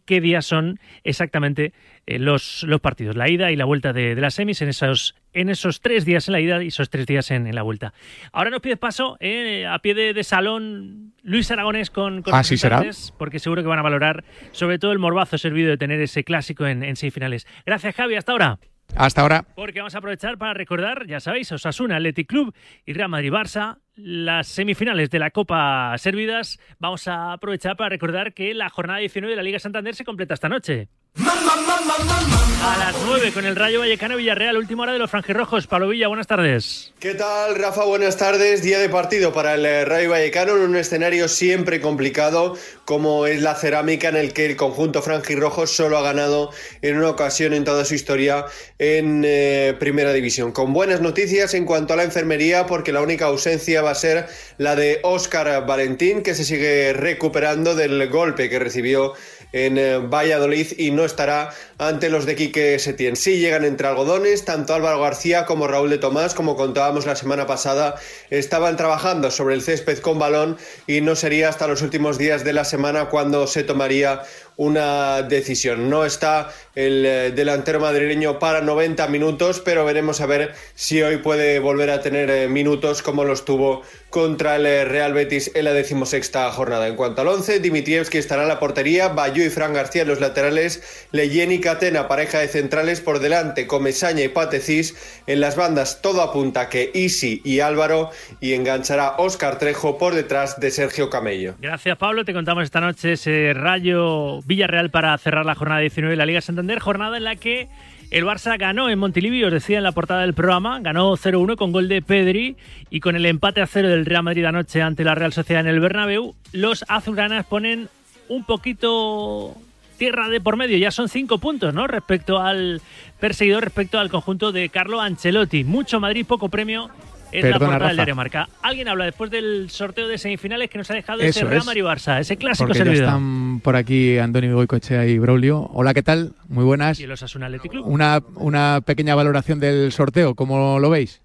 qué 0.07 0.21
días 0.21 0.45
son 0.45 0.81
exactamente 1.05 1.73
eh, 2.07 2.19
los, 2.19 2.65
los 2.65 2.81
partidos, 2.81 3.15
la 3.15 3.29
ida 3.29 3.53
y 3.53 3.57
la 3.57 3.65
vuelta 3.65 3.93
de, 3.93 4.17
de 4.17 4.21
las 4.21 4.35
semis 4.35 4.61
en 4.61 4.71
esos, 4.71 5.15
en 5.33 5.49
esos 5.49 5.81
tres 5.81 6.05
días 6.05 6.27
en 6.27 6.33
la 6.33 6.41
ida 6.41 6.63
y 6.65 6.69
esos 6.69 6.91
tres 6.91 7.07
días 7.07 7.31
en, 7.31 7.47
en 7.47 7.55
la 7.55 7.63
vuelta. 7.63 7.93
Ahora 8.33 8.51
nos 8.51 8.61
pide 8.61 8.77
paso 8.77 9.17
eh, 9.21 9.67
a 9.67 9.79
pie 9.79 9.95
de, 9.95 10.15
de 10.15 10.25
salón 10.25 11.13
Luis 11.23 11.51
Aragonés 11.53 11.91
con, 11.91 12.23
con 12.23 12.35
¿Así 12.35 12.57
será? 12.57 12.79
representantes, 12.79 13.15
porque 13.19 13.39
seguro 13.39 13.63
que 13.63 13.69
van 13.69 13.79
a 13.79 13.83
valorar 13.83 14.25
sobre 14.51 14.81
todo 14.81 14.91
el 14.91 14.99
morbazo 14.99 15.39
servido 15.39 15.71
de 15.71 15.77
tener 15.77 16.01
ese 16.01 16.25
clásico 16.25 16.67
en, 16.67 16.83
en 16.83 16.97
semifinales. 16.97 17.47
Gracias 17.65 17.95
Javi, 17.95 18.17
hasta 18.17 18.33
ahora. 18.33 18.59
Hasta 18.97 19.23
ahora. 19.23 19.45
Porque 19.55 19.81
vamos 19.81 19.95
a 19.95 19.99
aprovechar 19.99 20.39
para 20.39 20.55
recordar, 20.55 21.07
ya 21.07 21.21
sabéis, 21.21 21.53
Osasuna, 21.53 21.97
Athletic 21.97 22.29
Club 22.29 22.55
y 22.85 22.93
Real 22.93 23.09
Madrid 23.09 23.31
Barça, 23.31 23.79
las 23.95 24.49
semifinales 24.49 25.11
de 25.11 25.19
la 25.19 25.31
Copa 25.31 25.95
servidas. 25.99 26.59
Vamos 26.79 27.07
a 27.09 27.33
aprovechar 27.33 27.77
para 27.77 27.91
recordar 27.91 28.35
que 28.35 28.55
la 28.55 28.69
jornada 28.71 29.01
19 29.01 29.33
de 29.33 29.37
la 29.37 29.43
Liga 29.43 29.59
Santander 29.59 29.95
se 29.95 30.05
completa 30.05 30.35
esta 30.35 30.49
noche. 30.49 30.89
A 31.21 32.77
las 32.79 32.95
9 33.07 33.33
con 33.33 33.45
el 33.45 33.57
Rayo 33.57 33.81
Vallecano 33.81 34.17
Villarreal, 34.17 34.57
última 34.57 34.83
hora 34.83 34.93
de 34.93 34.99
los 34.99 35.11
franjirrojos. 35.11 35.67
Pablo 35.67 35.89
Villa, 35.89 36.07
buenas 36.09 36.27
tardes. 36.27 36.93
¿Qué 37.01 37.15
tal, 37.15 37.57
Rafa? 37.57 37.85
Buenas 37.85 38.17
tardes. 38.17 38.63
Día 38.63 38.79
de 38.79 38.89
partido 38.89 39.33
para 39.33 39.55
el 39.55 39.65
eh, 39.65 39.85
Rayo 39.85 40.11
Vallecano 40.11 40.57
en 40.57 40.63
un 40.63 40.77
escenario 40.77 41.29
siempre 41.29 41.81
complicado 41.81 42.57
como 42.85 43.27
es 43.27 43.43
la 43.43 43.55
cerámica 43.55 44.09
en 44.09 44.17
el 44.17 44.33
que 44.33 44.47
el 44.47 44.57
conjunto 44.57 45.03
franjirrojo 45.03 45.67
solo 45.67 45.99
ha 45.99 46.03
ganado 46.03 46.51
en 46.83 46.99
una 46.99 47.11
ocasión 47.11 47.53
en 47.53 47.65
toda 47.65 47.85
su 47.85 47.95
historia 47.95 48.45
en 48.79 49.23
eh, 49.25 49.75
Primera 49.79 50.13
División. 50.13 50.53
Con 50.53 50.73
buenas 50.73 51.01
noticias 51.01 51.55
en 51.55 51.65
cuanto 51.65 51.95
a 51.95 51.97
la 51.97 52.05
enfermería 52.05 52.67
porque 52.67 52.93
la 52.93 53.01
única 53.01 53.27
ausencia 53.27 53.83
va 53.83 53.91
a 53.91 53.95
ser 53.95 54.27
la 54.59 54.77
de 54.77 55.01
Óscar 55.03 55.67
Valentín 55.67 56.23
que 56.23 56.35
se 56.35 56.45
sigue 56.45 56.93
recuperando 56.93 57.75
del 57.75 58.09
golpe 58.09 58.49
que 58.49 58.59
recibió 58.59 59.15
en 59.53 59.79
eh, 59.79 59.99
Valladolid 59.99 60.73
y 60.79 60.91
no 60.91 61.05
estará 61.05 61.51
ante 61.79 62.11
los 62.11 62.27
de 62.27 62.35
Quique 62.35 62.79
Setién. 62.79 63.17
Sí 63.17 63.39
llegan 63.39 63.65
entre 63.65 63.87
algodones, 63.87 64.45
tanto 64.45 64.75
Álvaro 64.75 65.01
García 65.01 65.47
como 65.47 65.69
Raúl 65.69 65.91
de 65.91 65.99
Tomás, 65.99 66.35
como 66.35 66.57
contábamos 66.57 67.07
la 67.07 67.17
semana 67.17 67.47
pasada, 67.47 67.95
estaban 68.31 68.77
trabajando 68.77 69.31
sobre 69.31 69.55
el 69.55 69.63
césped 69.63 69.99
con 69.99 70.19
balón 70.19 70.59
y 70.87 71.01
no 71.01 71.15
sería 71.15 71.49
hasta 71.49 71.69
los 71.69 71.81
últimos 71.83 72.19
días 72.19 72.45
de 72.45 72.53
la 72.53 72.65
semana 72.65 73.07
cuando 73.07 73.47
se 73.47 73.63
tomaría 73.63 74.23
una 74.59 75.23
decisión. 75.23 75.89
No 75.89 76.05
está 76.05 76.53
el 76.75 77.07
eh, 77.07 77.31
delantero 77.31 77.79
madrileño 77.79 78.41
para 78.41 78.61
90 78.61 79.07
minutos, 79.07 79.63
pero 79.65 79.85
veremos 79.85 80.21
a 80.21 80.27
ver 80.27 80.53
si 80.75 81.01
hoy 81.01 81.19
puede 81.19 81.61
volver 81.61 81.91
a 81.91 82.01
tener 82.01 82.29
eh, 82.29 82.49
minutos 82.49 83.03
como 83.03 83.25
los 83.25 83.45
tuvo 83.45 83.83
contra 84.11 84.57
el 84.57 84.67
eh, 84.67 84.85
Real 84.85 85.13
Betis 85.13 85.53
en 85.55 85.65
la 85.65 85.73
decimosexta 85.73 86.51
jornada. 86.51 86.89
En 86.89 86.97
cuanto 86.97 87.23
al 87.23 87.29
11, 87.29 87.61
Dimitrievski 87.61 88.19
estará 88.19 88.43
en 88.43 88.49
la 88.49 88.59
portería, 88.59 89.09
Bayú 89.09 89.45
y 89.45 89.49
Fran 89.49 89.73
García 89.73 90.03
en 90.03 90.09
los 90.09 90.21
laterales, 90.21 90.83
Leyen 91.13 91.53
y 91.53 91.61
Catena, 91.69 92.09
pareja 92.09 92.39
de 92.39 92.49
centrales 92.49 93.03
por 93.03 93.19
delante, 93.19 93.67
Comesaña 93.67 94.25
y 94.25 94.29
Patecís 94.29 94.97
en 95.27 95.39
las 95.39 95.55
bandas. 95.55 96.01
Todo 96.01 96.23
apunta 96.23 96.71
que 96.71 96.91
Isi 96.95 97.43
y 97.45 97.61
Álvaro 97.61 98.09
y 98.41 98.55
enganchará 98.55 99.17
Óscar 99.19 99.59
Trejo 99.59 99.99
por 99.99 100.15
detrás 100.15 100.59
de 100.61 100.71
Sergio 100.71 101.11
Camello. 101.11 101.57
Gracias, 101.61 101.99
Pablo. 101.99 102.25
Te 102.25 102.33
contamos 102.33 102.65
esta 102.65 102.81
noche 102.81 103.13
ese 103.13 103.53
Rayo 103.53 104.41
Villarreal 104.47 104.89
para 104.89 105.19
cerrar 105.19 105.45
la 105.45 105.55
jornada 105.55 105.83
19 105.83 106.13
de 106.13 106.17
la 106.17 106.25
Liga 106.25 106.41
Santander, 106.41 106.79
jornada 106.79 107.19
en 107.19 107.25
la 107.25 107.37
que 107.37 107.69
el 108.11 108.25
Barça 108.25 108.57
ganó 108.57 108.89
en 108.89 108.99
Montilivi, 108.99 109.45
os 109.45 109.53
decía 109.53 109.77
en 109.77 109.85
la 109.85 109.93
portada 109.93 110.23
del 110.23 110.33
programa, 110.33 110.81
ganó 110.81 111.19
0-1 111.19 111.57
con 111.57 111.71
gol 111.71 111.89
de 111.89 112.01
Pedri 112.01 112.57
y 112.89 113.01
con 113.01 113.15
el 113.15 113.27
empate 113.27 113.61
a 113.61 113.67
cero 113.67 113.91
del 113.91 114.07
Real 114.07 114.23
Madrid 114.23 114.47
anoche 114.47 114.81
ante 114.81 115.05
la 115.05 115.15
Real 115.15 115.35
Sociedad 115.35 115.61
en 115.61 115.69
el 115.69 115.81
Bernabéu, 115.81 116.35
los 116.53 116.87
azulgranas 116.89 117.45
ponen 117.45 117.91
un 118.31 118.45
poquito 118.45 119.55
tierra 119.99 120.29
de 120.29 120.41
por 120.41 120.57
medio, 120.57 120.79
ya 120.79 120.91
son 120.91 121.09
cinco 121.09 121.39
puntos, 121.39 121.75
¿no? 121.75 121.87
Respecto 121.87 122.39
al 122.39 122.81
perseguidor, 123.21 123.65
respecto 123.65 123.99
al 123.99 124.09
conjunto 124.09 124.53
de 124.53 124.69
Carlo 124.71 125.01
Ancelotti. 125.01 125.65
Mucho 125.65 126.01
Madrid, 126.01 126.25
poco 126.27 126.49
premio. 126.49 126.89
Es 127.31 127.45
la 127.45 127.51
Perdona, 127.51 127.73
portada 127.73 127.89
del 127.91 127.99
Rafa. 127.99 128.15
Marca. 128.15 128.49
Alguien 128.63 128.89
habla 128.89 129.05
después 129.05 129.31
del 129.31 129.69
sorteo 129.69 130.09
de 130.09 130.17
semifinales 130.17 130.71
que 130.71 130.79
nos 130.79 130.91
ha 130.91 130.95
dejado 130.95 131.21
Eso 131.21 131.41
ese 131.41 131.45
Real 131.45 131.59
es. 131.61 131.67
Madrid 131.67 131.83
Barça, 131.85 132.19
ese 132.21 132.39
clásico 132.39 132.69
Porque 132.69 132.79
ya 132.79 132.85
servido. 132.87 133.05
están 133.05 133.61
por 133.61 133.77
aquí 133.77 134.17
Andoni 134.17 134.49
Goicoechea 134.51 135.05
y 135.05 135.19
Braulio. 135.19 135.69
Hola, 135.75 135.93
¿qué 135.93 136.03
tal? 136.03 136.33
Muy 136.49 136.65
buenas. 136.65 136.99
Y 136.99 137.05
el 137.05 137.13
Osasuna 137.13 137.45
Athletic 137.45 137.73
Club. 137.73 137.87
Una, 137.87 138.23
una 138.37 138.81
pequeña 138.83 139.15
valoración 139.15 139.61
del 139.61 139.93
sorteo, 139.93 140.35
¿cómo 140.35 140.79
lo 140.79 140.89
veis? 140.89 141.21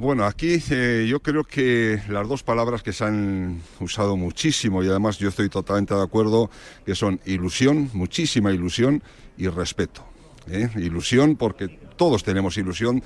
Bueno, 0.00 0.24
aquí 0.24 0.56
eh, 0.70 1.06
yo 1.06 1.20
creo 1.20 1.44
que 1.44 2.00
las 2.08 2.26
dos 2.26 2.42
palabras 2.42 2.82
que 2.82 2.90
se 2.90 3.04
han 3.04 3.60
usado 3.80 4.16
muchísimo 4.16 4.82
y 4.82 4.88
además 4.88 5.18
yo 5.18 5.28
estoy 5.28 5.50
totalmente 5.50 5.94
de 5.94 6.02
acuerdo 6.02 6.48
que 6.86 6.94
son 6.94 7.20
ilusión, 7.26 7.90
muchísima 7.92 8.50
ilusión 8.50 9.02
y 9.36 9.48
respeto. 9.48 10.02
¿eh? 10.50 10.70
Ilusión 10.76 11.36
porque 11.36 11.68
todos 11.98 12.24
tenemos 12.24 12.56
ilusión 12.56 13.02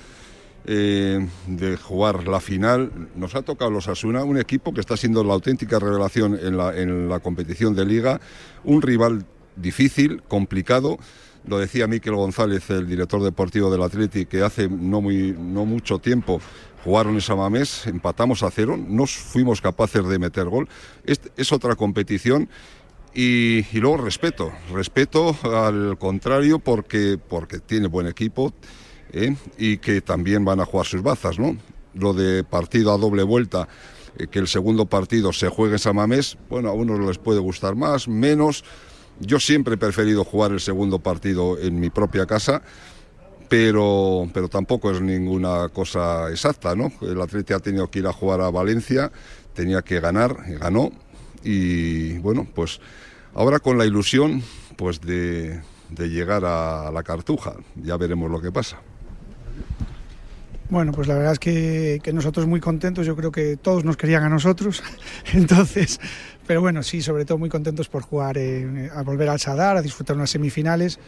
eh, 0.67 1.27
de 1.47 1.75
jugar 1.75 2.29
la 2.29 2.39
final. 2.39 3.09
Nos 3.13 3.35
ha 3.35 3.41
tocado 3.41 3.71
los 3.71 3.89
Asuna, 3.89 4.23
un 4.23 4.37
equipo 4.37 4.73
que 4.73 4.79
está 4.79 4.95
siendo 4.95 5.21
la 5.25 5.33
auténtica 5.33 5.79
revelación 5.79 6.39
en 6.41 6.55
la, 6.55 6.77
en 6.77 7.09
la 7.09 7.19
competición 7.19 7.75
de 7.75 7.85
liga, 7.85 8.21
un 8.63 8.81
rival 8.81 9.25
difícil, 9.57 10.23
complicado. 10.29 10.97
Lo 11.45 11.59
decía 11.59 11.87
Miquel 11.87 12.15
González, 12.15 12.69
el 12.71 12.87
director 12.87 13.21
deportivo 13.21 13.69
del 13.69 13.83
Atleti, 13.83 14.25
que 14.25 14.41
hace 14.41 14.67
no, 14.67 15.01
muy, 15.01 15.35
no 15.37 15.65
mucho 15.65 15.99
tiempo 15.99 16.41
jugaron 16.85 17.15
en 17.15 17.21
Samamés, 17.21 17.87
empatamos 17.87 18.43
a 18.43 18.51
cero, 18.51 18.77
no 18.77 19.07
fuimos 19.07 19.59
capaces 19.59 20.07
de 20.07 20.19
meter 20.19 20.45
gol. 20.45 20.69
Es, 21.03 21.51
otra 21.51 21.75
competición 21.75 22.47
y, 23.11 23.65
y 23.75 23.79
luego 23.79 23.97
respeto, 23.97 24.51
respeto 24.71 25.35
al 25.43 25.97
contrario 25.97 26.59
porque, 26.59 27.17
porque 27.17 27.57
tiene 27.57 27.87
buen 27.87 28.05
equipo 28.05 28.53
¿eh? 29.11 29.35
y 29.57 29.77
que 29.77 30.01
también 30.01 30.45
van 30.45 30.59
a 30.59 30.65
jugar 30.65 30.85
sus 30.85 31.01
bazas, 31.01 31.39
¿no? 31.39 31.57
Lo 31.95 32.13
de 32.13 32.43
partido 32.43 32.93
a 32.93 32.97
doble 32.97 33.23
vuelta, 33.23 33.67
eh, 34.19 34.27
que 34.27 34.37
el 34.37 34.47
segundo 34.47 34.85
partido 34.85 35.33
se 35.33 35.49
juegue 35.49 35.73
en 35.73 35.79
Samamés, 35.79 36.37
bueno, 36.49 36.69
a 36.69 36.73
unos 36.73 36.99
les 36.99 37.17
puede 37.17 37.39
gustar 37.39 37.75
más, 37.75 38.07
menos. 38.07 38.63
Yo 39.19 39.39
siempre 39.39 39.73
he 39.73 39.77
preferido 39.77 40.23
jugar 40.23 40.51
el 40.51 40.59
segundo 40.59 40.99
partido 40.99 41.57
en 41.57 41.79
mi 41.79 41.89
propia 41.89 42.27
casa, 42.27 42.61
pero, 43.49 44.29
pero 44.33 44.47
tampoco 44.49 44.91
es 44.91 45.01
ninguna 45.01 45.69
cosa 45.69 46.29
exacta, 46.29 46.75
¿no? 46.75 46.91
El 47.01 47.21
Atleti 47.21 47.53
ha 47.53 47.59
tenido 47.59 47.89
que 47.89 47.99
ir 47.99 48.07
a 48.07 48.13
jugar 48.13 48.41
a 48.41 48.49
Valencia, 48.49 49.11
tenía 49.53 49.81
que 49.81 49.99
ganar, 49.99 50.37
y 50.47 50.55
ganó, 50.55 50.91
y 51.43 52.17
bueno, 52.19 52.47
pues 52.53 52.79
ahora 53.33 53.59
con 53.59 53.77
la 53.77 53.85
ilusión 53.85 54.41
pues 54.75 55.01
de, 55.01 55.61
de 55.89 56.09
llegar 56.09 56.43
a 56.45 56.91
la 56.91 57.03
Cartuja, 57.03 57.53
ya 57.75 57.97
veremos 57.97 58.29
lo 58.29 58.41
que 58.41 58.51
pasa. 58.51 58.77
Bueno, 60.67 60.91
pues 60.91 61.07
la 61.07 61.13
verdad 61.13 61.33
es 61.33 61.39
que, 61.39 61.99
que 62.01 62.11
nosotros 62.11 62.47
muy 62.47 62.59
contentos, 62.59 63.05
yo 63.05 63.15
creo 63.15 63.31
que 63.31 63.55
todos 63.55 63.83
nos 63.85 63.97
querían 63.97 64.23
a 64.23 64.29
nosotros, 64.29 64.81
entonces, 65.33 65.99
pero 66.47 66.61
bueno, 66.61 66.81
sí, 66.81 67.01
sobre 67.01 67.23
todo 67.23 67.37
muy 67.37 67.49
contentos 67.49 67.87
por 67.87 68.01
jugar, 68.01 68.37
a 68.37 69.01
volver 69.03 69.29
al 69.29 69.39
Sadar, 69.39 69.77
a 69.77 69.81
disfrutar 69.81 70.15
unas 70.15 70.31
semifinales. 70.31 70.99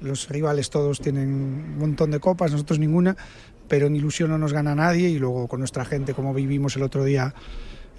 Los 0.00 0.28
rivales 0.28 0.70
todos 0.70 1.00
tienen 1.00 1.28
un 1.32 1.78
montón 1.78 2.10
de 2.10 2.20
copas, 2.20 2.52
nosotros 2.52 2.78
ninguna, 2.78 3.16
pero 3.68 3.86
en 3.86 3.96
ilusión 3.96 4.30
no 4.30 4.38
nos 4.38 4.52
gana 4.52 4.74
nadie 4.74 5.08
y 5.08 5.18
luego 5.18 5.48
con 5.48 5.60
nuestra 5.60 5.84
gente, 5.84 6.14
como 6.14 6.34
vivimos 6.34 6.76
el 6.76 6.82
otro 6.82 7.04
día 7.04 7.34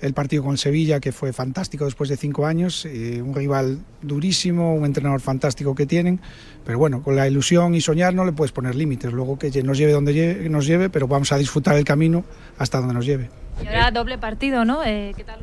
el 0.01 0.13
partido 0.13 0.43
con 0.43 0.57
Sevilla, 0.57 0.99
que 0.99 1.13
fue 1.13 1.31
fantástico 1.31 1.85
después 1.85 2.09
de 2.09 2.17
cinco 2.17 2.45
años, 2.45 2.85
eh, 2.85 3.21
un 3.21 3.33
rival 3.33 3.79
durísimo, 4.01 4.75
un 4.75 4.85
entrenador 4.85 5.21
fantástico 5.21 5.73
que 5.73 5.85
tienen, 5.85 6.19
pero 6.65 6.77
bueno, 6.77 7.01
con 7.01 7.15
la 7.15 7.27
ilusión 7.29 7.73
y 7.75 7.81
soñar 7.81 8.13
no 8.13 8.25
le 8.25 8.33
puedes 8.33 8.51
poner 8.51 8.75
límites, 8.75 9.13
luego 9.13 9.39
que 9.39 9.49
nos 9.63 9.77
lleve 9.77 9.93
donde 9.93 10.13
lleve- 10.13 10.49
nos 10.49 10.67
lleve, 10.67 10.89
pero 10.89 11.07
vamos 11.07 11.31
a 11.31 11.37
disfrutar 11.37 11.77
el 11.77 11.85
camino 11.85 12.25
hasta 12.57 12.79
donde 12.79 12.93
nos 12.93 13.05
lleve. 13.05 13.29
Y 13.63 13.67
ahora 13.67 13.89
doble 13.89 14.17
partido, 14.17 14.65
¿no? 14.65 14.83
Eh, 14.83 15.13
¿Qué 15.15 15.23
tal? 15.23 15.39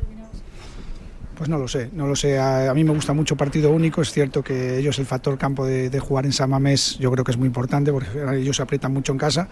Pues 1.35 1.49
no 1.49 1.57
lo 1.57 1.67
sé, 1.67 1.89
no 1.93 2.05
lo 2.07 2.15
sé. 2.15 2.37
A, 2.37 2.71
mí 2.75 2.83
me 2.83 2.93
gusta 2.93 3.11
mucho 3.13 3.35
partido 3.35 3.71
único. 3.71 4.01
Es 4.01 4.11
cierto 4.11 4.43
que 4.43 4.77
ellos 4.77 4.99
el 4.99 5.07
factor 5.07 5.37
campo 5.37 5.65
de, 5.65 5.99
jugar 5.99 6.25
en 6.25 6.31
San 6.31 6.49
Mamés 6.49 6.97
yo 6.99 7.11
creo 7.11 7.23
que 7.23 7.31
es 7.31 7.37
muy 7.37 7.47
importante 7.47 7.91
porque 7.91 8.09
ellos 8.37 8.59
aprietan 8.59 8.93
mucho 8.93 9.13
en 9.13 9.17
casa. 9.17 9.47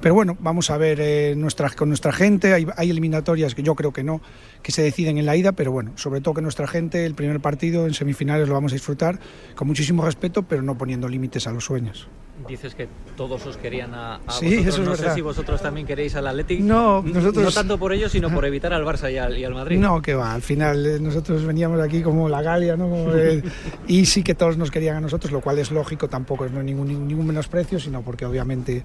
Pero 0.00 0.14
bueno, 0.14 0.36
vamos 0.40 0.70
a 0.70 0.76
ver 0.76 0.98
eh, 1.00 1.34
nuestra, 1.36 1.70
con 1.70 1.88
nuestra 1.88 2.12
gente. 2.12 2.52
Hay, 2.52 2.66
hay 2.76 2.90
eliminatorias 2.90 3.54
que 3.54 3.62
yo 3.62 3.76
creo 3.76 3.92
que 3.92 4.02
no, 4.02 4.20
que 4.62 4.72
se 4.72 4.82
deciden 4.82 5.18
en 5.18 5.26
la 5.26 5.36
ida, 5.36 5.52
pero 5.52 5.70
bueno, 5.70 5.92
sobre 5.96 6.20
todo 6.20 6.34
que 6.34 6.42
nuestra 6.42 6.66
gente, 6.66 7.06
el 7.06 7.14
primer 7.14 7.38
partido 7.40 7.86
en 7.86 7.94
semifinales 7.94 8.48
lo 8.48 8.54
vamos 8.54 8.72
a 8.72 8.74
disfrutar 8.74 9.20
con 9.54 9.68
muchísimo 9.68 10.04
respeto, 10.04 10.42
pero 10.42 10.62
no 10.62 10.76
poniendo 10.76 11.08
límites 11.08 11.46
a 11.46 11.52
los 11.52 11.64
sueños. 11.64 12.08
Dices 12.48 12.74
que 12.74 12.88
todos 13.16 13.44
os 13.46 13.56
querían 13.56 13.94
a, 13.94 14.16
a 14.16 14.32
Sí, 14.32 14.46
vosotros. 14.46 14.66
eso 14.66 14.68
es 14.68 14.78
no 14.88 14.90
verdad. 14.92 15.08
sé 15.08 15.14
si 15.14 15.20
vosotros 15.20 15.62
también 15.62 15.86
queréis 15.86 16.14
al 16.16 16.26
Athletic. 16.26 16.60
No, 16.60 17.02
nosotros- 17.02 17.44
No 17.44 17.50
tanto 17.52 17.78
por 17.78 17.92
ello, 17.92 18.08
sino 18.08 18.30
por 18.30 18.44
evitar 18.44 18.72
al 18.72 18.84
Barça 18.84 19.12
y 19.12 19.18
al, 19.18 19.36
y 19.38 19.44
al 19.44 19.54
Madrid. 19.54 19.78
No, 19.78 20.00
que 20.02 20.14
va, 20.14 20.32
al 20.32 20.42
final 20.42 20.84
eh, 20.86 20.98
nosotros 21.00 21.44
veníamos 21.44 21.80
aquí 21.80 22.02
como 22.02 22.28
la 22.28 22.42
Galia, 22.42 22.76
¿no? 22.76 22.88
Como, 22.88 23.12
eh, 23.14 23.42
y 23.88 24.06
sí 24.06 24.22
que 24.22 24.34
todos 24.34 24.56
nos 24.56 24.70
querían 24.70 24.96
a 24.96 25.00
nosotros, 25.00 25.32
lo 25.32 25.40
cual 25.40 25.58
es 25.58 25.70
lógico, 25.70 26.08
tampoco 26.08 26.44
es 26.46 26.52
no 26.52 26.62
ningún, 26.62 27.06
ningún 27.06 27.26
menosprecio, 27.26 27.78
sino 27.78 28.02
porque 28.02 28.24
obviamente 28.26 28.82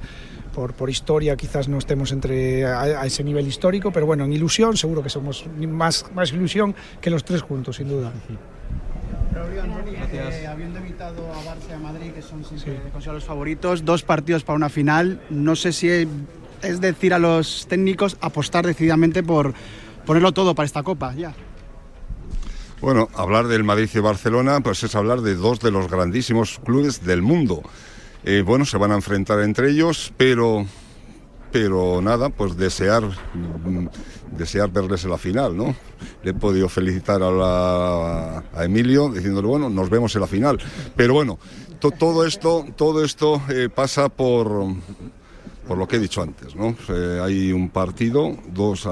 por, 0.54 0.74
por 0.74 0.90
historia 0.90 1.36
quizás 1.36 1.68
no 1.68 1.78
estemos 1.78 2.12
entre 2.12 2.66
a, 2.66 2.82
a 2.82 3.06
ese 3.06 3.24
nivel 3.24 3.48
histórico, 3.48 3.92
pero 3.92 4.06
bueno, 4.06 4.26
en 4.26 4.34
ilusión 4.34 4.76
seguro 4.78 5.02
que 5.04 5.10
somos 5.10 5.46
más, 5.68 6.06
más 6.14 6.32
ilusión 6.32 6.76
que 7.02 7.10
los 7.10 7.24
tres 7.24 7.42
juntos, 7.42 7.76
sin 7.78 7.88
duda. 7.90 8.12
Eh, 9.36 10.48
habiendo 10.48 10.80
evitado 10.80 11.30
a 11.34 11.38
Barça 11.44 11.70
y 11.72 11.74
a 11.74 11.80
Madrid, 11.80 12.12
que 12.12 12.22
son 12.22 12.46
siempre 12.46 12.80
considerados 12.92 13.16
los 13.16 13.26
favoritos, 13.26 13.84
dos 13.84 14.04
partidos 14.04 14.44
para 14.44 14.56
una 14.56 14.70
final, 14.70 15.22
no 15.30 15.58
sé 15.58 15.74
si 15.74 15.90
es 15.90 16.80
decir 16.80 17.14
a 17.14 17.20
los 17.20 17.68
técnicos 17.68 18.18
apostar 18.22 18.66
decididamente 18.66 19.24
por 19.24 19.54
ponerlo 20.06 20.32
todo 20.32 20.56
para 20.56 20.66
esta 20.66 20.84
copa, 20.84 21.14
ya. 21.16 21.34
Bueno, 22.80 23.10
hablar 23.16 23.48
del 23.48 23.64
Madrid 23.64 23.90
y 23.94 24.00
Barcelona, 24.00 24.62
pues 24.62 24.84
es 24.84 24.96
hablar 24.96 25.22
de 25.22 25.36
dos 25.36 25.60
de 25.60 25.72
los 25.72 25.90
grandísimos 25.90 26.60
clubes 26.64 27.04
del 27.04 27.22
mundo. 27.22 27.62
Eh, 28.24 28.42
bueno, 28.46 28.66
se 28.66 28.78
van 28.78 28.92
a 28.92 28.96
enfrentar 28.96 29.42
entre 29.42 29.72
ellos, 29.72 30.14
pero, 30.16 30.66
pero 31.52 32.02
nada, 32.02 32.30
pues 32.30 32.56
desear, 32.56 33.04
mm, 33.04 33.88
desear 34.32 34.72
verles 34.72 35.04
en 35.04 35.12
la 35.12 35.18
final, 35.18 35.56
¿no? 35.56 35.76
Le 36.24 36.32
he 36.32 36.34
podido 36.34 36.68
felicitar 36.70 37.22
a, 37.24 37.32
la- 37.32 38.44
Emilio 38.64 39.10
diciéndole, 39.10 39.48
bueno, 39.48 39.70
nos 39.70 39.90
vemos 39.90 40.14
en 40.16 40.22
la 40.22 40.28
final. 40.28 40.58
Pero 40.96 41.14
bueno, 41.14 41.38
to- 41.80 41.92
todo 41.92 42.26
esto, 42.26 42.66
todo 42.76 43.04
esto 43.04 43.42
eh, 43.50 43.70
pasa 43.74 44.10
por, 44.10 44.66
por 45.68 45.78
lo 45.78 45.88
que 45.88 45.96
he 45.98 46.00
dicho 46.00 46.22
antes, 46.22 46.56
¿no? 46.56 46.76
Eh, 46.90 47.20
hay 47.24 47.52
un 47.52 47.70
partido, 47.70 48.36
dos, 48.54 48.84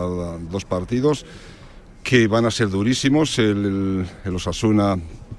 dos 0.51 0.65
partidos 0.65 1.25
que 2.03 2.27
van 2.27 2.45
a 2.45 2.51
ser 2.51 2.69
durísimos. 2.69 3.38
El, 3.39 4.05
el- 4.25 4.36
Osasuna 4.36 4.97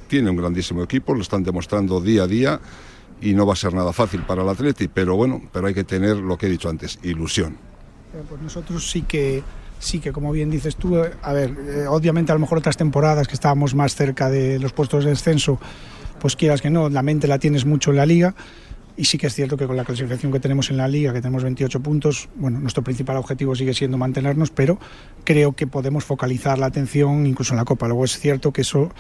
tiene 0.09 0.31
un 0.31 0.37
grandísimo 0.37 0.83
equipo, 0.83 1.15
lo 1.15 1.23
están 1.23 1.43
demostrando 1.43 2.01
día 2.01 2.25
a 2.25 2.27
día 2.27 2.61
y 3.21 3.33
no 3.33 3.47
va 3.47 3.55
a 3.55 3.57
ser 3.57 3.73
nada 3.73 3.93
fácil 3.93 4.23
para 4.23 4.43
el 4.43 4.49
Atleti, 4.49 4.89
pero 4.89 5.17
bueno, 5.17 5.41
pero 5.53 5.67
hay 5.67 5.73
que 5.75 5.85
tener 5.85 6.17
lo 6.17 6.37
que 6.37 6.47
he 6.47 6.51
dicho 6.51 6.69
antes, 6.69 6.99
ilusión. 7.03 7.57
Pues 8.29 8.41
nosotros 8.43 8.89
sí 8.91 9.03
que, 9.03 9.43
sí 9.85 10.01
que, 10.01 10.13
como 10.13 10.33
bien 10.33 10.51
dices 10.51 10.77
tú, 10.77 10.97
eh, 10.97 11.13
a 11.23 11.33
ver, 11.33 11.51
eh, 11.51 11.87
obviamente 11.87 12.33
a 12.33 12.35
lo 12.35 12.41
mejor 12.41 12.59
otras 12.59 12.77
temporadas 12.77 13.29
que 13.29 13.35
estábamos 13.35 13.75
más 13.75 13.95
cerca 13.95 14.31
de 14.31 14.59
los 14.59 14.73
puestos 14.73 15.05
de 15.05 15.11
descenso, 15.11 15.61
pues 16.21 16.37
quieras 16.37 16.63
que 16.63 16.71
no, 16.71 16.89
la 16.89 17.03
mente 17.03 17.27
la 17.27 17.39
tienes 17.39 17.65
mucho 17.65 17.91
en 17.91 17.97
la 17.97 18.07
liga. 18.07 18.35
Y 18.97 19.07
sí 19.07 19.19
que 19.19 19.27
es 19.27 19.35
cierto 19.35 19.57
que 19.57 19.67
con 19.67 19.77
la 19.77 19.85
clasificación 19.85 20.31
que 20.31 20.39
tenemos 20.39 20.71
en 20.71 20.77
la 20.77 20.87
liga, 20.87 21.13
que 21.13 21.21
tenemos 21.21 21.43
28 21.43 21.81
puntos, 21.81 22.29
bueno, 22.37 22.61
nuestro 22.61 22.85
principal 22.85 23.17
objetivo 23.17 23.57
sigue 23.57 23.75
siendo 23.75 23.99
mantenernos, 23.99 24.51
pero 24.51 24.79
creo 25.25 25.53
que 25.53 25.67
podemos 25.67 26.05
focalizar 26.05 26.59
la 26.59 26.67
atención 26.67 27.27
incluso 27.27 27.55
en 27.55 27.57
la 27.57 27.65
Copa. 27.65 27.89
Luego 27.89 28.05
es 28.05 28.17
cierto 28.19 28.53
que 28.53 28.61
eso 28.61 28.91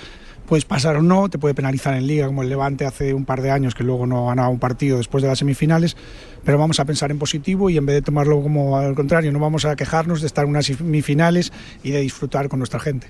puedes 0.47 0.65
pasar 0.65 0.97
o 0.97 1.03
no, 1.03 1.29
te 1.29 1.39
puede 1.39 1.55
penalizar 1.55 1.95
en 1.95 2.07
liga, 2.07 2.27
como 2.27 2.43
el 2.43 2.49
Levante 2.49 2.85
hace 2.87 3.15
un 3.15 3.25
par 3.25 3.43
de 3.43 3.51
años, 3.51 3.75
que 3.75 3.85
luego 3.85 4.07
no 4.07 4.27
ganaba 4.27 4.49
un 4.49 4.59
partido 4.59 4.99
después 4.99 5.23
de 5.23 5.29
las 5.29 5.39
semifinales, 5.39 5.97
pero 6.45 6.59
vamos 6.59 6.81
a 6.81 6.85
pensar 6.85 7.11
en 7.11 7.19
positivo 7.19 7.71
y 7.71 7.77
en 7.77 7.87
vez 7.87 7.95
de 7.95 8.03
tomarlo 8.03 8.43
como 8.43 8.77
al 8.77 8.95
contrario, 8.95 9.33
no 9.33 9.39
vamos 9.39 9.65
a 9.65 9.77
quejarnos 9.77 10.21
de 10.21 10.27
estar 10.27 10.45
en 10.45 10.51
unas 10.51 10.67
semifinales 10.67 11.53
y 11.83 11.91
de 11.91 12.01
disfrutar 12.01 12.49
con 12.49 12.61
nuestra 12.61 12.81
gente. 12.81 13.07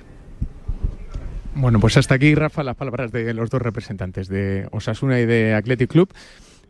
Bueno, 1.56 1.78
pues 1.78 1.96
hasta 1.96 2.16
aquí, 2.16 2.34
Rafa, 2.34 2.64
las 2.64 2.74
palabras 2.74 3.12
de 3.12 3.32
los 3.32 3.48
dos 3.48 3.62
representantes 3.62 4.26
de 4.28 4.66
Osasuna 4.72 5.20
y 5.20 5.26
de 5.26 5.54
Athletic 5.54 5.88
Club. 5.88 6.12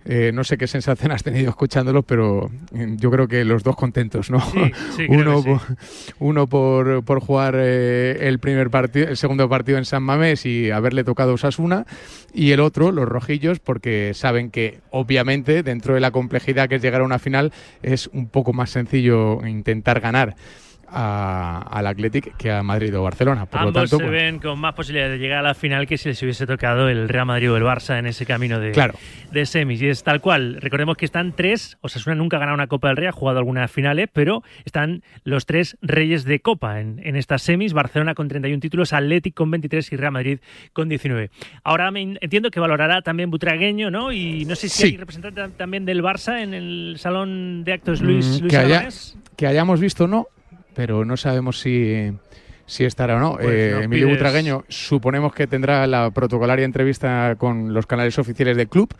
Eh, 0.07 0.33
no 0.35 0.45
sé 0.45 0.59
qué 0.59 0.67
sensación 0.67 1.13
has 1.13 1.23
tenido 1.23 1.49
escuchándolo, 1.49 2.03
pero 2.03 2.51
eh, 2.75 2.95
yo 2.99 3.11
creo 3.11 3.27
que 3.27 3.45
los 3.45 3.63
dos 3.63 3.75
contentos, 3.75 4.31
¿no? 4.31 4.41
Sí, 4.41 4.61
sí, 4.97 5.07
uno, 5.09 5.41
sí. 5.41 5.49
por, 5.49 5.61
uno 6.19 6.47
por, 6.47 7.05
por 7.05 7.21
jugar 7.21 7.55
eh, 7.57 8.29
el 8.29 8.39
primer 8.39 8.69
partido, 8.69 9.09
el 9.09 9.17
segundo 9.17 9.49
partido 9.49 9.79
en 9.79 9.87
San 9.87 10.03
Mamés 10.03 10.45
y 10.45 10.71
haberle 10.71 11.05
tocado 11.05 11.31
a 11.31 11.35
Osasuna, 11.35 11.87
y 12.35 12.51
el 12.51 12.61
otro, 12.61 12.93
los 12.93 13.09
rojillos, 13.09 13.61
porque 13.61 14.13
saben 14.15 14.51
que 14.51 14.81
obviamente 14.91 15.63
dentro 15.63 15.95
de 15.95 16.01
la 16.01 16.11
complejidad 16.11 16.69
que 16.69 16.75
es 16.75 16.83
llegar 16.83 17.01
a 17.01 17.05
una 17.05 17.19
final 17.19 17.53
es 17.83 18.09
un 18.09 18.29
poco 18.29 18.53
más 18.53 18.71
sencillo 18.71 19.47
intentar 19.47 20.01
ganar 20.01 20.37
al 20.91 21.87
Athletic 21.87 22.37
que 22.37 22.51
a 22.51 22.63
Madrid 22.63 22.97
o 22.97 23.03
Barcelona. 23.03 23.47
Por 23.47 23.61
Ambos 23.61 23.75
lo 23.75 23.81
tanto, 23.81 23.97
se 23.99 24.03
pues, 24.05 24.11
ven 24.13 24.39
con 24.39 24.59
más 24.59 24.75
posibilidades 24.75 25.13
de 25.13 25.19
llegar 25.19 25.39
a 25.39 25.43
la 25.43 25.55
final 25.55 25.87
que 25.87 25.99
si 25.99 26.09
les 26.09 26.23
hubiese 26.23 26.47
tocado 26.47 26.89
el 26.89 27.09
Real 27.09 27.27
Madrid 27.27 27.51
o 27.53 27.57
el 27.57 27.63
Barça 27.65 27.99
en 27.99 28.07
ese 28.07 28.27
camino 28.27 28.61
de, 28.61 28.73
Claro. 28.73 28.95
de 29.33 29.47
semis. 29.47 29.81
Y 29.83 29.89
es 29.89 30.03
tal 30.03 30.21
cual. 30.21 30.59
Recordemos 30.61 30.97
que 30.97 31.05
están 31.05 31.33
tres. 31.33 31.77
Osasuna 31.81 32.15
nunca 32.15 32.37
ha 32.37 32.41
ganado 32.41 32.55
una 32.55 32.67
Copa 32.67 32.89
del 32.89 32.97
Rey, 32.97 33.07
ha 33.09 33.13
jugado 33.13 33.39
algunas 33.39 33.71
finales, 33.71 34.09
pero 34.13 34.43
están 34.65 35.03
los 35.25 35.47
tres 35.47 35.77
reyes 35.83 36.25
de 36.25 36.41
Copa 36.41 36.81
en, 36.81 37.01
en 37.05 37.17
estas 37.17 37.43
semis. 37.43 37.73
Barcelona 37.73 38.15
con 38.15 38.29
31 38.29 38.61
títulos, 38.61 38.93
Athletic 38.93 39.35
con 39.35 39.51
23 39.51 39.93
y 39.93 39.97
Real 39.97 40.13
Madrid 40.13 40.39
con 40.73 40.89
19. 40.89 41.31
Ahora 41.63 41.91
me 41.91 42.03
entiendo 42.21 42.51
que 42.51 42.61
valorará 42.61 43.03
también 43.03 43.31
Butragueño, 43.31 43.91
¿no? 43.91 44.13
Y 44.13 44.45
no 44.45 44.55
sé 44.55 44.69
si 44.69 44.75
Sí. 44.83 44.87
hay 44.93 44.97
representante 44.97 45.41
tam- 45.41 45.53
también 45.57 45.85
del 45.85 46.03
Barça 46.03 46.41
en 46.43 46.55
el 46.55 46.97
salón 46.99 47.65
de 47.65 47.73
actos 47.73 48.01
Luis, 48.01 48.27
mm, 48.27 48.41
Luis 48.43 48.51
que, 48.53 48.57
haya- 48.59 48.89
que 49.37 49.47
hayamos 49.47 49.81
visto 49.81 50.07
no, 50.07 50.29
pero 50.75 51.05
no 51.05 51.17
sabemos 51.17 51.61
si, 51.61 52.13
si 52.67 52.85
estará 52.85 53.17
o 53.17 53.21
no. 53.21 53.33
Pues 53.37 53.49
Eh, 53.55 53.83
Emilio 53.85 54.07
pides- 54.09 54.17
Butragueño 54.19 54.65
suponemos 54.69 55.35
que 55.35 55.47
tendrá 55.47 55.87
la 55.87 56.11
protocolaria 56.11 56.65
entrevista 56.65 57.37
con 57.39 57.73
los 57.75 57.87
canales 57.87 58.19
oficiales 58.19 58.57
del 58.57 58.69
club 58.69 58.93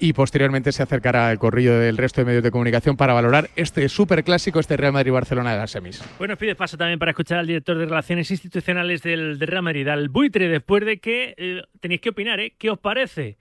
y 0.00 0.14
posteriormente 0.14 0.72
se 0.72 0.82
acercará 0.82 1.28
al 1.28 1.38
corrillo 1.38 1.78
del 1.78 1.96
resto 1.96 2.20
de 2.20 2.24
medios 2.24 2.42
de 2.42 2.50
comunicación 2.50 2.96
para 2.96 3.12
valorar 3.12 3.50
este 3.54 3.88
superclásico, 3.88 4.58
este 4.58 4.76
Real 4.76 4.92
Madrid-Barcelona 4.92 5.52
de 5.52 5.58
las 5.58 5.70
semis. 5.70 6.02
Bueno, 6.18 6.36
pides 6.36 6.56
paso 6.56 6.76
también 6.76 6.98
para 6.98 7.12
escuchar 7.12 7.38
al 7.38 7.46
director 7.46 7.78
de 7.78 7.84
Relaciones 7.84 8.28
Institucionales 8.32 9.02
del, 9.02 9.38
del 9.38 9.46
Real 9.48 9.62
Madrid, 9.62 9.86
al 9.86 10.08
buitre, 10.08 10.48
después 10.48 10.84
de 10.84 10.98
que 10.98 11.34
eh, 11.36 11.62
tenéis 11.80 12.00
que 12.00 12.08
opinar, 12.08 12.40
¿eh? 12.40 12.52
¿Qué 12.58 12.70
os 12.70 12.80
parece? 12.80 13.36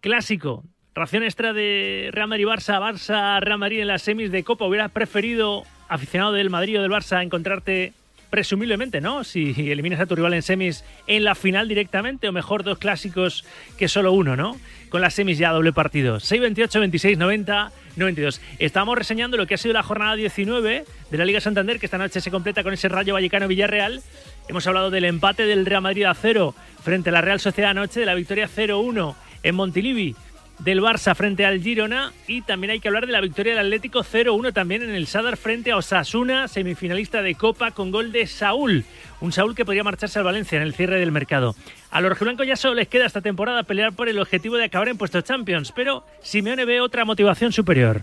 Clásico, 0.00 0.64
ración 0.94 1.24
extra 1.24 1.52
de 1.52 2.10
Real 2.12 2.28
Madrid-Barça, 2.28 2.78
Barça-Real 2.80 3.58
Madrid 3.58 3.80
en 3.80 3.88
las 3.88 4.02
semis 4.02 4.30
de 4.30 4.44
Copa. 4.44 4.66
¿Hubieras 4.66 4.92
preferido, 4.92 5.64
aficionado 5.90 6.32
del 6.32 6.48
Madrid 6.48 6.78
o 6.78 6.82
del 6.82 6.90
Barça, 6.90 7.22
encontrarte 7.22 7.92
presumiblemente, 8.30 9.00
¿no? 9.00 9.24
Si 9.24 9.70
eliminas 9.70 9.98
a 9.98 10.06
tu 10.06 10.14
rival 10.14 10.34
en 10.34 10.42
semis 10.42 10.84
en 11.08 11.24
la 11.24 11.34
final 11.34 11.66
directamente, 11.66 12.28
o 12.28 12.32
mejor 12.32 12.62
dos 12.62 12.78
clásicos 12.78 13.44
que 13.76 13.88
solo 13.88 14.12
uno, 14.12 14.36
¿no? 14.36 14.56
Con 14.88 15.00
las 15.00 15.14
semis 15.14 15.36
ya 15.36 15.50
doble 15.50 15.72
partido. 15.72 16.20
6, 16.20 16.40
28, 16.40 16.78
26, 16.78 17.18
90, 17.18 17.72
92. 17.96 18.40
Estamos 18.60 18.96
reseñando 18.96 19.36
lo 19.36 19.48
que 19.48 19.54
ha 19.54 19.58
sido 19.58 19.74
la 19.74 19.82
jornada 19.82 20.14
19 20.14 20.84
de 21.10 21.18
la 21.18 21.24
Liga 21.24 21.40
Santander, 21.40 21.80
que 21.80 21.86
esta 21.86 21.98
noche 21.98 22.20
se 22.20 22.30
completa 22.30 22.62
con 22.62 22.72
ese 22.72 22.88
Rayo 22.88 23.14
Vallecano-Villarreal. 23.14 24.00
Hemos 24.48 24.66
hablado 24.68 24.90
del 24.90 25.04
empate 25.04 25.44
del 25.44 25.66
Real 25.66 25.82
Madrid 25.82 26.04
a 26.04 26.14
cero 26.14 26.54
frente 26.84 27.10
a 27.10 27.12
la 27.12 27.20
Real 27.20 27.40
Sociedad 27.40 27.72
anoche, 27.72 27.98
de 27.98 28.06
la 28.06 28.14
victoria 28.14 28.48
0-1 28.48 29.16
en 29.42 29.54
Montilivi 29.56 30.14
del 30.60 30.82
Barça 30.82 31.14
frente 31.14 31.46
al 31.46 31.60
Girona 31.60 32.12
y 32.26 32.42
también 32.42 32.70
hay 32.72 32.80
que 32.80 32.88
hablar 32.88 33.06
de 33.06 33.12
la 33.12 33.20
victoria 33.20 33.54
del 33.54 33.66
Atlético 33.66 34.04
0-1 34.04 34.52
también 34.52 34.82
en 34.82 34.90
el 34.90 35.06
Sadar 35.06 35.36
frente 35.36 35.72
a 35.72 35.76
Osasuna, 35.76 36.48
semifinalista 36.48 37.22
de 37.22 37.34
Copa 37.34 37.70
con 37.70 37.90
gol 37.90 38.12
de 38.12 38.26
Saúl. 38.26 38.84
Un 39.20 39.32
Saúl 39.32 39.54
que 39.54 39.64
podría 39.64 39.84
marcharse 39.84 40.18
al 40.18 40.24
Valencia 40.24 40.56
en 40.56 40.62
el 40.62 40.74
cierre 40.74 41.00
del 41.00 41.12
mercado. 41.12 41.54
A 41.90 42.00
los 42.00 42.10
rojiblancos 42.10 42.46
ya 42.46 42.56
solo 42.56 42.74
les 42.74 42.88
queda 42.88 43.06
esta 43.06 43.22
temporada 43.22 43.62
pelear 43.62 43.92
por 43.92 44.08
el 44.08 44.18
objetivo 44.18 44.56
de 44.56 44.64
acabar 44.64 44.88
en 44.88 44.98
puestos 44.98 45.24
Champions, 45.24 45.72
pero 45.74 46.04
Simeone 46.22 46.64
ve 46.64 46.80
otra 46.80 47.04
motivación 47.04 47.52
superior. 47.52 48.02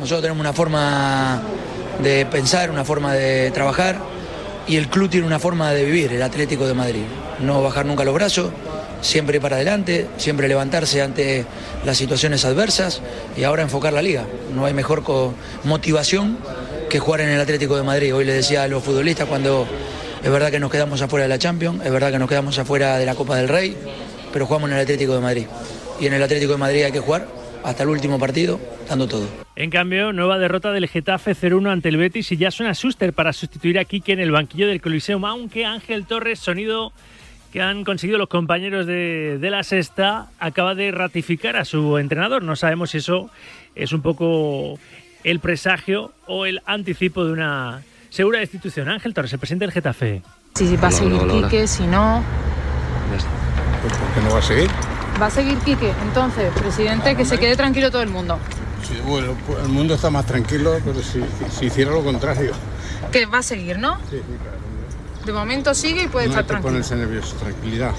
Nosotros 0.00 0.22
tenemos 0.22 0.40
una 0.40 0.52
forma 0.52 1.40
de 2.02 2.26
pensar, 2.26 2.70
una 2.70 2.84
forma 2.84 3.14
de 3.14 3.50
trabajar 3.52 3.96
y 4.66 4.76
el 4.76 4.88
club 4.88 5.08
tiene 5.08 5.26
una 5.26 5.38
forma 5.38 5.70
de 5.70 5.84
vivir, 5.84 6.12
el 6.12 6.22
Atlético 6.22 6.66
de 6.66 6.74
Madrid. 6.74 7.04
No 7.40 7.62
bajar 7.62 7.86
nunca 7.86 8.04
los 8.04 8.14
brazos, 8.14 8.50
siempre 9.00 9.36
ir 9.36 9.42
para 9.42 9.56
adelante, 9.56 10.06
siempre 10.16 10.48
levantarse 10.48 11.02
ante 11.02 11.44
las 11.84 11.96
situaciones 11.96 12.44
adversas 12.44 13.02
y 13.36 13.44
ahora 13.44 13.62
enfocar 13.62 13.92
la 13.92 14.02
liga. 14.02 14.24
No 14.54 14.64
hay 14.64 14.74
mejor 14.74 15.02
motivación 15.64 16.38
que 16.88 16.98
jugar 16.98 17.20
en 17.20 17.30
el 17.30 17.40
Atlético 17.40 17.76
de 17.76 17.82
Madrid. 17.82 18.14
Hoy 18.14 18.24
le 18.24 18.32
decía 18.32 18.62
a 18.62 18.68
los 18.68 18.82
futbolistas 18.82 19.28
cuando 19.28 19.66
es 20.22 20.30
verdad 20.30 20.50
que 20.50 20.60
nos 20.60 20.70
quedamos 20.70 21.00
afuera 21.02 21.24
de 21.24 21.28
la 21.28 21.38
Champions, 21.38 21.84
es 21.84 21.92
verdad 21.92 22.10
que 22.10 22.18
nos 22.18 22.28
quedamos 22.28 22.58
afuera 22.58 22.98
de 22.98 23.06
la 23.06 23.14
Copa 23.14 23.36
del 23.36 23.48
Rey, 23.48 23.76
pero 24.32 24.46
jugamos 24.46 24.70
en 24.70 24.76
el 24.76 24.82
Atlético 24.82 25.14
de 25.14 25.20
Madrid. 25.20 25.46
Y 26.00 26.06
en 26.06 26.14
el 26.14 26.22
Atlético 26.22 26.52
de 26.52 26.58
Madrid 26.58 26.82
hay 26.84 26.92
que 26.92 27.00
jugar 27.00 27.26
hasta 27.64 27.82
el 27.82 27.88
último 27.88 28.18
partido, 28.18 28.60
dando 28.88 29.08
todo. 29.08 29.26
En 29.56 29.70
cambio, 29.70 30.12
nueva 30.12 30.38
derrota 30.38 30.70
del 30.70 30.86
Getafe 30.86 31.34
0-1 31.34 31.70
ante 31.70 31.88
el 31.88 31.96
Betis 31.96 32.30
y 32.30 32.36
ya 32.36 32.50
suena 32.50 32.74
Schuster 32.74 33.12
para 33.12 33.32
sustituir 33.32 33.78
a 33.78 33.84
Quique 33.84 34.12
en 34.12 34.20
el 34.20 34.30
banquillo 34.30 34.68
del 34.68 34.80
Coliseum, 34.80 35.24
aunque 35.24 35.64
Ángel 35.64 36.06
Torres, 36.06 36.38
sonido 36.38 36.92
que 37.52 37.62
han 37.62 37.84
conseguido 37.84 38.18
los 38.18 38.28
compañeros 38.28 38.86
de, 38.86 39.38
de 39.40 39.50
la 39.50 39.62
sexta, 39.62 40.28
acaba 40.38 40.74
de 40.74 40.90
ratificar 40.90 41.56
a 41.56 41.64
su 41.64 41.98
entrenador. 41.98 42.42
No 42.42 42.56
sabemos 42.56 42.90
si 42.90 42.98
eso 42.98 43.30
es 43.74 43.92
un 43.92 44.02
poco 44.02 44.78
el 45.24 45.40
presagio 45.40 46.12
o 46.26 46.46
el 46.46 46.62
anticipo 46.66 47.24
de 47.24 47.32
una 47.32 47.82
segura 48.10 48.38
destitución. 48.38 48.88
Ángel 48.88 49.14
Torres, 49.14 49.32
el 49.32 49.38
presidente 49.38 49.64
del 49.64 49.72
Getafe. 49.72 50.22
Si 50.54 50.76
va 50.76 50.88
a 50.88 50.90
seguir 50.90 51.14
Hola, 51.14 51.22
hola, 51.22 51.34
hola. 51.34 51.48
Quique, 51.48 51.66
si 51.66 51.86
no, 51.86 52.22
¿Por 53.82 54.14
qué 54.14 54.20
no 54.28 54.32
va 54.32 54.38
a 54.38 54.42
seguir? 54.42 54.70
Va 55.20 55.26
a 55.26 55.30
seguir 55.30 55.58
Quique, 55.58 55.92
entonces, 56.02 56.52
presidente, 56.52 57.14
que 57.16 57.24
se 57.24 57.38
quede 57.38 57.56
tranquilo 57.56 57.90
todo 57.90 58.02
el 58.02 58.08
mundo. 58.08 58.38
Sí, 58.82 58.94
bueno, 59.04 59.36
pues 59.46 59.60
el 59.62 59.68
mundo 59.68 59.94
está 59.94 60.10
más 60.10 60.26
tranquilo, 60.26 60.78
pero 60.84 61.02
si, 61.02 61.20
si 61.50 61.66
hiciera 61.66 61.90
lo 61.90 62.02
contrario. 62.02 62.52
Que 63.12 63.26
va 63.26 63.38
a 63.38 63.42
seguir, 63.42 63.78
¿no? 63.78 63.96
Sí, 64.10 64.16
sí, 64.16 64.36
claro. 64.42 64.55
De 65.26 65.32
momento 65.32 65.74
sigue 65.74 66.04
y 66.04 66.06
puede 66.06 66.28
no 66.28 66.34
hay 66.34 66.40
estar 66.40 66.44
que 66.44 66.48
tranquilo. 66.48 66.70
ponerse 66.70 66.94
nervioso, 66.94 67.34
tranquilidad. 67.36 67.92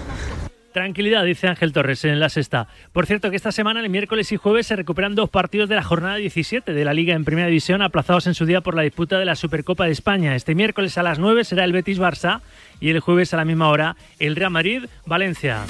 Tranquilidad, 0.71 1.25
dice 1.25 1.47
Ángel 1.47 1.73
Torres 1.73 2.05
en 2.05 2.19
la 2.21 2.29
sexta. 2.29 2.67
Por 2.93 3.05
cierto, 3.05 3.29
que 3.29 3.35
esta 3.35 3.51
semana, 3.51 3.81
el 3.81 3.89
miércoles 3.89 4.31
y 4.31 4.37
jueves, 4.37 4.67
se 4.67 4.75
recuperan 4.77 5.13
dos 5.13 5.29
partidos 5.29 5.67
de 5.67 5.75
la 5.75 5.83
jornada 5.83 6.15
17 6.15 6.73
de 6.73 6.85
la 6.85 6.93
Liga 6.93 7.15
en 7.15 7.25
Primera 7.25 7.47
División, 7.47 7.81
aplazados 7.81 8.27
en 8.27 8.33
su 8.33 8.45
día 8.45 8.61
por 8.61 8.75
la 8.75 8.83
disputa 8.83 9.19
de 9.19 9.25
la 9.25 9.35
Supercopa 9.35 9.85
de 9.85 9.91
España. 9.91 10.35
Este 10.35 10.55
miércoles 10.55 10.97
a 10.97 11.03
las 11.03 11.19
9 11.19 11.43
será 11.43 11.65
el 11.65 11.73
Betis-Barça 11.73 12.39
y 12.79 12.91
el 12.91 13.01
jueves 13.01 13.33
a 13.33 13.37
la 13.37 13.45
misma 13.45 13.67
hora 13.69 13.97
el 14.19 14.35
Real 14.37 14.51
Madrid-Valencia. 14.51 15.65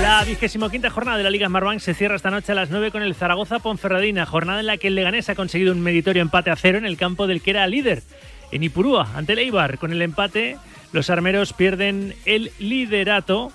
La 0.00 0.24
vigésimo 0.24 0.70
quinta 0.70 0.88
jornada 0.88 1.18
de 1.18 1.24
la 1.24 1.30
Liga 1.30 1.48
Smartbank 1.48 1.80
se 1.80 1.94
cierra 1.94 2.16
esta 2.16 2.30
noche 2.30 2.52
a 2.52 2.54
las 2.54 2.70
9 2.70 2.90
con 2.90 3.02
el 3.02 3.14
Zaragoza-Ponferradina, 3.14 4.24
jornada 4.24 4.60
en 4.60 4.66
la 4.66 4.78
que 4.78 4.88
el 4.88 4.94
Leganés 4.94 5.28
ha 5.28 5.34
conseguido 5.34 5.72
un 5.72 5.80
meritorio 5.82 6.22
empate 6.22 6.50
a 6.50 6.56
cero 6.56 6.78
en 6.78 6.86
el 6.86 6.96
campo 6.96 7.26
del 7.26 7.42
que 7.42 7.50
era 7.50 7.66
líder, 7.66 8.02
en 8.52 8.62
Ipurúa, 8.62 9.08
ante 9.14 9.32
el 9.34 9.40
Eibar. 9.40 9.78
Con 9.78 9.92
el 9.92 10.02
empate, 10.02 10.56
los 10.92 11.10
armeros 11.10 11.52
pierden 11.52 12.14
el 12.24 12.52
liderato 12.58 13.52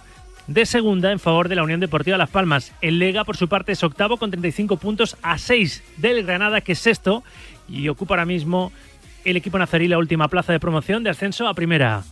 de 0.48 0.66
segunda 0.66 1.12
en 1.12 1.20
favor 1.20 1.50
de 1.50 1.56
la 1.56 1.64
Unión 1.64 1.80
Deportiva 1.80 2.18
Las 2.18 2.30
Palmas. 2.30 2.74
El 2.82 3.00
Lega, 3.00 3.24
por 3.24 3.38
su 3.38 3.48
parte, 3.48 3.72
es 3.72 3.84
octavo 3.84 4.18
con 4.18 4.32
35 4.32 4.78
puntos 4.78 5.18
a 5.22 5.38
6 5.38 5.84
del 5.98 6.24
Granada, 6.24 6.62
que 6.62 6.74
es 6.74 6.80
sexto, 6.80 7.24
y 7.68 7.88
ocupa 7.90 8.14
ahora 8.14 8.26
mismo 8.26 8.72
el 9.24 9.38
equipo 9.38 9.58
nazarí 9.58 9.88
la 9.88 9.98
última 9.98 10.28
plaza 10.28 10.54
de 10.54 10.60
promoción 10.60 11.04
de 11.04 11.10
ascenso 11.10 11.48
a 11.48 11.54
primera. 11.54 12.04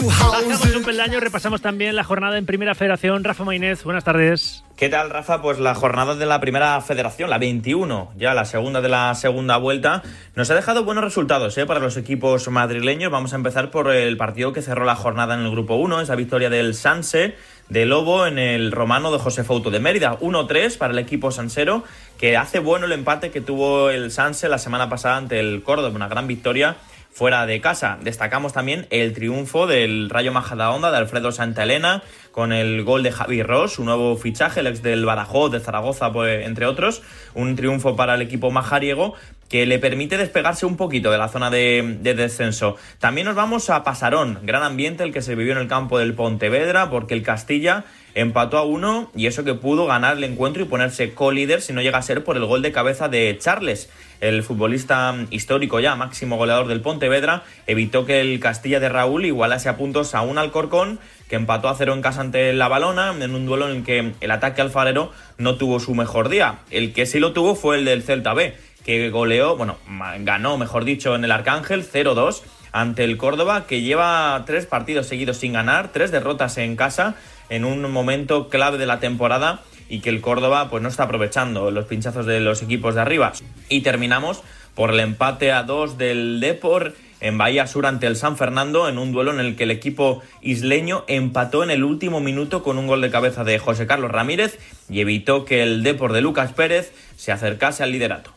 Bajamos 0.00 0.76
un 0.76 0.84
peldaño, 0.84 1.20
repasamos 1.20 1.60
también 1.60 1.94
la 1.96 2.04
jornada 2.04 2.38
en 2.38 2.46
Primera 2.46 2.74
Federación. 2.74 3.24
Rafa 3.24 3.44
Mainez, 3.44 3.84
buenas 3.84 4.04
tardes. 4.04 4.64
¿Qué 4.76 4.88
tal, 4.88 5.10
Rafa? 5.10 5.42
Pues 5.42 5.58
la 5.58 5.74
jornada 5.74 6.14
de 6.14 6.24
la 6.24 6.40
primera 6.40 6.80
federación, 6.80 7.28
la 7.30 7.38
21, 7.38 8.12
ya 8.16 8.32
la 8.34 8.44
segunda 8.44 8.80
de 8.80 8.88
la 8.88 9.14
segunda 9.14 9.56
vuelta, 9.58 10.02
nos 10.34 10.50
ha 10.50 10.54
dejado 10.54 10.84
buenos 10.84 11.04
resultados 11.04 11.56
¿eh? 11.58 11.66
para 11.66 11.80
los 11.80 11.96
equipos 11.96 12.48
madrileños. 12.48 13.12
Vamos 13.12 13.32
a 13.32 13.36
empezar 13.36 13.70
por 13.70 13.90
el 13.90 14.16
partido 14.16 14.52
que 14.52 14.62
cerró 14.62 14.84
la 14.84 14.96
jornada 14.96 15.34
en 15.34 15.40
el 15.40 15.50
grupo 15.50 15.74
1, 15.74 16.00
esa 16.00 16.16
victoria 16.16 16.48
del 16.48 16.74
Sanse 16.74 17.36
de 17.68 17.86
Lobo 17.86 18.26
en 18.26 18.38
el 18.38 18.72
romano 18.72 19.12
de 19.12 19.18
José 19.18 19.44
Fouto 19.44 19.70
de 19.70 19.80
Mérida. 19.80 20.18
1-3 20.18 20.78
para 20.78 20.92
el 20.92 20.98
equipo 20.98 21.30
sansero, 21.30 21.84
que 22.18 22.36
hace 22.36 22.58
bueno 22.58 22.86
el 22.86 22.92
empate 22.92 23.30
que 23.30 23.40
tuvo 23.40 23.90
el 23.90 24.10
Sanse 24.10 24.48
la 24.48 24.58
semana 24.58 24.88
pasada 24.88 25.16
ante 25.16 25.38
el 25.38 25.62
Córdoba, 25.62 25.94
una 25.94 26.08
gran 26.08 26.26
victoria 26.26 26.76
fuera 27.12 27.46
de 27.46 27.60
casa. 27.60 27.98
Destacamos 28.02 28.52
también 28.52 28.86
el 28.90 29.12
triunfo 29.12 29.66
del 29.66 30.08
Rayo 30.10 30.32
Majadahonda 30.32 30.90
de 30.90 30.96
Alfredo 30.96 31.30
Santa 31.30 31.62
Elena 31.62 32.02
con 32.32 32.52
el 32.52 32.82
gol 32.82 33.02
de 33.02 33.12
Javi 33.12 33.42
Ross, 33.42 33.74
su 33.74 33.84
nuevo 33.84 34.16
fichaje, 34.16 34.60
el 34.60 34.66
ex 34.66 34.82
del 34.82 35.04
Badajoz, 35.04 35.52
de 35.52 35.60
Zaragoza, 35.60 36.12
pues, 36.12 36.46
entre 36.46 36.66
otros. 36.66 37.02
Un 37.34 37.54
triunfo 37.54 37.94
para 37.94 38.14
el 38.14 38.22
equipo 38.22 38.50
majariego 38.50 39.14
que 39.52 39.66
le 39.66 39.78
permite 39.78 40.16
despegarse 40.16 40.64
un 40.64 40.78
poquito 40.78 41.10
de 41.10 41.18
la 41.18 41.28
zona 41.28 41.50
de, 41.50 41.98
de, 42.00 42.14
descenso. 42.14 42.76
También 42.98 43.26
nos 43.26 43.36
vamos 43.36 43.68
a 43.68 43.84
Pasarón, 43.84 44.38
gran 44.44 44.62
ambiente 44.62 45.04
el 45.04 45.12
que 45.12 45.20
se 45.20 45.34
vivió 45.34 45.52
en 45.52 45.58
el 45.58 45.68
campo 45.68 45.98
del 45.98 46.14
Pontevedra, 46.14 46.88
porque 46.88 47.12
el 47.12 47.22
Castilla 47.22 47.84
empató 48.14 48.56
a 48.56 48.64
uno 48.64 49.10
y 49.14 49.26
eso 49.26 49.44
que 49.44 49.52
pudo 49.52 49.86
ganar 49.86 50.16
el 50.16 50.24
encuentro 50.24 50.62
y 50.62 50.66
ponerse 50.66 51.12
co-líder 51.12 51.60
si 51.60 51.74
no 51.74 51.82
llega 51.82 51.98
a 51.98 52.02
ser 52.02 52.24
por 52.24 52.36
el 52.36 52.46
gol 52.46 52.62
de 52.62 52.72
cabeza 52.72 53.08
de 53.08 53.36
Charles. 53.38 53.90
El 54.22 54.42
futbolista 54.42 55.14
histórico 55.30 55.80
ya, 55.80 55.96
máximo 55.96 56.36
goleador 56.36 56.68
del 56.68 56.80
Pontevedra, 56.80 57.42
evitó 57.66 58.06
que 58.06 58.20
el 58.20 58.38
Castilla 58.40 58.80
de 58.80 58.88
Raúl 58.88 59.24
igualase 59.24 59.68
a 59.68 59.76
puntos 59.76 60.14
a 60.14 60.22
un 60.22 60.38
Alcorcón 60.38 61.00
que 61.28 61.36
empató 61.36 61.68
a 61.68 61.74
cero 61.74 61.94
en 61.94 62.02
casa 62.02 62.20
ante 62.20 62.52
la 62.52 62.68
Balona 62.68 63.14
en 63.18 63.34
un 63.34 63.46
duelo 63.46 63.68
en 63.68 63.78
el 63.78 63.84
que 63.84 64.12
el 64.20 64.30
ataque 64.30 64.60
alfarero 64.60 65.12
no 65.38 65.56
tuvo 65.56 65.80
su 65.80 65.94
mejor 65.94 66.28
día. 66.28 66.60
El 66.70 66.92
que 66.92 67.06
sí 67.06 67.18
lo 67.18 67.32
tuvo 67.32 67.54
fue 67.54 67.78
el 67.78 67.84
del 67.84 68.02
Celta 68.02 68.32
B, 68.34 68.54
que 68.84 69.10
goleó, 69.10 69.56
bueno, 69.56 69.78
ganó, 70.20 70.58
mejor 70.58 70.84
dicho, 70.84 71.14
en 71.14 71.24
el 71.24 71.32
Arcángel 71.32 71.88
0-2 71.88 72.42
ante 72.72 73.04
el 73.04 73.16
Córdoba, 73.16 73.66
que 73.66 73.82
lleva 73.82 74.42
tres 74.46 74.66
partidos 74.66 75.06
seguidos 75.06 75.36
sin 75.36 75.52
ganar, 75.52 75.92
tres 75.92 76.10
derrotas 76.10 76.58
en 76.58 76.74
casa 76.76 77.14
en 77.48 77.64
un 77.64 77.90
momento 77.90 78.48
clave 78.48 78.78
de 78.78 78.86
la 78.86 78.98
temporada 78.98 79.60
y 79.88 80.00
que 80.00 80.08
el 80.08 80.22
Córdoba 80.22 80.70
pues 80.70 80.82
no 80.82 80.88
está 80.88 81.04
aprovechando 81.04 81.70
los 81.70 81.84
pinchazos 81.84 82.24
de 82.24 82.40
los 82.40 82.62
equipos 82.62 82.94
de 82.94 83.02
arriba. 83.02 83.32
Y 83.68 83.82
terminamos 83.82 84.42
por 84.74 84.90
el 84.90 85.00
empate 85.00 85.52
a 85.52 85.64
dos 85.64 85.98
del 85.98 86.40
Depor 86.40 86.94
en 87.20 87.38
Bahía 87.38 87.66
Sur 87.66 87.86
ante 87.86 88.06
el 88.06 88.16
San 88.16 88.38
Fernando 88.38 88.88
en 88.88 88.98
un 88.98 89.12
duelo 89.12 89.32
en 89.32 89.40
el 89.40 89.54
que 89.54 89.64
el 89.64 89.70
equipo 89.70 90.22
isleño 90.40 91.04
empató 91.08 91.62
en 91.62 91.70
el 91.70 91.84
último 91.84 92.20
minuto 92.20 92.62
con 92.62 92.78
un 92.78 92.86
gol 92.86 93.02
de 93.02 93.10
cabeza 93.10 93.44
de 93.44 93.58
José 93.58 93.86
Carlos 93.86 94.10
Ramírez 94.10 94.58
y 94.88 95.00
evitó 95.00 95.44
que 95.44 95.62
el 95.62 95.82
Depor 95.82 96.12
de 96.12 96.22
Lucas 96.22 96.52
Pérez 96.52 96.92
se 97.16 97.30
acercase 97.30 97.82
al 97.82 97.92
liderato. 97.92 98.32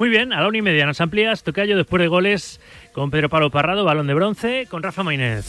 Muy 0.00 0.08
bien, 0.08 0.32
a 0.32 0.40
la 0.40 0.48
una 0.48 0.56
y 0.56 0.62
media 0.62 0.86
nos 0.86 0.98
amplías, 1.02 1.42
tocayo 1.42 1.76
después 1.76 2.00
de 2.00 2.08
goles 2.08 2.58
con 2.94 3.10
Pedro 3.10 3.28
Pablo 3.28 3.50
Parrado, 3.50 3.84
balón 3.84 4.06
de 4.06 4.14
bronce, 4.14 4.66
con 4.70 4.82
Rafa 4.82 5.02
Mainez. 5.02 5.44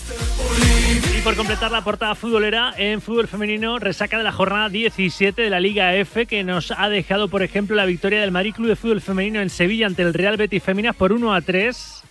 Y 1.17 1.21
por 1.21 1.37
completar 1.37 1.71
la 1.71 1.85
portada 1.85 2.15
futbolera 2.15 2.73
en 2.75 2.99
fútbol 2.99 3.29
femenino, 3.29 3.79
resaca 3.79 4.17
de 4.17 4.25
la 4.25 4.33
jornada 4.33 4.67
17 4.67 5.41
de 5.41 5.49
la 5.49 5.61
Liga 5.61 5.95
F, 5.95 6.25
que 6.25 6.43
nos 6.43 6.71
ha 6.71 6.89
dejado, 6.89 7.29
por 7.29 7.43
ejemplo, 7.43 7.77
la 7.77 7.85
victoria 7.85 8.19
del 8.19 8.31
Madrid 8.31 8.53
Club 8.53 8.67
de 8.67 8.75
Fútbol 8.75 8.99
Femenino 8.99 9.39
en 9.39 9.49
Sevilla 9.49 9.87
ante 9.87 10.01
el 10.01 10.13
Real 10.13 10.35
Betis 10.35 10.61
Féminas 10.61 10.97
por 10.97 11.13
1 11.13 11.33
a 11.33 11.39
3. 11.39 12.03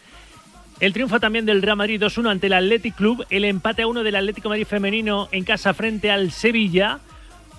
El 0.81 0.95
triunfo 0.95 1.21
también 1.21 1.45
del 1.45 1.61
Real 1.61 1.77
Madrid 1.77 2.03
2-1 2.03 2.31
ante 2.31 2.47
el 2.47 2.55
Athletic 2.55 2.97
Club, 2.97 3.27
el 3.29 3.45
empate 3.45 3.83
a 3.83 3.87
1 3.87 4.03
del 4.03 4.17
Atlético 4.17 4.49
Madrid 4.49 4.67
Femenino 4.67 5.29
en 5.31 5.45
casa 5.45 5.75
frente 5.75 6.11
al 6.11 6.31
Sevilla, 6.31 7.01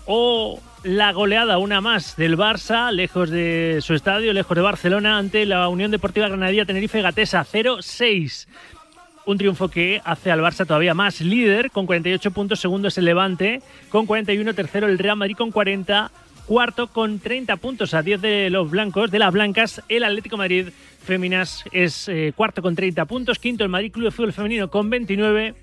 o 0.08 0.60
la 0.84 1.12
goleada, 1.12 1.60
una 1.60 1.80
más 1.80 2.16
del 2.16 2.38
Barça, 2.38 2.92
lejos 2.92 3.30
de 3.30 3.80
su 3.82 3.94
estadio, 3.94 4.34
lejos 4.34 4.56
de 4.56 4.62
Barcelona, 4.62 5.18
ante 5.18 5.46
la 5.46 5.68
Unión 5.70 5.92
Deportiva 5.92 6.28
Granadilla 6.28 6.66
Tenerife 6.66 7.02
Gatesa 7.02 7.46
0-6. 7.46 8.48
Un 9.26 9.38
triunfo 9.38 9.70
que 9.70 10.02
hace 10.04 10.32
al 10.32 10.42
Barça 10.42 10.66
todavía 10.66 10.96
más 10.96 11.22
líder, 11.22 11.70
con 11.70 11.86
48 11.86 12.32
puntos, 12.32 12.60
segundo 12.60 12.88
es 12.88 12.98
el 12.98 13.06
Levante, 13.06 13.62
con 13.90 14.08
41, 14.08 14.56
tercero 14.56 14.88
el 14.88 14.98
Real 14.98 15.18
Madrid 15.18 15.36
con 15.38 15.52
40, 15.52 16.12
cuarto 16.48 16.88
con 16.88 17.20
30 17.20 17.58
puntos 17.58 17.94
a 17.94 18.02
10 18.02 18.20
de 18.20 18.50
los 18.50 18.72
blancos, 18.72 19.12
de 19.12 19.20
las 19.20 19.32
blancas, 19.32 19.84
el 19.88 20.04
Atlético 20.04 20.38
Madrid 20.38 20.70
Féminas 21.04 21.64
es 21.72 22.08
eh, 22.10 22.34
cuarto 22.36 22.64
con 22.64 22.76
30 22.76 23.06
puntos, 23.06 23.38
quinto 23.38 23.64
el 23.64 23.70
Madrid 23.70 23.92
Club 23.92 24.06
de 24.06 24.12
Fútbol 24.12 24.34
Femenino 24.34 24.70
con 24.70 24.90
29, 24.90 25.54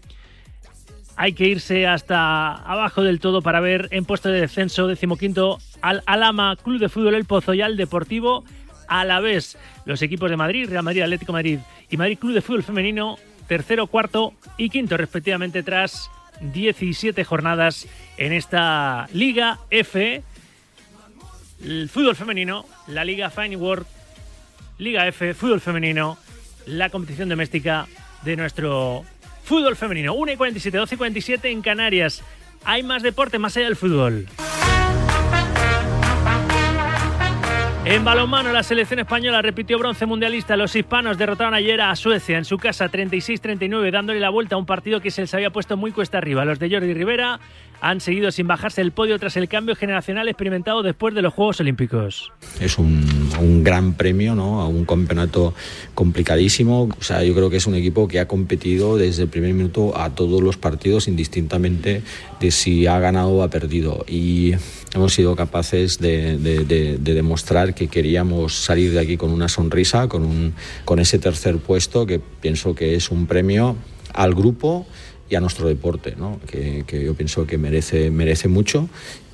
hay 1.20 1.32
que 1.32 1.48
irse 1.48 1.84
hasta 1.84 2.52
abajo 2.52 3.02
del 3.02 3.18
todo 3.18 3.42
para 3.42 3.58
ver 3.58 3.88
en 3.90 4.04
puesto 4.04 4.28
de 4.28 4.40
descenso 4.40 4.86
decimoquinto 4.86 5.58
al 5.82 6.04
Alama 6.06 6.54
Club 6.62 6.78
de 6.78 6.88
Fútbol 6.88 7.14
El 7.14 7.24
Pozo 7.24 7.54
y 7.54 7.60
al 7.60 7.76
Deportivo 7.76 8.44
a 8.86 9.04
la 9.04 9.18
vez. 9.18 9.58
Los 9.84 10.00
equipos 10.00 10.30
de 10.30 10.36
Madrid, 10.36 10.68
Real 10.70 10.84
Madrid, 10.84 11.02
Atlético 11.02 11.32
Madrid 11.32 11.58
y 11.90 11.96
Madrid 11.96 12.18
Club 12.20 12.34
de 12.34 12.40
Fútbol 12.40 12.62
Femenino, 12.62 13.18
tercero, 13.48 13.88
cuarto 13.88 14.32
y 14.56 14.70
quinto 14.70 14.96
respectivamente 14.96 15.64
tras 15.64 16.08
17 16.40 17.24
jornadas 17.24 17.88
en 18.16 18.32
esta 18.32 19.08
Liga 19.12 19.58
F. 19.70 20.22
El 21.64 21.88
fútbol 21.88 22.14
femenino, 22.14 22.64
la 22.86 23.04
Liga 23.04 23.28
Fine 23.30 23.56
World, 23.56 23.86
Liga 24.78 25.08
F, 25.08 25.34
fútbol 25.34 25.60
femenino, 25.60 26.16
la 26.66 26.90
competición 26.90 27.28
doméstica 27.28 27.88
de 28.22 28.36
nuestro 28.36 29.04
Fútbol 29.48 29.76
femenino, 29.76 30.12
1 30.12 30.32
y 30.32 30.36
47, 30.36 30.76
12 30.76 30.94
y 30.94 30.98
47 30.98 31.50
en 31.50 31.62
Canarias. 31.62 32.22
Hay 32.66 32.82
más 32.82 33.02
deporte 33.02 33.38
más 33.38 33.56
allá 33.56 33.64
del 33.64 33.76
fútbol. 33.76 34.26
En 37.86 38.04
balonmano, 38.04 38.52
la 38.52 38.62
selección 38.62 39.00
española 39.00 39.40
repitió 39.40 39.78
bronce 39.78 40.04
mundialista. 40.04 40.54
Los 40.58 40.76
hispanos 40.76 41.16
derrotaron 41.16 41.54
ayer 41.54 41.80
a 41.80 41.96
Suecia 41.96 42.36
en 42.36 42.44
su 42.44 42.58
casa 42.58 42.90
36-39, 42.90 43.90
dándole 43.90 44.20
la 44.20 44.28
vuelta 44.28 44.56
a 44.56 44.58
un 44.58 44.66
partido 44.66 45.00
que 45.00 45.10
se 45.10 45.22
les 45.22 45.32
había 45.32 45.48
puesto 45.48 45.78
muy 45.78 45.92
cuesta 45.92 46.18
arriba. 46.18 46.44
Los 46.44 46.58
de 46.58 46.68
Jordi 46.68 46.92
Rivera 46.92 47.40
han 47.80 48.00
seguido 48.00 48.30
sin 48.30 48.46
bajarse 48.46 48.80
el 48.80 48.92
podio 48.92 49.18
tras 49.18 49.36
el 49.36 49.48
cambio 49.48 49.76
generacional 49.76 50.28
experimentado 50.28 50.82
después 50.82 51.14
de 51.14 51.22
los 51.22 51.32
Juegos 51.32 51.60
Olímpicos. 51.60 52.32
Es 52.60 52.78
un, 52.78 53.30
un 53.40 53.64
gran 53.64 53.94
premio, 53.94 54.34
¿no? 54.34 54.60
A 54.60 54.68
un 54.68 54.84
campeonato 54.84 55.54
complicadísimo. 55.94 56.88
O 56.98 57.02
sea, 57.02 57.22
yo 57.22 57.34
creo 57.34 57.50
que 57.50 57.58
es 57.58 57.66
un 57.66 57.74
equipo 57.74 58.08
que 58.08 58.20
ha 58.20 58.28
competido 58.28 58.96
desde 58.96 59.24
el 59.24 59.28
primer 59.28 59.54
minuto 59.54 59.96
a 59.96 60.10
todos 60.14 60.42
los 60.42 60.56
partidos, 60.56 61.08
indistintamente 61.08 62.02
de 62.40 62.50
si 62.50 62.86
ha 62.86 62.98
ganado 62.98 63.30
o 63.30 63.42
ha 63.42 63.50
perdido. 63.50 64.04
Y 64.08 64.54
hemos 64.94 65.14
sido 65.14 65.36
capaces 65.36 65.98
de, 65.98 66.38
de, 66.38 66.64
de, 66.64 66.98
de, 66.98 67.14
demostrar 67.14 67.74
que 67.74 67.88
queríamos 67.88 68.54
salir 68.54 68.92
de 68.92 69.00
aquí 69.00 69.16
con 69.16 69.30
una 69.30 69.48
sonrisa, 69.48 70.08
con, 70.08 70.24
un, 70.24 70.54
con 70.84 70.98
ese 70.98 71.18
tercer 71.18 71.58
puesto, 71.58 72.06
que 72.06 72.18
pienso 72.18 72.74
que 72.74 72.94
es 72.94 73.10
un 73.10 73.26
premio 73.26 73.76
al 74.14 74.34
grupo 74.34 74.86
y 75.28 75.34
a 75.34 75.40
nuestro 75.40 75.68
deporte, 75.68 76.14
que, 76.46 77.04
yo 77.04 77.14
pienso 77.14 77.46
que 77.46 77.58
merece, 77.58 78.48
mucho 78.48 78.88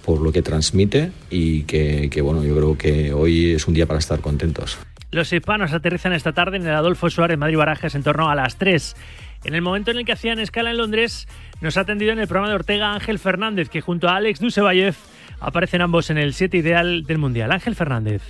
por 0.04 0.20
lo 0.20 0.32
que 0.32 0.42
transmite 0.42 1.12
y 1.30 1.62
que, 1.62 2.20
bueno, 2.22 2.44
yo 2.44 2.54
creo 2.56 2.78
que 2.78 3.12
hoy 3.12 3.52
es 3.52 3.66
un 3.66 3.74
día 3.74 3.86
para 3.86 3.98
estar 3.98 4.20
contentos. 4.20 4.78
Los 5.10 5.32
hispanos 5.32 5.72
aterrizan 5.72 6.12
esta 6.12 6.32
tarde 6.32 6.56
en 6.56 6.66
el 6.66 6.74
Adolfo 6.74 7.08
Suárez 7.08 7.38
Madrid 7.38 7.56
Barajas 7.56 7.94
en 7.94 8.02
torno 8.02 8.28
a 8.28 8.34
las 8.34 8.56
3. 8.56 8.96
En 9.44 9.54
el 9.54 9.62
momento 9.62 9.92
en 9.92 9.98
el 9.98 10.04
que 10.04 10.12
hacían 10.12 10.40
escala 10.40 10.70
en 10.70 10.78
Londres, 10.78 11.28
nos 11.60 11.76
ha 11.76 11.82
atendido 11.82 12.12
en 12.12 12.18
el 12.18 12.26
programa 12.26 12.48
de 12.48 12.56
Ortega 12.56 12.92
Ángel 12.92 13.18
Fernández, 13.18 13.68
que 13.68 13.80
junto 13.80 14.08
a 14.08 14.16
Alex 14.16 14.40
Dusevayev 14.40 14.94
aparecen 15.40 15.82
ambos 15.82 16.10
en 16.10 16.18
el 16.18 16.34
7 16.34 16.56
ideal 16.56 17.04
del 17.04 17.18
Mundial. 17.18 17.52
Ángel 17.52 17.76
Fernández. 17.76 18.22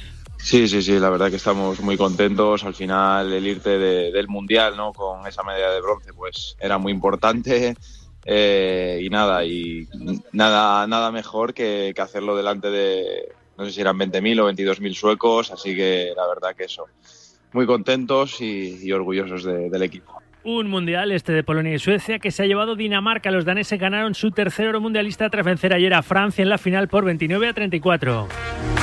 Sí, 0.47 0.69
sí, 0.69 0.83
sí, 0.83 0.99
la 1.01 1.09
verdad 1.09 1.31
que 1.31 1.37
estamos 1.37 1.81
muy 1.81 1.97
contentos. 1.97 2.65
Al 2.65 2.75
final 2.75 3.33
el 3.33 3.47
irte 3.47 3.79
de- 3.79 4.13
del 4.13 4.29
Mundial 4.29 4.77
¿no? 4.77 4.93
con 4.93 5.27
esa 5.27 5.43
medalla 5.43 5.71
de 5.71 5.81
bronce 5.81 6.13
pues 6.13 6.55
era 6.61 6.77
muy 6.77 6.93
importante. 6.93 7.75
Eh, 8.27 9.01
y 9.03 9.09
nada, 9.11 9.45
y 9.45 9.87
nada, 10.33 10.87
nada 10.87 11.11
mejor 11.11 11.55
que, 11.55 11.93
que 11.95 12.03
hacerlo 12.03 12.37
delante 12.37 12.71
de, 12.71 13.37
no 13.57 13.65
sé 13.65 13.73
si 13.73 13.81
eran 13.81 13.97
20.000 13.99 14.39
o 14.41 14.47
22.000 14.47 14.95
suecos, 14.95 15.51
así 15.51 15.75
que 15.75 16.13
la 16.17 16.27
verdad 16.27 16.55
que 16.57 16.65
eso, 16.65 16.87
muy 17.53 17.67
contentos 17.67 18.41
y, 18.41 18.87
y 18.87 18.93
orgullosos 18.93 19.45
de- 19.45 19.69
del 19.71 19.83
equipo. 19.83 20.24
Un 20.47 20.69
mundial 20.69 21.11
este 21.11 21.33
de 21.33 21.43
Polonia 21.43 21.73
y 21.73 21.79
Suecia 21.79 22.19
que 22.19 22.31
se 22.31 22.43
ha 22.43 22.47
llevado 22.47 22.77
Dinamarca. 22.77 23.31
Los 23.31 23.47
daneses 23.47 23.81
ganaron 23.81 24.15
su 24.15 24.31
tercer 24.31 24.69
oro 24.69 24.79
mundialista 24.79 25.31
tras 25.31 25.47
vencer 25.47 25.73
ayer 25.73 25.95
a 25.95 26.03
Francia 26.03 26.43
en 26.43 26.51
la 26.51 26.59
final 26.59 26.87
por 26.89 27.07
29 27.07 27.49
a 27.49 27.55
34. 27.55 28.29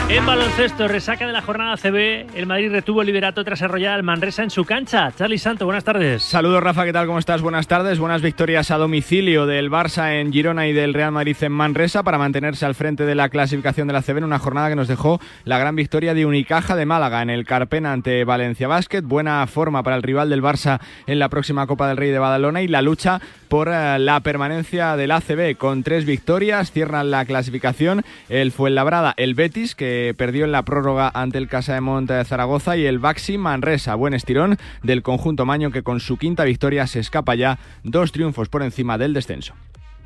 En 0.10 0.26
baloncesto, 0.26 0.90
resaca 0.90 1.26
de 1.26 1.32
la 1.32 1.42
jornada 1.42 1.78
CB, 1.78 2.36
el 2.36 2.46
Madrid 2.46 2.70
retuvo 2.70 3.02
el 3.02 3.08
liderato 3.08 3.46
tras 3.46 3.62
arrollar 3.62 3.94
al 3.94 4.04
Manresa 4.04 4.44
en 4.44 4.50
su 4.50 4.66
cancha. 4.66 5.14
Charlie 5.16 5.38
Santo, 5.38 5.64
buenas 5.64 5.86
tardes. 5.86 6.24
Saludos 6.24 6.62
Rafa, 6.62 6.84
¿qué 6.84 6.92
tal? 6.92 7.08
¿Cómo 7.08 7.18
estás? 7.18 7.42
Buenas 7.42 7.68
tardes. 7.68 7.98
Buenas 7.98 8.22
victorias 8.22 8.72
a 8.72 8.78
domicilio 8.78 9.46
del 9.46 9.72
Barça 9.72 10.20
en 10.20 10.34
Girona 10.34 10.68
y 10.68 10.74
del 10.74 10.94
Real 10.94 11.14
Madrid 11.14 11.38
en 11.40 11.54
Manresa 11.54 12.04
para 12.04 12.18
mantenerse 12.18 12.66
al 12.66 12.76
frente 12.76 13.06
de 13.06 13.16
la 13.16 13.30
clasificación 13.30 13.88
de 13.88 13.94
la 13.94 14.02
CB 14.02 14.18
en 14.18 14.24
una 14.26 14.40
jornada 14.40 14.68
que 14.68 14.76
nos 14.76 14.90
dejó 14.90 15.22
la 15.46 15.60
gran 15.60 15.78
victoria 15.78 16.14
de 16.14 16.26
Unicaja 16.26 16.76
de 16.76 16.86
Málaga 16.86 17.22
en 17.22 17.30
el 17.30 17.46
Carpena 17.46 17.94
ante 17.94 18.26
Valencia 18.26 18.68
Basket. 18.68 19.04
Buena 19.04 19.48
forma 19.48 19.82
para 19.82 19.96
el 19.96 20.04
rival 20.04 20.30
del 20.30 20.44
Barça 20.44 20.82
en 21.08 21.20
la 21.20 21.30
próxima 21.30 21.51
Copa 21.68 21.88
del 21.88 21.98
Rey 21.98 22.10
de 22.12 22.20
Badalona 22.20 22.62
y 22.62 22.68
la 22.68 22.82
lucha 22.82 23.22
por 23.48 23.70
eh, 23.70 24.00
la 24.00 24.20
permanencia 24.22 24.96
del 24.96 25.12
ACB 25.12 25.58
con 25.58 25.84
tres 25.84 26.06
victorias. 26.06 26.72
Cierran 26.72 27.12
la 27.12 27.26
clasificación 27.26 28.04
el 28.30 28.52
Fuenlabrada, 28.52 29.14
el 29.18 29.36
Betis 29.36 29.76
que 29.76 30.16
perdió 30.18 30.46
en 30.46 30.52
la 30.52 30.64
prórroga 30.64 31.12
ante 31.14 31.38
el 31.38 31.48
Casa 31.48 31.74
de 31.74 31.82
Monte 31.82 32.14
de 32.14 32.26
Zaragoza 32.26 32.78
y 32.78 32.86
el 32.86 33.00
Baxi 33.00 33.38
Manresa. 33.38 33.96
Buen 33.96 34.14
estirón 34.14 34.58
del 34.84 35.04
conjunto 35.04 35.46
Maño 35.46 35.72
que 35.72 35.84
con 35.84 36.00
su 36.00 36.18
quinta 36.18 36.44
victoria 36.44 36.88
se 36.88 37.00
escapa 37.00 37.36
ya 37.36 37.60
dos 37.84 38.12
triunfos 38.12 38.50
por 38.50 38.64
encima 38.64 38.98
del 38.98 39.14
descenso. 39.14 39.54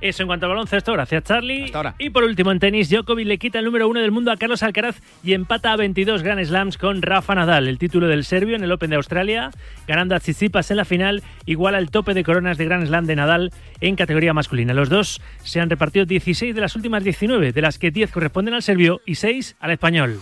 Eso 0.01 0.23
en 0.23 0.27
cuanto 0.27 0.45
al 0.45 0.51
baloncesto, 0.51 0.93
gracias 0.93 1.23
Charlie. 1.23 1.71
Y 1.97 2.09
por 2.09 2.23
último 2.23 2.51
en 2.51 2.59
tenis, 2.59 2.89
Djokovic 2.89 3.25
le 3.25 3.37
quita 3.37 3.59
el 3.59 3.65
número 3.65 3.87
uno 3.87 4.01
del 4.01 4.11
mundo 4.11 4.31
a 4.31 4.37
Carlos 4.37 4.61
Alcaraz 4.61 5.01
y 5.23 5.33
empata 5.33 5.71
a 5.71 5.77
22 5.77 6.21
Grand 6.21 6.43
Slams 6.43 6.77
con 6.77 7.01
Rafa 7.01 7.33
Nadal. 7.33 7.67
El 7.67 7.77
título 7.77 8.07
del 8.07 8.25
serbio 8.25 8.55
en 8.55 8.63
el 8.63 8.71
Open 8.71 8.89
de 8.89 8.97
Australia, 8.97 9.51
ganando 9.87 10.13
a 10.13 10.19
Tsitsipas 10.19 10.69
en 10.71 10.77
la 10.77 10.85
final, 10.85 11.23
igual 11.45 11.75
al 11.75 11.91
tope 11.91 12.13
de 12.13 12.23
coronas 12.23 12.57
de 12.57 12.65
Grand 12.65 12.85
Slam 12.85 13.05
de 13.05 13.15
Nadal 13.15 13.51
en 13.79 13.95
categoría 13.95 14.33
masculina. 14.33 14.73
Los 14.73 14.89
dos 14.89 15.21
se 15.43 15.61
han 15.61 15.69
repartido 15.69 16.05
16 16.05 16.53
de 16.53 16.61
las 16.61 16.75
últimas 16.75 17.03
19, 17.03 17.53
de 17.53 17.61
las 17.61 17.79
que 17.79 17.91
10 17.91 18.11
corresponden 18.11 18.53
al 18.53 18.63
serbio 18.63 19.01
y 19.05 19.15
6 19.15 19.55
al 19.59 19.71
español. 19.71 20.19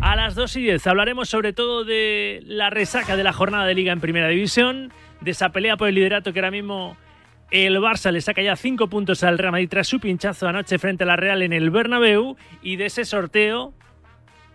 A 0.00 0.16
las 0.16 0.34
2 0.34 0.56
y 0.56 0.62
10 0.62 0.86
hablaremos 0.86 1.28
sobre 1.28 1.52
todo 1.52 1.84
de 1.84 2.42
la 2.44 2.70
resaca 2.70 3.16
de 3.16 3.24
la 3.24 3.32
jornada 3.32 3.64
de 3.64 3.74
liga 3.74 3.92
en 3.92 4.00
primera 4.00 4.28
división, 4.28 4.92
de 5.20 5.30
esa 5.30 5.50
pelea 5.50 5.76
por 5.76 5.88
el 5.88 5.94
liderato 5.94 6.32
que 6.32 6.40
ahora 6.40 6.50
mismo 6.50 6.96
el 7.54 7.78
Barça 7.78 8.10
le 8.10 8.20
saca 8.20 8.42
ya 8.42 8.56
5 8.56 8.88
puntos 8.88 9.22
al 9.22 9.38
Real 9.38 9.52
Madrid 9.52 9.68
tras 9.68 9.86
su 9.86 10.00
pinchazo 10.00 10.48
anoche 10.48 10.76
frente 10.80 11.04
a 11.04 11.06
la 11.06 11.14
Real 11.14 11.40
en 11.40 11.52
el 11.52 11.70
Bernabéu 11.70 12.36
y 12.62 12.74
de 12.74 12.86
ese 12.86 13.04
sorteo 13.04 13.72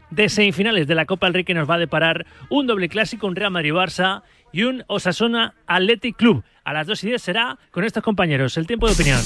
de 0.09 0.27
semifinales 0.27 0.85
de 0.85 0.95
la 0.95 1.05
Copa 1.05 1.27
del 1.27 1.35
Rey 1.35 1.43
que 1.45 1.53
nos 1.53 1.69
va 1.69 1.75
a 1.75 1.79
deparar 1.79 2.25
un 2.49 2.67
doble 2.67 2.89
clásico, 2.89 3.25
un 3.25 3.37
Real 3.37 3.51
Madrid-Barça 3.51 4.23
y 4.51 4.63
un 4.63 4.83
Osasuna 4.87 5.53
Athletic 5.65 6.17
Club. 6.17 6.43
A 6.65 6.73
las 6.73 6.87
2 6.87 7.01
y 7.05 7.07
10 7.07 7.21
será 7.21 7.57
con 7.71 7.85
estos 7.85 8.03
compañeros. 8.03 8.57
El 8.57 8.67
tiempo 8.67 8.87
de 8.87 8.93
opinión. 8.93 9.21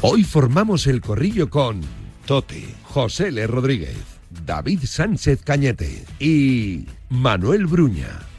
Hoy 0.00 0.24
formamos 0.24 0.88
el 0.88 1.00
corrillo 1.00 1.50
con 1.50 1.82
Tote, 2.26 2.64
José 2.82 3.28
L. 3.28 3.46
Rodríguez, 3.46 4.18
David 4.44 4.80
Sánchez 4.82 5.44
Cañete 5.44 6.04
y 6.18 6.86
Manuel 7.10 7.66
Bruña. 7.66 8.29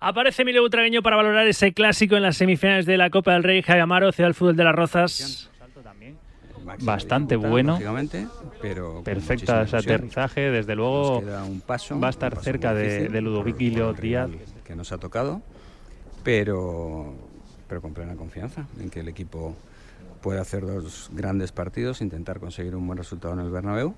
Aparece 0.00 0.42
Emilio 0.42 0.62
Butragueño 0.62 1.02
para 1.02 1.16
valorar 1.16 1.46
ese 1.48 1.72
clásico 1.72 2.14
en 2.14 2.22
las 2.22 2.36
semifinales 2.36 2.86
de 2.86 2.96
la 2.96 3.10
Copa 3.10 3.32
del 3.32 3.42
Rey. 3.42 3.62
Javier 3.62 3.82
Amaro, 3.82 4.12
CEO 4.12 4.26
del 4.26 4.34
Fútbol 4.34 4.56
de 4.56 4.64
las 4.64 4.74
Rozas. 4.74 5.50
bastante 6.82 7.34
bueno. 7.34 7.78
pero 8.62 9.02
Perfecta 9.02 9.62
ese 9.62 9.76
aterrizaje, 9.76 10.52
desde 10.52 10.76
luego 10.76 11.18
un 11.18 11.60
paso, 11.60 11.98
va 11.98 12.08
a 12.08 12.10
estar 12.10 12.32
un 12.32 12.36
paso 12.36 12.44
cerca 12.44 12.74
de, 12.74 13.08
de 13.08 13.20
Ludovic 13.20 13.56
Díaz. 13.56 14.30
que 14.64 14.76
nos 14.76 14.92
ha 14.92 14.98
tocado, 14.98 15.42
pero, 16.22 17.14
pero 17.68 17.82
con 17.82 17.92
plena 17.92 18.14
confianza 18.14 18.66
en 18.80 18.90
que 18.90 19.00
el 19.00 19.08
equipo 19.08 19.56
puede 20.20 20.38
hacer 20.38 20.64
dos 20.64 21.10
grandes 21.12 21.50
partidos, 21.50 22.02
intentar 22.02 22.38
conseguir 22.38 22.76
un 22.76 22.86
buen 22.86 22.98
resultado 22.98 23.34
en 23.34 23.40
el 23.40 23.50
Bernabéu 23.50 23.94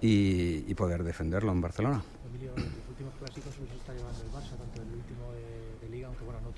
y, 0.00 0.64
y 0.66 0.74
poder 0.74 1.02
defenderlo 1.04 1.52
en 1.52 1.60
Barcelona. 1.60 2.02
Emilio, 2.28 2.52
en 2.56 2.64
los 2.64 2.88
últimos 2.88 3.14
clásicos 3.18 3.54
se 3.54 3.76
está 3.76 3.92
llevando 3.92 4.20
el 4.20 4.28
Barça, 4.30 4.56
tanto 4.56 4.82
el 4.82 4.94
último 4.94 5.32
de, 5.32 5.86
de 5.86 5.92
Liga, 5.94 6.08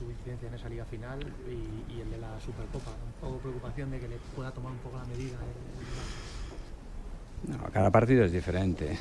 tuvo 0.02 0.10
incidencia 0.12 0.48
en 0.48 0.54
esa 0.54 0.68
Liga 0.68 0.84
final, 0.84 1.20
y, 1.48 1.92
y 1.96 2.00
el 2.00 2.10
de 2.10 2.18
la 2.18 2.38
Supercopa. 2.40 2.90
Un 2.90 3.12
poco 3.20 3.38
preocupación 3.38 3.90
de 3.90 4.00
que 4.00 4.08
le 4.08 4.16
pueda 4.34 4.50
tomar 4.50 4.72
un 4.72 4.78
poco 4.78 4.98
la 4.98 5.04
medida. 5.04 5.36
el-. 7.46 7.52
No, 7.56 7.58
cada 7.72 7.90
partido 7.90 8.24
es 8.24 8.32
diferente. 8.32 8.98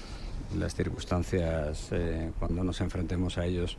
Las 0.57 0.75
circunstancias, 0.75 1.89
eh, 1.91 2.31
cuando 2.39 2.63
nos 2.63 2.79
enfrentemos 2.81 3.37
a 3.37 3.45
ellos, 3.45 3.77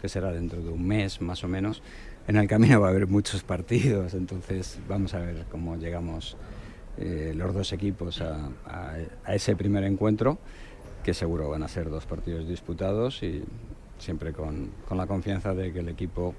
que 0.00 0.08
será 0.08 0.32
dentro 0.32 0.60
de 0.62 0.70
un 0.70 0.86
mes 0.86 1.20
más 1.20 1.44
o 1.44 1.48
menos, 1.48 1.82
en 2.26 2.36
el 2.36 2.48
camino 2.48 2.80
va 2.80 2.88
a 2.88 2.90
haber 2.90 3.06
muchos 3.06 3.42
partidos, 3.42 4.14
entonces 4.14 4.78
vamos 4.88 5.14
a 5.14 5.18
ver 5.20 5.44
cómo 5.50 5.76
llegamos 5.76 6.36
eh, 6.96 7.32
los 7.36 7.52
dos 7.54 7.72
equipos 7.72 8.20
a, 8.22 8.48
a- 8.66 8.94
a 9.24 9.34
ese 9.34 9.54
primer 9.56 9.84
encuentro, 9.84 10.38
que 11.02 11.12
seguro 11.12 11.50
van 11.50 11.62
a 11.62 11.68
ser 11.68 11.90
dos 11.90 12.06
partidos 12.06 12.48
disputados 12.48 13.22
y 13.22 13.44
siempre 14.04 14.32
con, 14.32 14.70
con 14.88 14.96
la 14.96 15.06
confianza 15.06 15.54
de 15.54 15.72
que 15.72 15.80
el 15.80 15.88
equipo 15.88 16.34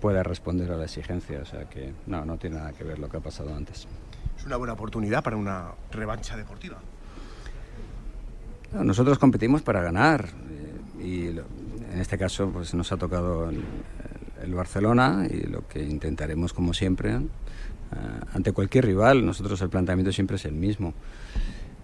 pueda 0.00 0.22
responder 0.22 0.70
a 0.72 0.76
la 0.76 0.84
exigencia, 0.84 1.40
o 1.40 1.46
sea 1.46 1.68
que 1.68 1.92
no, 2.06 2.24
no 2.24 2.36
tiene 2.36 2.56
nada 2.56 2.72
que 2.72 2.84
ver 2.84 2.98
lo 2.98 3.08
que 3.08 3.16
ha 3.16 3.20
pasado 3.20 3.54
antes. 3.54 3.86
Es 4.36 4.44
una 4.44 4.56
buena 4.56 4.74
oportunidad 4.74 5.24
para 5.24 5.36
una 5.36 5.70
revancha 5.90 6.36
deportiva. 6.36 6.78
No, 8.72 8.84
Nosotros 8.84 9.18
competimos 9.18 9.62
para 9.62 9.80
ganar 9.80 10.28
eh, 10.50 11.02
y 11.02 11.26
en 11.28 12.00
este 12.00 12.18
caso 12.18 12.50
pues 12.50 12.74
nos 12.74 12.92
ha 12.92 12.96
tocado 12.96 13.48
el, 13.48 13.62
el 14.42 14.54
Barcelona 14.54 15.26
y 15.30 15.42
lo 15.46 15.66
que 15.66 15.82
intentaremos 15.82 16.52
como 16.52 16.74
siempre 16.74 17.14
eh, 17.14 17.20
ante 18.34 18.52
cualquier 18.52 18.86
rival 18.86 19.24
nosotros 19.24 19.60
el 19.62 19.68
planteamiento 19.68 20.12
siempre 20.12 20.36
es 20.36 20.44
el 20.44 20.54
mismo 20.54 20.94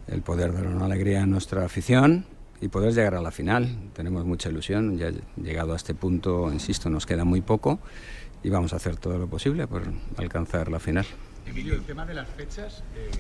el 0.09 0.23
poder 0.23 0.53
dar 0.53 0.67
una 0.67 0.87
alegría 0.87 1.23
a 1.23 1.27
nuestra 1.27 1.65
afición 1.65 2.27
y 2.63 2.69
poder 2.69 2.95
llegar 2.95 3.15
a 3.15 3.21
la 3.21 3.31
final 3.31 3.69
tenemos 3.93 4.25
mucha 4.25 4.49
ilusión 4.49 4.97
ya 4.97 5.11
llegado 5.37 5.75
a 5.75 5.77
este 5.77 5.95
punto 5.95 6.51
insisto 6.51 6.89
nos 6.89 7.05
queda 7.05 7.25
muy 7.25 7.43
poco 7.43 7.81
y 8.43 8.49
vamos 8.49 8.73
a 8.73 8.77
hacer 8.77 8.97
todo 8.97 9.19
lo 9.19 9.29
posible 9.29 9.67
por 9.67 9.83
alcanzar 10.17 10.71
la 10.71 10.81
final 10.81 11.05
Emilio, 11.47 11.75
el 11.75 11.83
tema 11.83 12.07
de 12.07 12.15
las 12.15 12.29
fechas, 12.29 12.83
eh, 12.97 13.11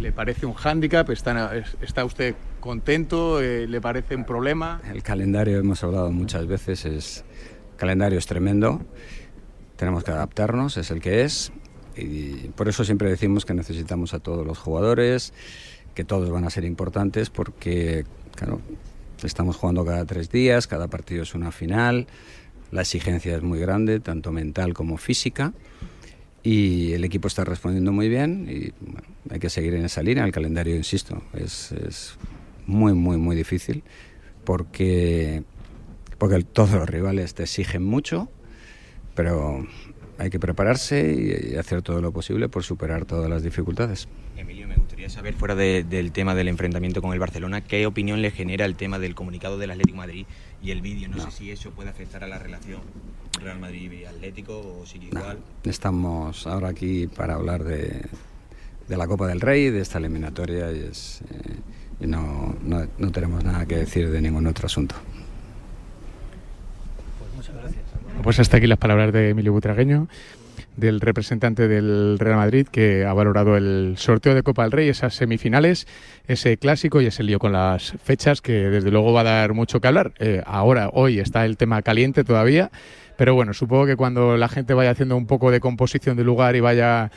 ¿le 0.00 0.12
parece 0.12 0.46
un 0.46 0.54
hándicap? 0.54 1.10
¿Está, 1.10 1.52
está 1.82 2.04
usted 2.04 2.34
contento? 2.58 3.40
Eh, 3.40 3.66
¿Le 3.66 3.80
parece 3.80 4.16
un 4.16 4.24
problema? 4.24 4.80
El 4.90 5.02
calendario, 5.02 5.58
hemos 5.58 5.84
hablado 5.84 6.10
muchas 6.10 6.46
veces, 6.46 6.84
es 6.84 7.24
el 7.72 7.76
calendario 7.76 8.18
es 8.18 8.26
tremendo. 8.26 8.80
Tenemos 9.76 10.04
que 10.04 10.10
adaptarnos, 10.10 10.76
es 10.76 10.90
el 10.90 11.00
que 11.00 11.22
es. 11.22 11.52
Y 11.96 12.48
por 12.48 12.68
eso 12.68 12.84
siempre 12.84 13.10
decimos 13.10 13.44
que 13.44 13.54
necesitamos 13.54 14.14
a 14.14 14.20
todos 14.20 14.46
los 14.46 14.58
jugadores, 14.58 15.32
que 16.00 16.04
todos 16.06 16.30
van 16.30 16.44
a 16.46 16.50
ser 16.50 16.64
importantes, 16.64 17.28
porque, 17.28 18.06
claro, 18.34 18.62
estamos 19.22 19.56
jugando 19.56 19.84
cada 19.84 20.06
tres 20.06 20.30
días, 20.30 20.66
cada 20.66 20.88
partido 20.88 21.24
es 21.24 21.34
una 21.34 21.52
final, 21.52 22.06
la 22.72 22.80
exigencia 22.80 23.36
es 23.36 23.42
muy 23.42 23.58
grande, 23.58 24.00
tanto 24.00 24.32
mental 24.32 24.72
como 24.72 24.96
física. 24.96 25.52
Y 26.42 26.94
el 26.94 27.04
equipo 27.04 27.28
está 27.28 27.44
respondiendo 27.44 27.92
muy 27.92 28.08
bien 28.08 28.46
y 28.48 28.72
bueno, 28.80 29.06
hay 29.28 29.38
que 29.38 29.50
seguir 29.50 29.74
en 29.74 29.84
esa 29.84 30.02
línea. 30.02 30.24
El 30.24 30.32
calendario, 30.32 30.74
insisto, 30.74 31.22
es, 31.34 31.72
es 31.72 32.14
muy, 32.66 32.94
muy, 32.94 33.18
muy 33.18 33.36
difícil 33.36 33.82
porque, 34.44 35.42
porque 36.16 36.42
todos 36.44 36.72
los 36.72 36.88
rivales 36.88 37.34
te 37.34 37.42
exigen 37.42 37.84
mucho, 37.84 38.30
pero 39.14 39.66
hay 40.16 40.30
que 40.30 40.40
prepararse 40.40 41.52
y 41.52 41.56
hacer 41.56 41.82
todo 41.82 42.00
lo 42.00 42.10
posible 42.10 42.48
por 42.48 42.62
superar 42.62 43.04
todas 43.04 43.28
las 43.28 43.42
dificultades. 43.42 44.08
Emilio, 44.34 44.59
gustaría 45.00 45.08
saber, 45.10 45.34
fuera 45.34 45.54
de- 45.54 45.84
del 45.84 46.12
tema 46.12 46.34
del 46.34 46.48
enfrentamiento 46.48 47.00
con 47.02 47.12
el 47.12 47.18
Barcelona, 47.18 47.62
¿qué 47.62 47.86
opinión 47.86 48.20
le 48.22 48.30
genera 48.30 48.64
el 48.66 48.74
tema 48.74 48.98
del 48.98 49.14
comunicado 49.14 49.58
del 49.58 49.70
Atlético 49.70 49.94
de 49.94 50.06
Madrid 50.06 50.26
y 50.62 50.70
el 50.70 50.80
vídeo? 50.82 51.08
No, 51.08 51.18
sé 51.20 51.30
si 51.30 51.50
eso 51.50 51.70
puede 51.70 51.90
afectar 51.90 52.22
a 52.24 52.28
la 52.28 52.38
relación 52.38 52.80
Real 53.42 53.58
Madrid 53.58 53.90
y 53.92 54.04
Atlético 54.04 54.58
o 54.82 54.86
sigue 54.86 55.06
igual. 55.06 55.38
Estamos 55.64 56.46
ahora 56.46 56.68
aquí 56.68 57.06
para 57.06 57.34
hablar 57.34 57.64
de, 57.64 58.06
de 58.88 58.96
la 58.96 59.06
Copa 59.06 59.26
del 59.26 59.40
Rey, 59.40 59.70
de 59.70 59.80
esta 59.80 59.98
eliminatoria, 59.98 60.70
y, 60.72 60.80
es, 60.80 61.22
eh, 61.30 61.54
y 62.00 62.06
no, 62.06 62.54
no, 62.62 62.86
no 62.98 63.10
tenemos 63.12 63.42
nada 63.42 63.64
que 63.66 63.76
decir 63.76 64.10
de 64.10 64.20
ningún 64.20 64.46
otro 64.46 64.66
asunto. 64.66 64.96
Pues 68.22 68.38
hasta 68.38 68.58
aquí 68.58 68.66
las 68.66 68.78
palabras 68.78 69.12
de 69.14 69.30
Emilio 69.30 69.52
Butragueño, 69.52 70.06
del 70.76 71.00
representante 71.00 71.68
del 71.68 72.18
Real 72.18 72.36
Madrid, 72.36 72.66
que 72.70 73.04
ha 73.04 73.12
valorado 73.12 73.56
el 73.56 73.94
sorteo 73.96 74.34
de 74.34 74.42
Copa 74.42 74.62
del 74.62 74.72
Rey, 74.72 74.88
esas 74.88 75.14
semifinales, 75.14 75.86
ese 76.26 76.56
clásico 76.56 77.00
y 77.00 77.06
ese 77.06 77.22
lío 77.22 77.38
con 77.38 77.52
las 77.52 77.94
fechas, 78.02 78.40
que 78.40 78.52
desde 78.52 78.90
luego 78.90 79.12
va 79.12 79.20
a 79.20 79.24
dar 79.24 79.54
mucho 79.54 79.80
que 79.80 79.88
hablar. 79.88 80.12
Eh, 80.18 80.42
ahora, 80.46 80.90
hoy 80.92 81.18
está 81.18 81.44
el 81.44 81.56
tema 81.56 81.82
caliente 81.82 82.24
todavía, 82.24 82.70
pero 83.16 83.34
bueno, 83.34 83.52
supongo 83.52 83.86
que 83.86 83.96
cuando 83.96 84.36
la 84.36 84.48
gente 84.48 84.74
vaya 84.74 84.90
haciendo 84.90 85.16
un 85.16 85.26
poco 85.26 85.50
de 85.50 85.60
composición 85.60 86.16
de 86.16 86.24
lugar 86.24 86.56
y 86.56 86.60
vaya 86.60 87.10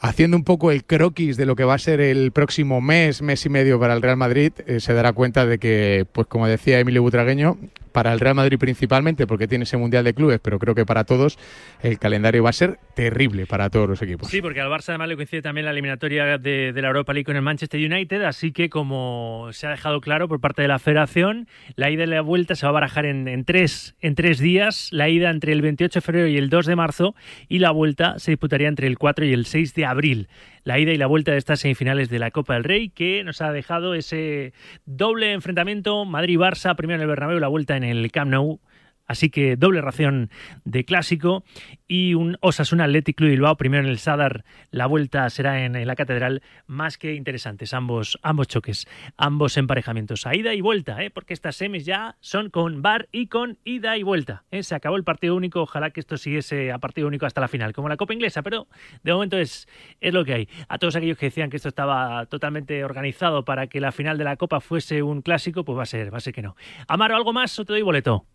haciendo 0.00 0.36
un 0.36 0.44
poco 0.44 0.70
el 0.70 0.84
croquis 0.84 1.36
de 1.36 1.46
lo 1.46 1.56
que 1.56 1.64
va 1.64 1.74
a 1.74 1.78
ser 1.78 2.00
el 2.00 2.32
próximo 2.32 2.80
mes, 2.80 3.22
mes 3.22 3.44
y 3.46 3.48
medio 3.48 3.80
para 3.80 3.94
el 3.94 4.02
Real 4.02 4.16
Madrid, 4.16 4.52
eh, 4.66 4.80
se 4.80 4.92
dará 4.92 5.12
cuenta 5.12 5.46
de 5.46 5.58
que, 5.58 6.06
pues 6.12 6.26
como 6.26 6.46
decía 6.46 6.78
Emilio 6.78 7.02
Butragueño, 7.02 7.58
para 7.96 8.12
el 8.12 8.20
Real 8.20 8.34
Madrid 8.34 8.58
principalmente, 8.58 9.26
porque 9.26 9.48
tiene 9.48 9.62
ese 9.62 9.78
Mundial 9.78 10.04
de 10.04 10.12
Clubes, 10.12 10.38
pero 10.42 10.58
creo 10.58 10.74
que 10.74 10.84
para 10.84 11.04
todos 11.04 11.38
el 11.80 11.98
calendario 11.98 12.42
va 12.42 12.50
a 12.50 12.52
ser 12.52 12.78
terrible 12.94 13.46
para 13.46 13.70
todos 13.70 13.88
los 13.88 14.02
equipos. 14.02 14.28
Sí, 14.28 14.42
porque 14.42 14.60
al 14.60 14.68
Barça 14.68 14.90
además 14.90 15.08
le 15.08 15.16
coincide 15.16 15.40
también 15.40 15.64
la 15.64 15.70
eliminatoria 15.70 16.36
de, 16.36 16.74
la 16.74 16.88
Europa 16.88 17.14
League 17.14 17.24
con 17.24 17.36
el 17.36 17.40
Manchester 17.40 17.80
United, 17.80 18.20
así 18.24 18.52
que 18.52 18.68
como 18.68 19.48
se 19.52 19.66
ha 19.66 19.70
dejado 19.70 20.02
claro 20.02 20.28
por 20.28 20.42
parte 20.42 20.60
de 20.60 20.68
la 20.68 20.78
federación, 20.78 21.48
la 21.74 21.90
ida 21.90 22.04
y 22.04 22.08
la 22.08 22.20
vuelta 22.20 22.54
se 22.54 22.66
va 22.66 22.68
a 22.68 22.72
barajar 22.74 23.06
en, 23.06 23.28
en 23.28 23.46
tres, 23.46 23.96
en 24.02 24.14
tres 24.14 24.40
días, 24.40 24.90
la 24.92 25.08
ida 25.08 25.30
entre 25.30 25.52
el 25.52 25.62
28 25.62 25.98
de 25.98 26.02
febrero 26.02 26.26
y 26.26 26.36
el 26.36 26.50
2 26.50 26.66
de 26.66 26.76
marzo, 26.76 27.14
y 27.48 27.60
la 27.60 27.70
vuelta 27.70 28.18
se 28.18 28.32
disputaría 28.32 28.68
entre 28.68 28.88
el 28.88 28.98
4 28.98 29.24
y 29.24 29.32
el 29.32 29.46
6 29.46 29.72
de 29.72 29.86
abril 29.86 30.28
la 30.66 30.80
ida 30.80 30.92
y 30.92 30.96
la 30.96 31.06
vuelta 31.06 31.30
de 31.30 31.38
estas 31.38 31.60
semifinales 31.60 32.10
de 32.10 32.18
la 32.18 32.32
Copa 32.32 32.54
del 32.54 32.64
Rey, 32.64 32.88
que 32.88 33.22
nos 33.22 33.40
ha 33.40 33.52
dejado 33.52 33.94
ese 33.94 34.52
doble 34.84 35.32
enfrentamiento 35.32 36.04
Madrid-Barça, 36.04 36.74
primero 36.74 36.96
en 36.96 37.02
el 37.02 37.06
Bernabéu, 37.06 37.38
la 37.38 37.46
vuelta 37.46 37.76
en 37.76 37.84
el 37.84 38.10
Camp 38.10 38.32
Nou. 38.32 38.58
Así 39.06 39.30
que 39.30 39.56
doble 39.56 39.80
ración 39.80 40.30
de 40.64 40.84
clásico 40.84 41.44
y 41.86 42.14
un 42.14 42.36
Osasuna 42.40 42.84
Athletic 42.84 43.16
Club 43.16 43.30
Bilbao, 43.30 43.56
primero 43.56 43.84
en 43.84 43.90
el 43.90 43.98
Sadar, 43.98 44.44
la 44.70 44.86
vuelta 44.86 45.28
será 45.30 45.64
en, 45.64 45.86
la 45.86 45.96
Catedral, 45.96 46.42
más 46.66 46.98
que 46.98 47.14
interesantes 47.14 47.72
ambos, 47.72 48.18
ambos 48.22 48.48
choques, 48.48 48.86
ambos 49.16 49.56
emparejamientos, 49.56 50.26
a 50.26 50.34
ida 50.34 50.54
y 50.54 50.60
vuelta, 50.60 51.02
¿eh? 51.02 51.10
porque 51.10 51.34
estas 51.34 51.56
semis 51.56 51.84
ya 51.84 52.16
son 52.20 52.50
con 52.50 52.82
bar 52.82 53.08
y 53.12 53.28
con 53.28 53.58
ida 53.64 53.96
y 53.96 54.02
vuelta. 54.02 54.44
¿eh? 54.50 54.62
Se 54.62 54.74
acabó 54.74 54.96
el 54.96 55.04
partido 55.04 55.36
único, 55.36 55.62
ojalá 55.62 55.90
que 55.90 56.00
esto 56.00 56.16
siguiese 56.16 56.72
a 56.72 56.78
partido 56.78 57.06
único 57.06 57.26
hasta 57.26 57.40
la 57.40 57.48
final, 57.48 57.72
como 57.72 57.88
la 57.88 57.96
Copa 57.96 58.14
Inglesa, 58.14 58.42
pero 58.42 58.66
de 59.02 59.12
momento 59.12 59.38
es, 59.38 59.68
es 60.00 60.12
lo 60.12 60.24
que 60.24 60.34
hay. 60.34 60.48
A 60.68 60.78
todos 60.78 60.96
aquellos 60.96 61.18
que 61.18 61.26
decían 61.26 61.50
que 61.50 61.56
esto 61.56 61.68
estaba 61.68 62.26
totalmente 62.26 62.84
organizado 62.84 63.44
para 63.44 63.68
que 63.68 63.80
la 63.80 63.92
final 63.92 64.18
de 64.18 64.24
la 64.24 64.36
Copa 64.36 64.60
fuese 64.60 65.02
un 65.02 65.22
clásico, 65.22 65.64
pues 65.64 65.78
va 65.78 65.84
a 65.84 65.86
ser, 65.86 66.12
va 66.12 66.18
a 66.18 66.20
ser 66.20 66.34
que 66.34 66.42
no. 66.42 66.56
Amaro, 66.88 67.16
¿algo 67.16 67.32
más 67.32 67.58
o 67.58 67.64
te 67.64 67.72
doy 67.72 67.82
boleto? 67.82 68.26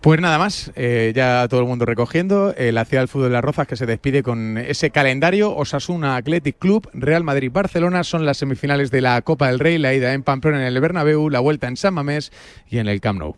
Pues 0.00 0.20
nada 0.20 0.38
más, 0.38 0.72
eh, 0.76 1.12
ya 1.14 1.46
todo 1.48 1.60
el 1.60 1.66
mundo 1.66 1.84
recogiendo. 1.84 2.54
Eh, 2.56 2.72
la 2.72 2.84
ciudad 2.84 3.02
del 3.02 3.08
fútbol 3.08 3.28
de 3.28 3.34
las 3.34 3.44
Rozas 3.44 3.66
que 3.66 3.76
se 3.76 3.86
despide 3.86 4.22
con 4.22 4.58
ese 4.58 4.90
calendario. 4.90 5.54
Osasuna 5.54 6.16
Athletic 6.16 6.58
Club, 6.58 6.88
Real 6.92 7.24
Madrid, 7.24 7.50
Barcelona 7.52 8.04
son 8.04 8.24
las 8.24 8.38
semifinales 8.38 8.90
de 8.90 9.00
la 9.00 9.20
Copa 9.22 9.48
del 9.48 9.58
Rey. 9.58 9.78
La 9.78 9.94
ida 9.94 10.12
en 10.14 10.22
Pamplona 10.22 10.60
en 10.60 10.66
el 10.66 10.80
Bernabéu, 10.80 11.30
la 11.30 11.40
vuelta 11.40 11.68
en 11.68 11.76
San 11.76 11.94
Mamés 11.94 12.32
y 12.68 12.78
en 12.78 12.88
el 12.88 13.00
Camp 13.00 13.18
Nou. 13.18 13.36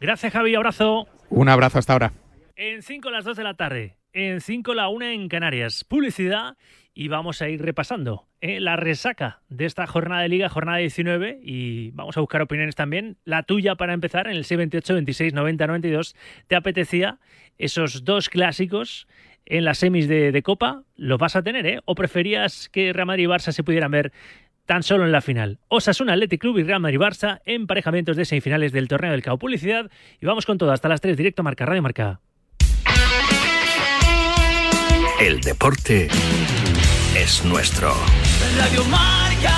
Gracias, 0.00 0.32
Javi. 0.32 0.54
Abrazo. 0.54 1.06
Un 1.30 1.48
abrazo 1.48 1.78
hasta 1.78 1.92
ahora. 1.92 2.12
En 2.56 2.82
5 2.82 3.10
las 3.10 3.24
2 3.24 3.36
de 3.36 3.44
la 3.44 3.54
tarde. 3.54 3.96
En 4.12 4.40
5 4.40 4.74
la 4.74 4.88
1 4.88 5.04
en 5.06 5.28
Canarias. 5.28 5.84
Publicidad 5.84 6.56
y 6.98 7.06
vamos 7.06 7.42
a 7.42 7.48
ir 7.48 7.62
repasando 7.62 8.26
eh, 8.40 8.58
la 8.58 8.74
resaca 8.74 9.40
de 9.48 9.66
esta 9.66 9.86
jornada 9.86 10.22
de 10.22 10.30
liga, 10.30 10.48
jornada 10.48 10.78
19, 10.78 11.38
y 11.40 11.92
vamos 11.92 12.16
a 12.16 12.20
buscar 12.20 12.42
opiniones 12.42 12.74
también. 12.74 13.18
La 13.24 13.44
tuya 13.44 13.76
para 13.76 13.94
empezar, 13.94 14.26
en 14.26 14.34
el 14.34 14.44
78, 14.44 14.94
26, 14.94 15.32
90, 15.32 15.68
92, 15.68 16.16
¿te 16.48 16.56
apetecía 16.56 17.20
esos 17.56 18.02
dos 18.02 18.28
clásicos 18.28 19.06
en 19.46 19.64
las 19.64 19.78
semis 19.78 20.08
de, 20.08 20.32
de 20.32 20.42
Copa? 20.42 20.82
¿Los 20.96 21.20
vas 21.20 21.36
a 21.36 21.42
tener, 21.44 21.66
eh? 21.66 21.80
¿O 21.84 21.94
preferías 21.94 22.68
que 22.68 22.92
Real 22.92 23.06
Madrid 23.06 23.26
y 23.26 23.28
Barça 23.28 23.52
se 23.52 23.62
pudieran 23.62 23.92
ver 23.92 24.12
tan 24.66 24.82
solo 24.82 25.04
en 25.04 25.12
la 25.12 25.20
final. 25.20 25.60
Osasuna 25.68 26.14
Athletic 26.14 26.40
Club 26.40 26.58
y 26.58 26.64
Real 26.64 26.80
Madrid 26.80 26.98
Barça 26.98 27.40
en 27.44 27.60
emparejamientos 27.60 28.16
de 28.16 28.24
semifinales 28.24 28.72
del 28.72 28.88
torneo 28.88 29.12
del 29.12 29.22
CAO 29.22 29.38
Publicidad. 29.38 29.88
Y 30.20 30.26
vamos 30.26 30.46
con 30.46 30.58
todo 30.58 30.72
hasta 30.72 30.88
las 30.88 31.00
3, 31.00 31.16
directo 31.16 31.44
Marca 31.44 31.64
Radio 31.64 31.80
Marca. 31.80 32.20
El 35.20 35.40
deporte 35.40 36.08
es 37.18 37.44
nuestro. 37.44 37.92
Radio 38.56 38.84
Marca. 38.84 39.54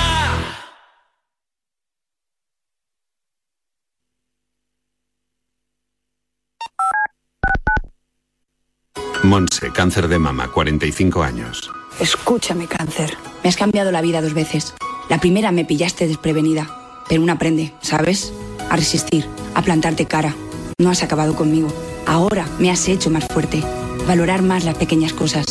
Monse, 9.22 9.70
cáncer 9.72 10.08
de 10.08 10.18
mama, 10.18 10.50
45 10.50 11.22
años. 11.22 11.70
Escúchame, 12.00 12.66
cáncer. 12.66 13.16
Me 13.44 13.50
has 13.50 13.56
cambiado 13.56 13.92
la 13.92 14.00
vida 14.00 14.22
dos 14.22 14.32
veces. 14.32 14.74
La 15.11 15.20
primera 15.20 15.52
me 15.52 15.66
pillaste 15.66 16.08
desprevenida, 16.08 17.04
pero 17.08 17.22
uno 17.22 17.34
aprende, 17.34 17.74
¿sabes? 17.82 18.32
A 18.70 18.76
resistir, 18.76 19.26
a 19.54 19.61
plantarte 19.61 20.06
cara. 20.06 20.34
No 20.78 20.88
has 20.88 21.02
acabado 21.02 21.36
conmigo. 21.36 21.68
Ahora 22.06 22.46
me 22.58 22.70
has 22.70 22.88
hecho 22.88 23.11
más 23.11 23.26
fuerte, 23.26 23.62
valorar 24.06 24.40
más 24.40 24.64
las 24.64 24.76
pequeñas 24.76 25.12
cosas. 25.12 25.44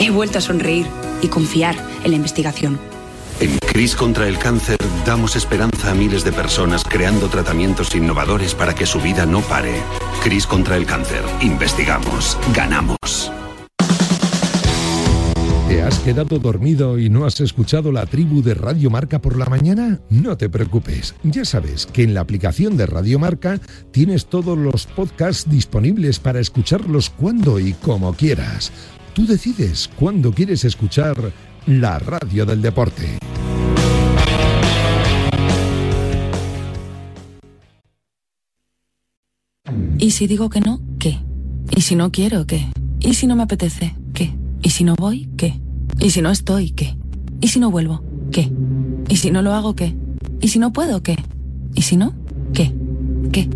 He 0.00 0.10
vuelto 0.10 0.38
a 0.38 0.40
sonreír 0.40 0.86
y 1.20 1.28
confiar 1.28 1.76
en 2.04 2.12
la 2.12 2.16
investigación. 2.16 2.78
En 3.38 3.58
CRIS 3.58 3.94
contra 3.94 4.26
el 4.28 4.38
cáncer 4.38 4.78
damos 5.04 5.36
esperanza 5.36 5.90
a 5.90 5.94
miles 5.94 6.24
de 6.24 6.32
personas 6.32 6.84
creando 6.84 7.28
tratamientos 7.28 7.94
innovadores 7.94 8.54
para 8.54 8.74
que 8.74 8.86
su 8.86 8.98
vida 9.00 9.26
no 9.26 9.40
pare. 9.42 9.74
CRIS 10.22 10.46
contra 10.46 10.76
el 10.78 10.86
cáncer. 10.86 11.22
Investigamos. 11.42 12.38
Ganamos. 12.54 12.96
¿Te 15.68 15.82
has 15.82 15.98
quedado 16.00 16.38
dormido 16.38 16.98
y 16.98 17.10
no 17.10 17.26
has 17.26 17.40
escuchado 17.40 17.92
la 17.92 18.06
tribu 18.06 18.42
de 18.42 18.54
Radio 18.54 18.90
Marca 18.90 19.20
por 19.20 19.36
la 19.36 19.46
mañana? 19.46 20.00
No 20.08 20.36
te 20.36 20.48
preocupes, 20.48 21.14
ya 21.22 21.44
sabes 21.44 21.86
que 21.86 22.02
en 22.02 22.12
la 22.12 22.22
aplicación 22.22 22.76
de 22.76 22.86
Radio 22.86 23.18
Marca 23.18 23.60
tienes 23.92 24.26
todos 24.26 24.58
los 24.58 24.86
podcasts 24.86 25.48
disponibles 25.48 26.18
para 26.18 26.40
escucharlos 26.40 27.10
cuando 27.10 27.60
y 27.60 27.74
como 27.74 28.14
quieras. 28.14 28.72
Tú 29.14 29.26
decides 29.26 29.88
cuándo 29.96 30.32
quieres 30.32 30.64
escuchar 30.64 31.32
la 31.66 31.98
radio 31.98 32.46
del 32.46 32.62
deporte. 32.62 33.18
¿Y 39.98 40.12
si 40.12 40.26
digo 40.26 40.48
que 40.48 40.60
no? 40.60 40.80
¿Qué? 40.98 41.18
¿Y 41.76 41.82
si 41.82 41.94
no 41.94 42.10
quiero? 42.10 42.46
¿Qué? 42.46 42.66
¿Y 43.00 43.14
si 43.14 43.26
no 43.26 43.36
me 43.36 43.42
apetece? 43.42 43.94
¿Qué? 44.14 44.34
¿Y 44.62 44.70
si 44.70 44.84
no 44.84 44.94
voy? 44.94 45.28
¿Qué? 45.36 45.60
¿Y 45.98 46.10
si 46.10 46.22
no 46.22 46.30
estoy? 46.30 46.70
¿Qué? 46.70 46.96
¿Y 47.40 47.48
si 47.48 47.60
no 47.60 47.70
vuelvo? 47.70 48.02
¿Qué? 48.32 48.50
¿Y 49.08 49.16
si 49.16 49.30
no 49.30 49.42
lo 49.42 49.52
hago? 49.52 49.74
¿Qué? 49.74 49.94
¿Y 50.40 50.48
si 50.48 50.58
no 50.58 50.72
puedo? 50.72 51.02
¿Qué? 51.02 51.16
¿Y 51.74 51.82
si 51.82 51.96
no? 51.96 52.14
¿Qué? 52.54 52.72
¿Qué? 53.32 53.48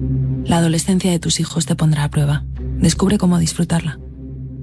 La 0.44 0.59
adolescencia 0.59 1.11
de 1.11 1.18
tus 1.18 1.40
hijos 1.40 1.64
te 1.64 1.76
pondrá 1.76 2.05
a 2.05 2.11
prueba. 2.11 2.44
Descubre 2.78 3.18
cómo 3.18 3.38
disfrutarla. 3.38 3.98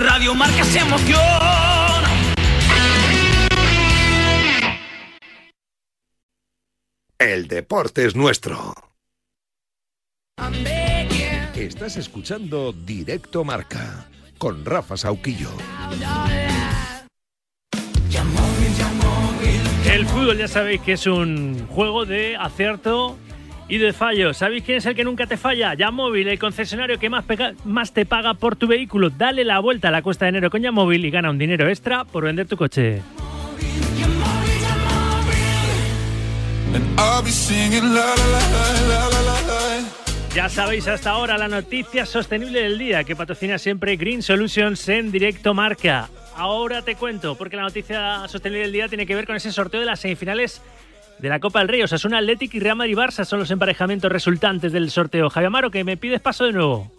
Radio 0.00 0.34
Marca 0.34 0.62
se 0.64 0.78
emoción. 0.78 1.20
El 7.18 7.48
deporte 7.48 8.04
es 8.04 8.14
nuestro. 8.14 8.74
Estás 11.54 11.96
escuchando 11.96 12.72
Directo 12.72 13.42
Marca 13.42 14.06
con 14.36 14.64
Rafa 14.66 14.98
Sauquillo. 14.98 15.50
El 19.90 20.06
fútbol 20.06 20.36
ya 20.36 20.48
sabéis 20.48 20.82
que 20.82 20.92
es 20.92 21.06
un 21.06 21.66
juego 21.68 22.04
de 22.04 22.36
acierto 22.36 23.16
Y 23.68 23.78
de 23.78 23.92
fallo, 23.92 24.32
¿sabéis 24.32 24.62
quién 24.62 24.78
es 24.78 24.86
el 24.86 24.94
que 24.94 25.02
nunca 25.02 25.26
te 25.26 25.36
falla? 25.36 25.74
Ya 25.74 25.90
Móvil, 25.90 26.28
el 26.28 26.38
concesionario 26.38 27.00
que 27.00 27.10
más, 27.10 27.24
más 27.64 27.92
te 27.92 28.06
paga 28.06 28.34
por 28.34 28.54
tu 28.54 28.68
vehículo. 28.68 29.10
Dale 29.10 29.44
la 29.44 29.58
vuelta 29.58 29.88
a 29.88 29.90
la 29.90 30.02
cuesta 30.02 30.24
de 30.24 30.30
enero 30.30 30.50
con 30.50 30.62
Móvil 30.72 31.04
y 31.04 31.10
gana 31.10 31.30
un 31.30 31.38
dinero 31.38 31.68
extra 31.68 32.04
por 32.04 32.24
vender 32.24 32.46
tu 32.46 32.56
coche. 32.56 33.02
Ya 40.34 40.48
sabéis 40.48 40.86
hasta 40.86 41.10
ahora 41.10 41.38
la 41.38 41.48
noticia 41.48 42.06
sostenible 42.06 42.62
del 42.62 42.78
día 42.78 43.02
que 43.04 43.16
patrocina 43.16 43.58
siempre 43.58 43.96
Green 43.96 44.22
Solutions 44.22 44.88
en 44.88 45.10
directo 45.10 45.54
marca. 45.54 46.08
Ahora 46.36 46.82
te 46.82 46.94
cuento, 46.94 47.36
porque 47.36 47.56
la 47.56 47.62
noticia 47.62 48.28
sostenible 48.28 48.64
del 48.64 48.72
día 48.72 48.88
tiene 48.88 49.06
que 49.06 49.14
ver 49.14 49.26
con 49.26 49.34
ese 49.34 49.50
sorteo 49.50 49.80
de 49.80 49.86
las 49.86 50.00
semifinales 50.00 50.62
de 51.18 51.28
la 51.28 51.40
Copa 51.40 51.60
del 51.60 51.68
Rey. 51.68 51.82
Osasuna 51.82 52.18
Athletic 52.18 52.54
y 52.54 52.60
Real 52.60 52.76
Madrid 52.76 52.96
Barça 52.96 53.24
son 53.24 53.38
los 53.38 53.50
emparejamientos 53.50 54.10
resultantes 54.10 54.72
del 54.72 54.90
sorteo. 54.90 55.30
Javier 55.30 55.48
Amaro, 55.48 55.70
que 55.70 55.84
me 55.84 55.96
pides 55.96 56.20
paso 56.20 56.44
de 56.44 56.52
nuevo. 56.52 56.90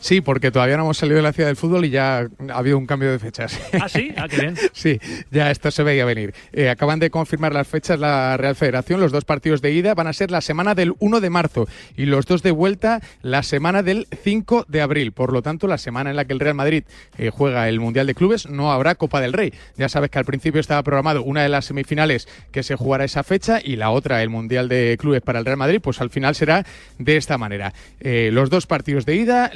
Sí, 0.00 0.20
porque 0.20 0.50
todavía 0.50 0.76
no 0.76 0.84
hemos 0.84 0.98
salido 0.98 1.16
de 1.16 1.22
la 1.22 1.32
ciudad 1.32 1.48
del 1.48 1.56
fútbol 1.56 1.84
y 1.84 1.90
ya 1.90 2.26
ha 2.48 2.54
habido 2.54 2.78
un 2.78 2.86
cambio 2.86 3.10
de 3.10 3.18
fechas. 3.18 3.58
¿Ah, 3.80 3.88
sí? 3.88 4.12
Ah, 4.16 4.26
qué 4.28 4.36
bien. 4.40 4.56
Sí, 4.72 4.98
ya 5.30 5.50
esto 5.50 5.70
se 5.70 5.82
veía 5.82 6.04
venir. 6.04 6.34
Eh, 6.52 6.70
acaban 6.70 7.00
de 7.00 7.10
confirmar 7.10 7.52
las 7.52 7.68
fechas 7.68 7.98
la 7.98 8.36
Real 8.36 8.56
Federación. 8.56 9.00
Los 9.00 9.12
dos 9.12 9.24
partidos 9.24 9.60
de 9.60 9.72
ida 9.72 9.94
van 9.94 10.06
a 10.06 10.12
ser 10.12 10.30
la 10.30 10.40
semana 10.40 10.74
del 10.74 10.94
1 10.98 11.20
de 11.20 11.28
marzo 11.30 11.68
y 11.96 12.06
los 12.06 12.24
dos 12.24 12.42
de 12.42 12.50
vuelta 12.50 13.00
la 13.22 13.42
semana 13.42 13.82
del 13.82 14.06
5 14.22 14.64
de 14.68 14.80
abril. 14.80 15.12
Por 15.12 15.32
lo 15.32 15.42
tanto, 15.42 15.66
la 15.66 15.76
semana 15.76 16.10
en 16.10 16.16
la 16.16 16.24
que 16.24 16.32
el 16.32 16.40
Real 16.40 16.54
Madrid 16.54 16.84
eh, 17.18 17.30
juega 17.30 17.68
el 17.68 17.78
Mundial 17.80 18.06
de 18.06 18.14
Clubes 18.14 18.48
no 18.48 18.72
habrá 18.72 18.94
Copa 18.94 19.20
del 19.20 19.32
Rey. 19.32 19.52
Ya 19.76 19.88
sabes 19.88 20.10
que 20.10 20.18
al 20.18 20.24
principio 20.24 20.60
estaba 20.60 20.82
programado 20.82 21.22
una 21.22 21.42
de 21.42 21.48
las 21.48 21.66
semifinales 21.66 22.26
que 22.52 22.62
se 22.62 22.76
jugará 22.76 23.04
esa 23.04 23.22
fecha 23.22 23.60
y 23.62 23.76
la 23.76 23.90
otra, 23.90 24.22
el 24.22 24.30
Mundial 24.30 24.68
de 24.68 24.96
Clubes 24.98 25.20
para 25.20 25.38
el 25.40 25.44
Real 25.44 25.58
Madrid, 25.58 25.80
pues 25.82 26.00
al 26.00 26.10
final 26.10 26.34
será 26.34 26.64
de 26.98 27.16
esta 27.16 27.36
manera. 27.38 27.74
Eh, 28.00 28.30
los 28.32 28.50
dos 28.50 28.66
partidos 28.66 29.04
de 29.04 29.16
ida, 29.16 29.50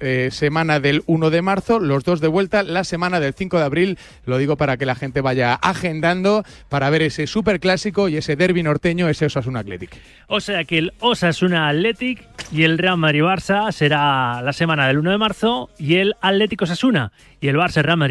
eh, 0.00 0.28
semana 0.30 0.80
del 0.80 1.02
1 1.06 1.30
de 1.30 1.42
marzo, 1.42 1.78
los 1.78 2.04
dos 2.04 2.20
de 2.20 2.28
vuelta, 2.28 2.62
la 2.62 2.84
semana 2.84 3.20
del 3.20 3.34
5 3.34 3.58
de 3.58 3.64
abril. 3.64 3.98
Lo 4.26 4.38
digo 4.38 4.56
para 4.56 4.76
que 4.76 4.86
la 4.86 4.94
gente 4.94 5.20
vaya 5.20 5.54
agendando 5.54 6.44
para 6.68 6.90
ver 6.90 7.02
ese 7.02 7.26
superclásico 7.26 8.08
y 8.08 8.16
ese 8.16 8.36
derby 8.36 8.62
norteño, 8.62 9.08
ese 9.08 9.26
Osasuna 9.26 9.60
Athletic. 9.60 9.96
O 10.26 10.40
sea 10.40 10.64
que 10.64 10.78
el 10.78 10.92
Osasuna 11.00 11.68
Athletic 11.68 12.26
y 12.50 12.64
el 12.64 12.78
Real 12.78 12.98
Madrid 12.98 13.22
Barça 13.22 13.70
será 13.72 14.42
la 14.42 14.52
semana 14.52 14.86
del 14.86 14.98
1 14.98 15.10
de 15.10 15.18
marzo 15.18 15.70
y 15.78 15.96
el 15.96 16.14
Atlético 16.20 16.64
Osasuna 16.64 17.12
y 17.40 17.48
el 17.48 17.56
Barça 17.56 17.82
Real 17.82 17.98
Madrid. 17.98 18.10